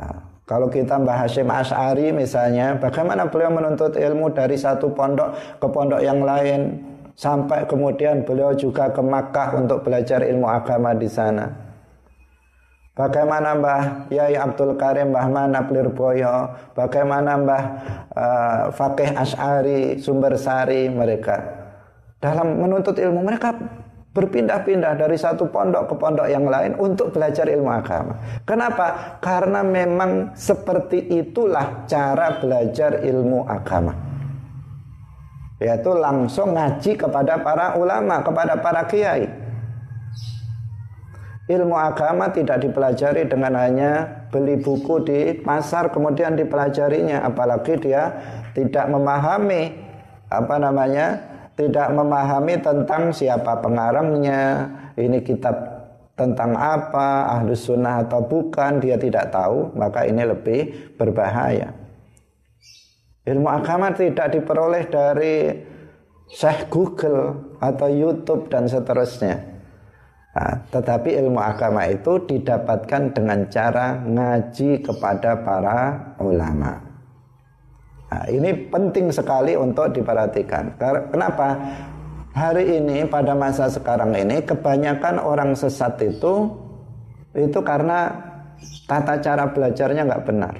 Nah, 0.00 0.16
kalau 0.48 0.72
kita 0.72 0.96
Mbah 0.96 1.28
Hashim 1.28 1.52
Ash'ari 1.52 2.08
misalnya, 2.10 2.72
bagaimana 2.80 3.28
beliau 3.28 3.52
menuntut 3.52 3.94
ilmu 4.00 4.32
dari 4.32 4.56
satu 4.56 4.96
pondok 4.96 5.60
ke 5.60 5.66
pondok 5.68 6.00
yang 6.00 6.24
lain 6.24 6.80
sampai 7.12 7.68
kemudian 7.68 8.24
beliau 8.24 8.56
juga 8.56 8.88
ke 8.88 9.04
Makkah 9.04 9.60
untuk 9.60 9.84
belajar 9.84 10.24
ilmu 10.24 10.48
agama 10.48 10.96
di 10.96 11.04
sana. 11.04 11.52
Bagaimana 12.96 13.56
Mbah 13.56 13.82
Yai 14.12 14.36
Abdul 14.36 14.74
Karim, 14.80 15.12
Mbah 15.12 15.28
Manap 15.28 15.68
Lirboyo, 15.68 16.52
bagaimana 16.72 17.36
Mbah 17.36 17.62
uh, 18.12 18.62
Fakih 18.72 19.14
Ash'ari, 19.14 20.00
Sumber 20.00 20.36
Sari 20.40 20.88
mereka. 20.88 21.40
Dalam 22.20 22.60
menuntut 22.60 22.96
ilmu 23.00 23.24
mereka 23.24 23.56
berpindah-pindah 24.10 24.98
dari 24.98 25.14
satu 25.14 25.46
pondok 25.48 25.90
ke 25.90 25.94
pondok 25.94 26.26
yang 26.26 26.46
lain 26.50 26.74
untuk 26.78 27.14
belajar 27.14 27.46
ilmu 27.46 27.70
agama. 27.70 28.42
Kenapa? 28.42 29.18
Karena 29.22 29.62
memang 29.62 30.34
seperti 30.34 31.14
itulah 31.14 31.86
cara 31.86 32.42
belajar 32.42 33.06
ilmu 33.06 33.46
agama. 33.46 33.94
Yaitu 35.62 35.92
langsung 35.94 36.56
ngaji 36.56 36.96
kepada 36.98 37.38
para 37.44 37.78
ulama, 37.78 38.24
kepada 38.24 38.58
para 38.58 38.82
kiai 38.88 39.28
ilmu 41.50 41.74
agama 41.74 42.30
tidak 42.30 42.62
dipelajari 42.62 43.26
dengan 43.26 43.58
hanya 43.58 44.06
beli 44.30 44.54
buku 44.62 45.02
di 45.02 45.18
pasar 45.42 45.90
kemudian 45.90 46.38
dipelajarinya 46.38 47.26
apalagi 47.26 47.74
dia 47.82 48.14
tidak 48.54 48.86
memahami 48.86 49.74
apa 50.30 50.56
namanya 50.62 51.29
tidak 51.60 51.92
memahami 51.92 52.56
tentang 52.64 53.12
siapa 53.12 53.60
pengarangnya 53.60 54.64
ini 54.96 55.20
kitab 55.20 55.60
tentang 56.16 56.56
apa 56.56 57.36
ahlus 57.36 57.68
sunnah 57.68 58.00
atau 58.00 58.24
bukan 58.24 58.80
dia 58.80 58.96
tidak 58.96 59.28
tahu 59.28 59.76
maka 59.76 60.08
ini 60.08 60.24
lebih 60.24 60.60
berbahaya 60.96 61.76
ilmu 63.28 63.48
agama 63.52 63.92
tidak 63.92 64.32
diperoleh 64.32 64.88
dari 64.88 65.36
Syekh 66.32 66.72
Google 66.72 67.52
atau 67.60 67.88
YouTube 67.92 68.48
dan 68.48 68.64
seterusnya 68.64 69.50
Nah, 70.30 70.62
tetapi 70.70 71.18
ilmu 71.18 71.42
agama 71.42 71.90
itu 71.90 72.22
didapatkan 72.22 73.10
dengan 73.10 73.50
cara 73.50 73.98
ngaji 73.98 74.78
kepada 74.78 75.42
para 75.42 75.78
ulama. 76.22 76.89
Nah, 78.10 78.26
ini 78.26 78.50
penting 78.66 79.14
sekali 79.14 79.54
untuk 79.54 79.94
diperhatikan. 79.94 80.74
Kenapa? 81.14 81.54
Hari 82.30 82.78
ini 82.78 83.06
pada 83.10 83.34
masa 83.34 83.66
sekarang 83.66 84.14
ini 84.14 84.42
kebanyakan 84.46 85.18
orang 85.18 85.50
sesat 85.54 85.98
itu 85.98 86.46
itu 87.34 87.58
karena 87.62 88.10
tata 88.86 89.18
cara 89.18 89.50
belajarnya 89.50 90.06
nggak 90.06 90.24
benar. 90.26 90.54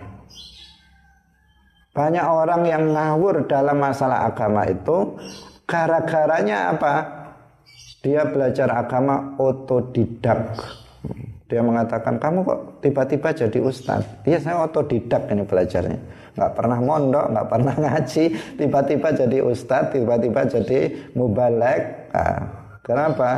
Banyak 1.90 2.26
orang 2.26 2.62
yang 2.66 2.90
ngawur 2.90 3.46
dalam 3.50 3.82
masalah 3.82 4.30
agama 4.30 4.66
itu 4.66 5.18
gara-garanya 5.66 6.74
apa? 6.74 6.94
Dia 8.02 8.26
belajar 8.26 8.70
agama 8.70 9.38
otodidak. 9.38 10.54
Dia 11.50 11.66
mengatakan, 11.66 12.22
kamu 12.22 12.46
kok 12.46 12.60
tiba-tiba 12.78 13.34
jadi 13.34 13.58
ustaz? 13.58 14.06
Iya 14.22 14.38
saya 14.38 14.62
otodidak 14.62 15.26
ini 15.34 15.42
belajarnya. 15.42 15.98
Nggak 16.38 16.52
pernah 16.54 16.78
mondok, 16.78 17.26
nggak 17.34 17.46
pernah 17.50 17.74
ngaji. 17.74 18.24
Tiba-tiba 18.54 19.08
jadi 19.10 19.38
ustaz, 19.42 19.90
tiba-tiba 19.90 20.46
jadi 20.46 21.10
mubalek. 21.18 22.06
Nah, 22.14 22.40
kenapa? 22.86 23.30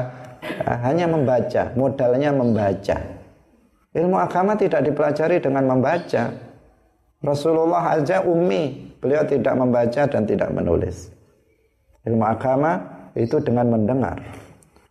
Nah, 0.44 0.78
hanya 0.84 1.08
membaca, 1.08 1.72
modalnya 1.72 2.30
membaca. 2.36 3.00
Ilmu 3.96 4.16
agama 4.20 4.60
tidak 4.60 4.84
dipelajari 4.84 5.40
dengan 5.40 5.64
membaca. 5.72 6.36
Rasulullah 7.24 7.96
aja 7.96 8.20
ummi, 8.20 8.92
beliau 9.00 9.24
tidak 9.24 9.56
membaca 9.56 10.04
dan 10.04 10.28
tidak 10.28 10.52
menulis. 10.52 11.08
Ilmu 12.04 12.24
agama 12.28 12.76
itu 13.16 13.40
dengan 13.40 13.72
mendengar 13.72 14.41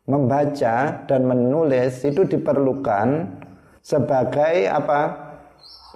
membaca 0.06 1.06
dan 1.06 1.22
menulis 1.26 2.02
itu 2.02 2.26
diperlukan 2.26 3.30
sebagai 3.82 4.70
apa? 4.70 5.02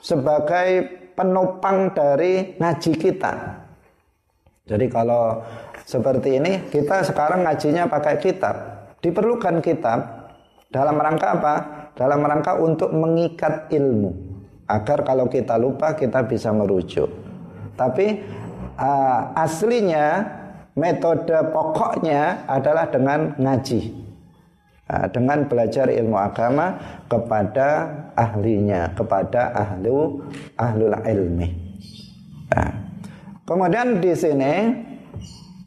Sebagai 0.02 0.68
penopang 1.18 1.90
dari 1.96 2.54
ngaji 2.62 2.94
kita. 2.94 3.34
Jadi 4.66 4.86
kalau 4.90 5.42
seperti 5.86 6.42
ini 6.42 6.70
kita 6.70 7.06
sekarang 7.06 7.46
ngajinya 7.46 7.90
pakai 7.90 8.18
kitab. 8.22 8.56
Diperlukan 9.02 9.62
kitab 9.62 10.30
dalam 10.70 10.98
rangka 10.98 11.28
apa? 11.38 11.56
Dalam 11.96 12.22
rangka 12.26 12.60
untuk 12.60 12.92
mengikat 12.92 13.72
ilmu 13.72 14.12
agar 14.66 15.06
kalau 15.06 15.30
kita 15.30 15.56
lupa 15.56 15.94
kita 15.94 16.26
bisa 16.26 16.50
merujuk. 16.50 17.08
Tapi 17.78 18.26
uh, 18.78 19.32
aslinya 19.38 20.26
metode 20.76 21.34
pokoknya 21.56 22.46
adalah 22.46 22.92
dengan 22.92 23.34
ngaji. 23.40 24.06
Uh, 24.86 25.10
dengan 25.10 25.50
belajar 25.50 25.90
ilmu 25.90 26.14
agama 26.14 26.78
kepada 27.10 27.90
ahlinya, 28.14 28.94
kepada 28.94 29.50
ahlu 29.58 30.22
ahlul 30.62 30.94
ilmi. 31.02 31.50
Uh. 32.54 32.74
Kemudian 33.50 33.98
di 33.98 34.14
sini 34.14 34.54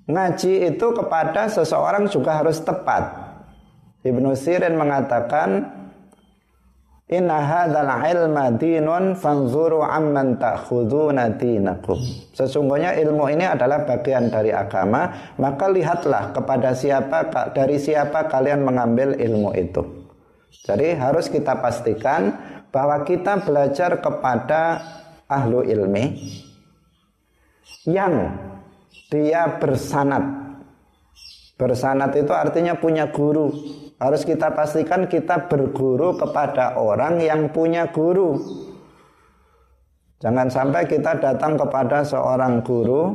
ngaji 0.07 0.71
itu 0.71 0.87
kepada 0.95 1.51
seseorang 1.51 2.07
juga 2.07 2.39
harus 2.39 2.63
tepat. 2.63 3.11
Ibnu 4.07 4.39
Sirin 4.39 4.79
mengatakan 4.79 5.78
Inna 7.09 7.41
hadzal 7.41 7.89
ilma 7.89 8.53
dinun 8.53 9.17
fanzuru 9.17 9.81
amman 9.81 10.37
ta'khuduna 10.37 11.41
dinakum. 11.41 11.97
Sesungguhnya 12.37 13.01
ilmu 13.01 13.33
ini 13.33 13.49
adalah 13.49 13.89
bagian 13.89 14.29
dari 14.29 14.53
agama, 14.53 15.33
maka 15.41 15.73
lihatlah 15.73 16.37
kepada 16.37 16.77
siapa 16.77 17.33
dari 17.57 17.81
siapa 17.81 18.29
kalian 18.29 18.61
mengambil 18.61 19.17
ilmu 19.17 19.57
itu. 19.57 19.81
Jadi 20.69 21.01
harus 21.01 21.33
kita 21.33 21.57
pastikan 21.65 22.37
bahwa 22.69 23.01
kita 23.09 23.41
belajar 23.41 24.05
kepada 24.05 24.85
ahlu 25.25 25.65
ilmi 25.65 26.13
yang 27.89 28.37
dia 29.09 29.57
bersanat. 29.57 30.38
Bersanat 31.59 32.15
itu 32.15 32.31
artinya 32.31 32.79
punya 32.79 33.11
guru, 33.11 33.51
harus 33.99 34.23
kita 34.23 34.55
pastikan 34.55 35.11
kita 35.11 35.51
berguru 35.51 36.15
kepada 36.15 36.79
orang 36.79 37.19
yang 37.19 37.51
punya 37.51 37.91
guru. 37.91 38.39
Jangan 40.23 40.47
sampai 40.55 40.87
kita 40.87 41.19
datang 41.19 41.59
kepada 41.59 42.07
seorang 42.07 42.63
guru, 42.63 43.11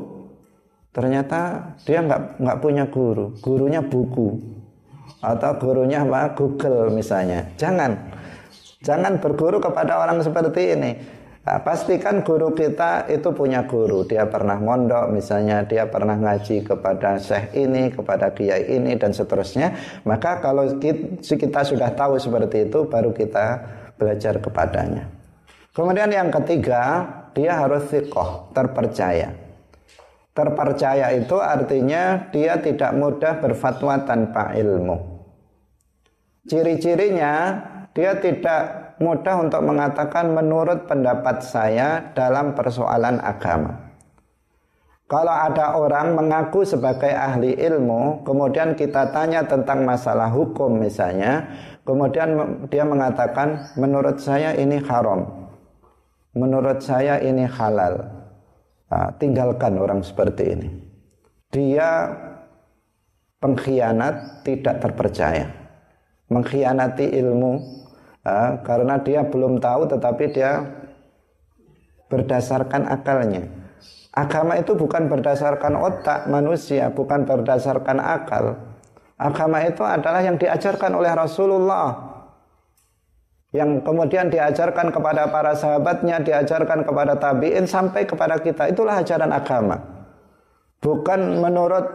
ternyata 0.91 1.71
dia 1.87 2.03
nggak 2.03 2.43
nggak 2.43 2.59
punya 2.59 2.83
guru, 2.91 3.31
gurunya 3.39 3.79
buku 3.79 4.39
atau 5.23 5.51
gurunya 5.55 6.03
apa 6.03 6.35
Google 6.35 6.91
misalnya. 6.91 7.47
Jangan, 7.55 7.95
jangan 8.83 9.23
berguru 9.23 9.63
kepada 9.63 10.03
orang 10.03 10.19
seperti 10.19 10.75
ini. 10.75 10.91
Nah, 11.43 11.59
pastikan 11.59 12.23
guru 12.23 12.55
kita 12.55 13.11
itu 13.11 13.35
punya 13.35 13.67
guru. 13.67 14.07
Dia 14.07 14.23
pernah 14.31 14.55
mondok, 14.55 15.11
misalnya 15.11 15.67
dia 15.67 15.91
pernah 15.91 16.15
ngaji 16.15 16.63
kepada 16.63 17.19
syekh 17.19 17.51
ini, 17.51 17.91
kepada 17.91 18.31
kiai 18.31 18.71
ini, 18.71 18.95
dan 18.95 19.11
seterusnya. 19.11 19.75
Maka 20.07 20.39
kalau 20.39 20.79
kita 20.79 21.61
sudah 21.67 21.91
tahu 21.91 22.15
seperti 22.15 22.71
itu, 22.71 22.87
baru 22.87 23.11
kita 23.11 23.59
belajar 23.99 24.39
kepadanya. 24.39 25.11
Kemudian 25.75 26.15
yang 26.15 26.31
ketiga, 26.31 27.11
dia 27.35 27.59
harus 27.59 27.91
sikoh, 27.91 28.47
terpercaya. 28.55 29.35
Terpercaya 30.31 31.11
itu 31.11 31.37
artinya 31.43 32.31
dia 32.31 32.55
tidak 32.57 32.95
mudah 32.95 33.43
berfatwa 33.43 33.99
tanpa 34.07 34.55
ilmu. 34.55 35.27
Ciri-cirinya 36.47 37.33
dia 37.93 38.17
tidak 38.17 38.82
mudah 39.03 39.43
untuk 39.43 39.59
mengatakan 39.59 40.31
menurut 40.31 40.87
pendapat 40.87 41.43
saya 41.43 42.15
dalam 42.15 42.55
persoalan 42.55 43.19
agama. 43.19 43.91
Kalau 45.11 45.35
ada 45.35 45.75
orang 45.75 46.15
mengaku 46.15 46.63
sebagai 46.63 47.11
ahli 47.11 47.53
ilmu, 47.59 48.23
kemudian 48.23 48.73
kita 48.73 49.11
tanya 49.11 49.43
tentang 49.43 49.83
masalah 49.83 50.31
hukum 50.31 50.79
misalnya, 50.79 51.43
kemudian 51.83 52.33
dia 52.71 52.87
mengatakan 52.87 53.75
menurut 53.75 54.17
saya 54.17 54.55
ini 54.55 54.79
haram. 54.79 55.27
Menurut 56.33 56.81
saya 56.81 57.21
ini 57.21 57.45
halal. 57.45 58.09
Nah, 58.89 59.13
tinggalkan 59.21 59.77
orang 59.77 60.01
seperti 60.01 60.43
ini. 60.49 60.69
Dia 61.53 62.09
pengkhianat 63.37 64.41
tidak 64.41 64.81
terpercaya. 64.81 65.45
Mengkhianati 66.33 67.13
ilmu 67.21 67.82
karena 68.63 68.95
dia 69.03 69.27
belum 69.27 69.59
tahu 69.59 69.91
tetapi 69.91 70.31
dia 70.31 70.63
berdasarkan 72.07 72.87
akalnya. 72.87 73.43
Agama 74.15 74.55
itu 74.55 74.77
bukan 74.77 75.11
berdasarkan 75.11 75.73
otak 75.75 76.31
manusia, 76.31 76.87
bukan 76.93 77.27
berdasarkan 77.27 77.97
akal. 77.99 78.55
Agama 79.17 79.59
itu 79.65 79.81
adalah 79.83 80.21
yang 80.23 80.37
diajarkan 80.37 80.93
oleh 80.93 81.11
Rasulullah. 81.11 82.13
Yang 83.53 83.85
kemudian 83.85 84.33
diajarkan 84.33 84.89
kepada 84.89 85.29
para 85.29 85.53
sahabatnya, 85.53 86.21
diajarkan 86.21 86.85
kepada 86.85 87.17
tabi'in 87.17 87.65
sampai 87.69 88.05
kepada 88.05 88.37
kita. 88.41 88.69
Itulah 88.69 89.01
ajaran 89.01 89.29
agama. 89.33 89.77
Bukan 90.81 91.41
menurut 91.41 91.85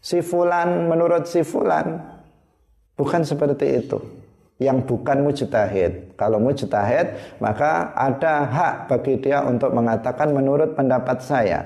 si 0.00 0.20
fulan, 0.20 0.88
menurut 0.88 1.24
si 1.28 1.40
fulan. 1.40 2.00
Bukan 2.96 3.24
seperti 3.24 3.80
itu 3.80 4.27
yang 4.58 4.82
bukan 4.82 5.22
mujtahid. 5.22 6.14
Kalau 6.18 6.42
mujtahid, 6.42 7.38
maka 7.38 7.94
ada 7.94 8.46
hak 8.46 8.74
bagi 8.90 9.18
dia 9.22 9.42
untuk 9.46 9.70
mengatakan 9.70 10.34
menurut 10.34 10.74
pendapat 10.74 11.22
saya. 11.22 11.62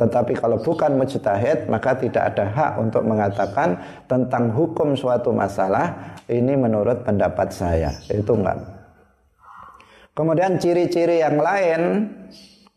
Tetapi 0.00 0.32
kalau 0.38 0.60
bukan 0.60 0.96
mujtahid, 0.96 1.68
maka 1.68 1.96
tidak 1.96 2.34
ada 2.34 2.48
hak 2.48 2.72
untuk 2.80 3.04
mengatakan 3.04 3.76
tentang 4.08 4.50
hukum 4.52 4.96
suatu 4.96 5.34
masalah 5.34 6.16
ini 6.30 6.56
menurut 6.56 7.04
pendapat 7.04 7.52
saya. 7.52 7.92
Itu 8.08 8.38
enggak. 8.38 8.56
Kemudian 10.16 10.58
ciri-ciri 10.58 11.22
yang 11.22 11.38
lain 11.38 11.82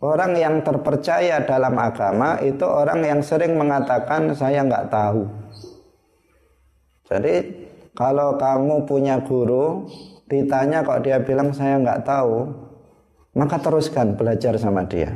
Orang 0.01 0.33
yang 0.33 0.65
terpercaya 0.65 1.45
dalam 1.45 1.77
agama 1.77 2.41
itu 2.41 2.65
orang 2.65 3.05
yang 3.05 3.21
sering 3.21 3.53
mengatakan 3.53 4.33
saya 4.33 4.65
enggak 4.65 4.89
tahu. 4.89 5.29
Jadi 7.05 7.60
kalau 8.01 8.33
kamu 8.33 8.89
punya 8.89 9.21
guru, 9.21 9.85
ditanya 10.25 10.81
kok 10.81 11.05
dia 11.05 11.21
bilang 11.21 11.53
saya 11.53 11.77
nggak 11.77 12.01
tahu, 12.01 12.49
maka 13.37 13.61
teruskan 13.61 14.17
belajar 14.17 14.57
sama 14.57 14.81
dia. 14.89 15.13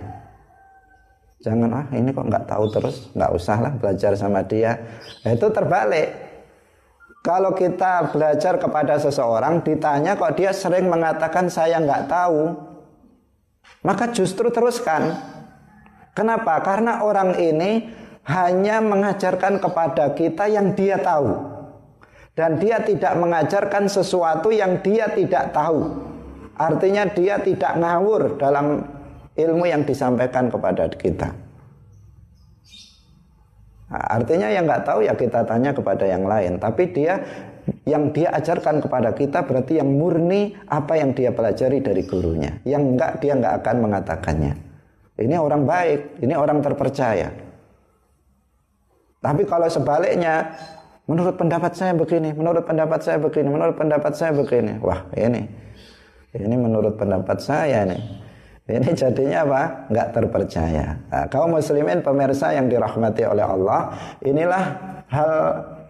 Jangan 1.41 1.81
ah 1.81 1.86
ini 1.97 2.13
kok 2.13 2.29
nggak 2.29 2.45
tahu 2.45 2.69
terus, 2.69 3.09
nggak 3.17 3.31
usah 3.33 3.57
lah 3.57 3.73
belajar 3.73 4.13
sama 4.13 4.45
dia. 4.45 4.77
Nah, 5.25 5.33
itu 5.33 5.49
terbalik. 5.49 6.13
Kalau 7.25 7.57
kita 7.57 8.13
belajar 8.13 8.61
kepada 8.61 9.01
seseorang, 9.01 9.65
ditanya 9.65 10.13
kok 10.13 10.38
dia 10.38 10.53
sering 10.53 10.86
mengatakan 10.86 11.49
saya 11.49 11.81
nggak 11.81 12.05
tahu, 12.05 12.53
maka 13.81 14.13
justru 14.13 14.53
teruskan. 14.53 15.09
Kenapa? 16.13 16.61
Karena 16.61 17.01
orang 17.01 17.33
ini 17.41 17.89
hanya 18.29 18.77
mengajarkan 18.77 19.57
kepada 19.57 20.13
kita 20.13 20.45
yang 20.53 20.77
dia 20.77 21.01
tahu 21.01 21.55
dan 22.36 22.59
dia 22.59 22.83
tidak 22.83 23.15
mengajarkan 23.15 23.88
sesuatu 23.88 24.51
yang 24.51 24.83
dia 24.83 25.07
tidak 25.15 25.55
tahu. 25.55 25.88
Artinya 26.55 27.07
dia 27.07 27.39
tidak 27.39 27.79
ngawur 27.79 28.36
dalam 28.39 28.83
ilmu 29.36 29.63
yang 29.67 29.88
disampaikan 29.88 30.51
kepada 30.51 30.88
kita. 30.91 31.31
Nah, 33.86 34.05
artinya 34.11 34.51
yang 34.51 34.67
nggak 34.67 34.83
tahu 34.83 35.07
ya 35.07 35.15
kita 35.15 35.47
tanya 35.47 35.71
kepada 35.71 36.03
yang 36.03 36.27
lain. 36.27 36.59
Tapi 36.59 36.83
dia 36.91 37.23
yang 37.88 38.11
dia 38.11 38.29
ajarkan 38.36 38.83
kepada 38.83 39.15
kita 39.15 39.47
berarti 39.47 39.79
yang 39.79 39.89
murni 39.89 40.53
apa 40.67 40.99
yang 40.99 41.15
dia 41.15 41.31
pelajari 41.31 41.79
dari 41.79 42.03
gurunya. 42.03 42.59
Yang 42.67 42.83
enggak 42.95 43.11
dia 43.23 43.33
nggak 43.39 43.55
akan 43.63 43.75
mengatakannya. 43.79 44.53
Ini 45.15 45.36
orang 45.39 45.63
baik, 45.63 46.19
ini 46.19 46.36
orang 46.36 46.59
terpercaya. 46.59 47.31
Tapi 49.23 49.43
kalau 49.47 49.71
sebaliknya 49.71 50.51
Menurut 51.06 51.38
pendapat 51.38 51.78
saya 51.78 51.93
begini, 51.93 52.34
menurut 52.34 52.66
pendapat 52.66 52.99
saya 53.01 53.18
begini, 53.22 53.47
menurut 53.53 53.78
pendapat 53.78 54.14
saya 54.18 54.34
begini. 54.34 54.82
Wah, 54.82 55.06
ini. 55.14 55.45
Ini 56.34 56.56
menurut 56.58 56.97
pendapat 56.97 57.38
saya 57.38 57.86
nih. 57.86 58.01
Ini 58.66 58.89
jadinya 58.97 59.45
apa? 59.45 59.62
Enggak 59.93 60.08
terpercaya. 60.18 60.97
Nah, 61.14 61.26
kaum 61.30 61.53
muslimin 61.53 62.01
pemirsa 62.01 62.49
yang 62.58 62.66
dirahmati 62.66 63.22
oleh 63.22 63.45
Allah, 63.45 63.93
inilah 64.26 64.64
hal 65.14 65.32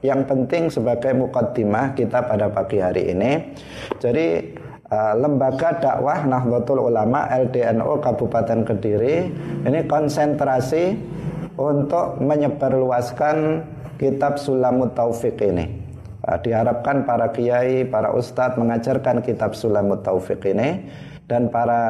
yang 0.03 0.27
penting 0.27 0.67
sebagai 0.67 1.15
mukaddimah 1.15 1.95
kita 1.95 2.27
pada 2.27 2.51
pagi 2.51 2.83
hari 2.83 3.15
ini. 3.15 3.55
Jadi 3.97 4.53
uh, 4.91 5.13
lembaga 5.15 5.79
dakwah 5.79 6.27
Nahdlatul 6.27 6.91
Ulama 6.91 7.31
LDNO 7.31 8.03
Kabupaten 8.03 8.67
Kediri 8.67 9.17
ini 9.63 9.79
konsentrasi 9.87 10.99
untuk 11.55 12.19
menyebarluaskan 12.19 13.63
kitab 13.97 14.37
Sulamut 14.39 14.95
Taufik 14.95 15.39
ini. 15.41 15.83
Ah, 16.25 16.41
diharapkan 16.41 17.05
para 17.05 17.29
kiai, 17.29 17.85
para 17.85 18.09
ustadz 18.15 18.57
mengajarkan 18.57 19.21
kitab 19.21 19.53
Sulamut 19.53 20.01
Taufik 20.01 20.41
ini 20.49 20.89
dan 21.29 21.53
para 21.53 21.81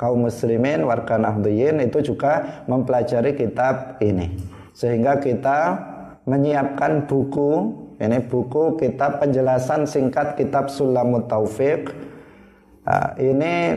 kaum 0.00 0.24
muslimin 0.24 0.84
warga 0.84 1.16
Nahdliyin 1.20 1.80
itu 1.84 2.12
juga 2.12 2.64
mempelajari 2.68 3.36
kitab 3.36 4.00
ini. 4.00 4.32
Sehingga 4.76 5.20
kita 5.20 5.80
menyiapkan 6.28 7.08
buku 7.08 7.84
Ini 7.96 8.28
buku 8.28 8.76
kitab 8.76 9.24
penjelasan 9.24 9.88
singkat 9.88 10.36
kitab 10.36 10.68
Sulamut 10.68 11.32
Taufik. 11.32 11.96
Nah, 12.84 13.16
ini 13.16 13.72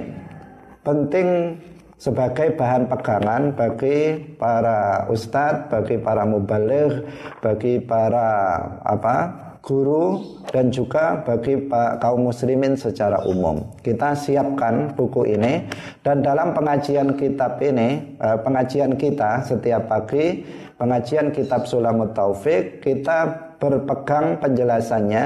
penting 0.83 1.55
sebagai 1.99 2.55
bahan 2.55 2.87
pegangan 2.87 3.51
bagi 3.53 4.15
para 4.39 5.05
ustadz, 5.11 5.67
bagi 5.67 5.99
para 5.99 6.23
mubalik, 6.23 7.03
bagi 7.43 7.83
para 7.83 8.55
apa 8.87 9.49
guru 9.59 10.23
dan 10.49 10.71
juga 10.71 11.19
bagi 11.27 11.67
kaum 11.99 12.31
muslimin 12.31 12.79
secara 12.79 13.21
umum. 13.27 13.67
Kita 13.83 14.15
siapkan 14.15 14.95
buku 14.95 15.35
ini 15.35 15.67
dan 16.01 16.23
dalam 16.23 16.55
pengajian 16.55 17.19
kitab 17.19 17.59
ini, 17.59 18.15
eh, 18.17 18.37
pengajian 18.39 18.95
kita 18.95 19.43
setiap 19.43 19.91
pagi, 19.91 20.47
pengajian 20.79 21.35
kitab 21.35 21.67
Sulamut 21.67 22.15
Taufik, 22.15 22.79
kita 22.79 23.51
berpegang 23.59 24.39
penjelasannya 24.39 25.25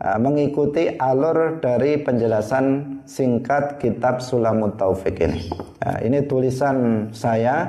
eh, 0.00 0.18
mengikuti 0.18 0.88
alur 0.96 1.60
dari 1.60 2.00
penjelasan 2.00 2.97
singkat 3.08 3.80
kitab 3.80 4.20
Sulamut 4.20 4.76
Taufik 4.76 5.16
ini. 5.24 5.48
Nah, 5.80 5.96
ini 6.04 6.20
tulisan 6.28 7.08
saya 7.16 7.64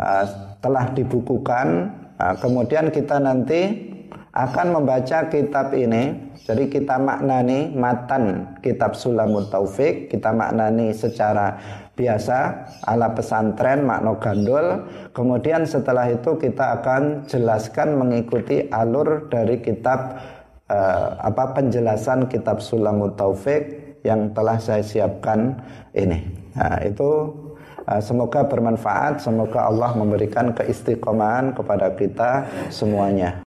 eh, 0.00 0.24
telah 0.64 0.88
dibukukan. 0.96 1.92
kemudian 2.16 2.88
kita 2.88 3.20
nanti 3.20 3.92
akan 4.36 4.76
membaca 4.76 5.32
kitab 5.32 5.72
ini 5.72 6.32
jadi 6.44 6.68
kita 6.68 7.00
maknani 7.00 7.72
matan 7.72 8.52
kitab 8.60 8.92
Sulamut 8.92 9.48
Taufik 9.48 10.12
kita 10.12 10.28
maknani 10.28 10.92
secara 10.92 11.56
biasa 11.96 12.68
ala 12.84 13.16
pesantren 13.16 13.88
makna 13.88 14.12
gandul 14.20 14.84
kemudian 15.16 15.64
setelah 15.64 16.12
itu 16.12 16.36
kita 16.36 16.80
akan 16.80 17.24
jelaskan 17.24 17.96
mengikuti 17.96 18.68
alur 18.68 19.32
dari 19.32 19.64
kitab 19.64 20.20
uh, 20.68 21.16
apa 21.16 21.56
penjelasan 21.56 22.28
kitab 22.28 22.60
Sulamut 22.60 23.16
Taufik 23.16 23.85
yang 24.06 24.30
telah 24.30 24.62
saya 24.62 24.86
siapkan 24.86 25.58
ini. 25.90 26.22
Nah, 26.54 26.78
itu 26.86 27.34
uh, 27.86 28.02
semoga 28.02 28.46
bermanfaat 28.46 29.22
semoga 29.22 29.66
Allah 29.66 29.90
memberikan 29.98 30.54
keistiqomahan 30.54 31.54
kepada 31.54 31.90
kita 31.98 32.46
semuanya 32.70 33.42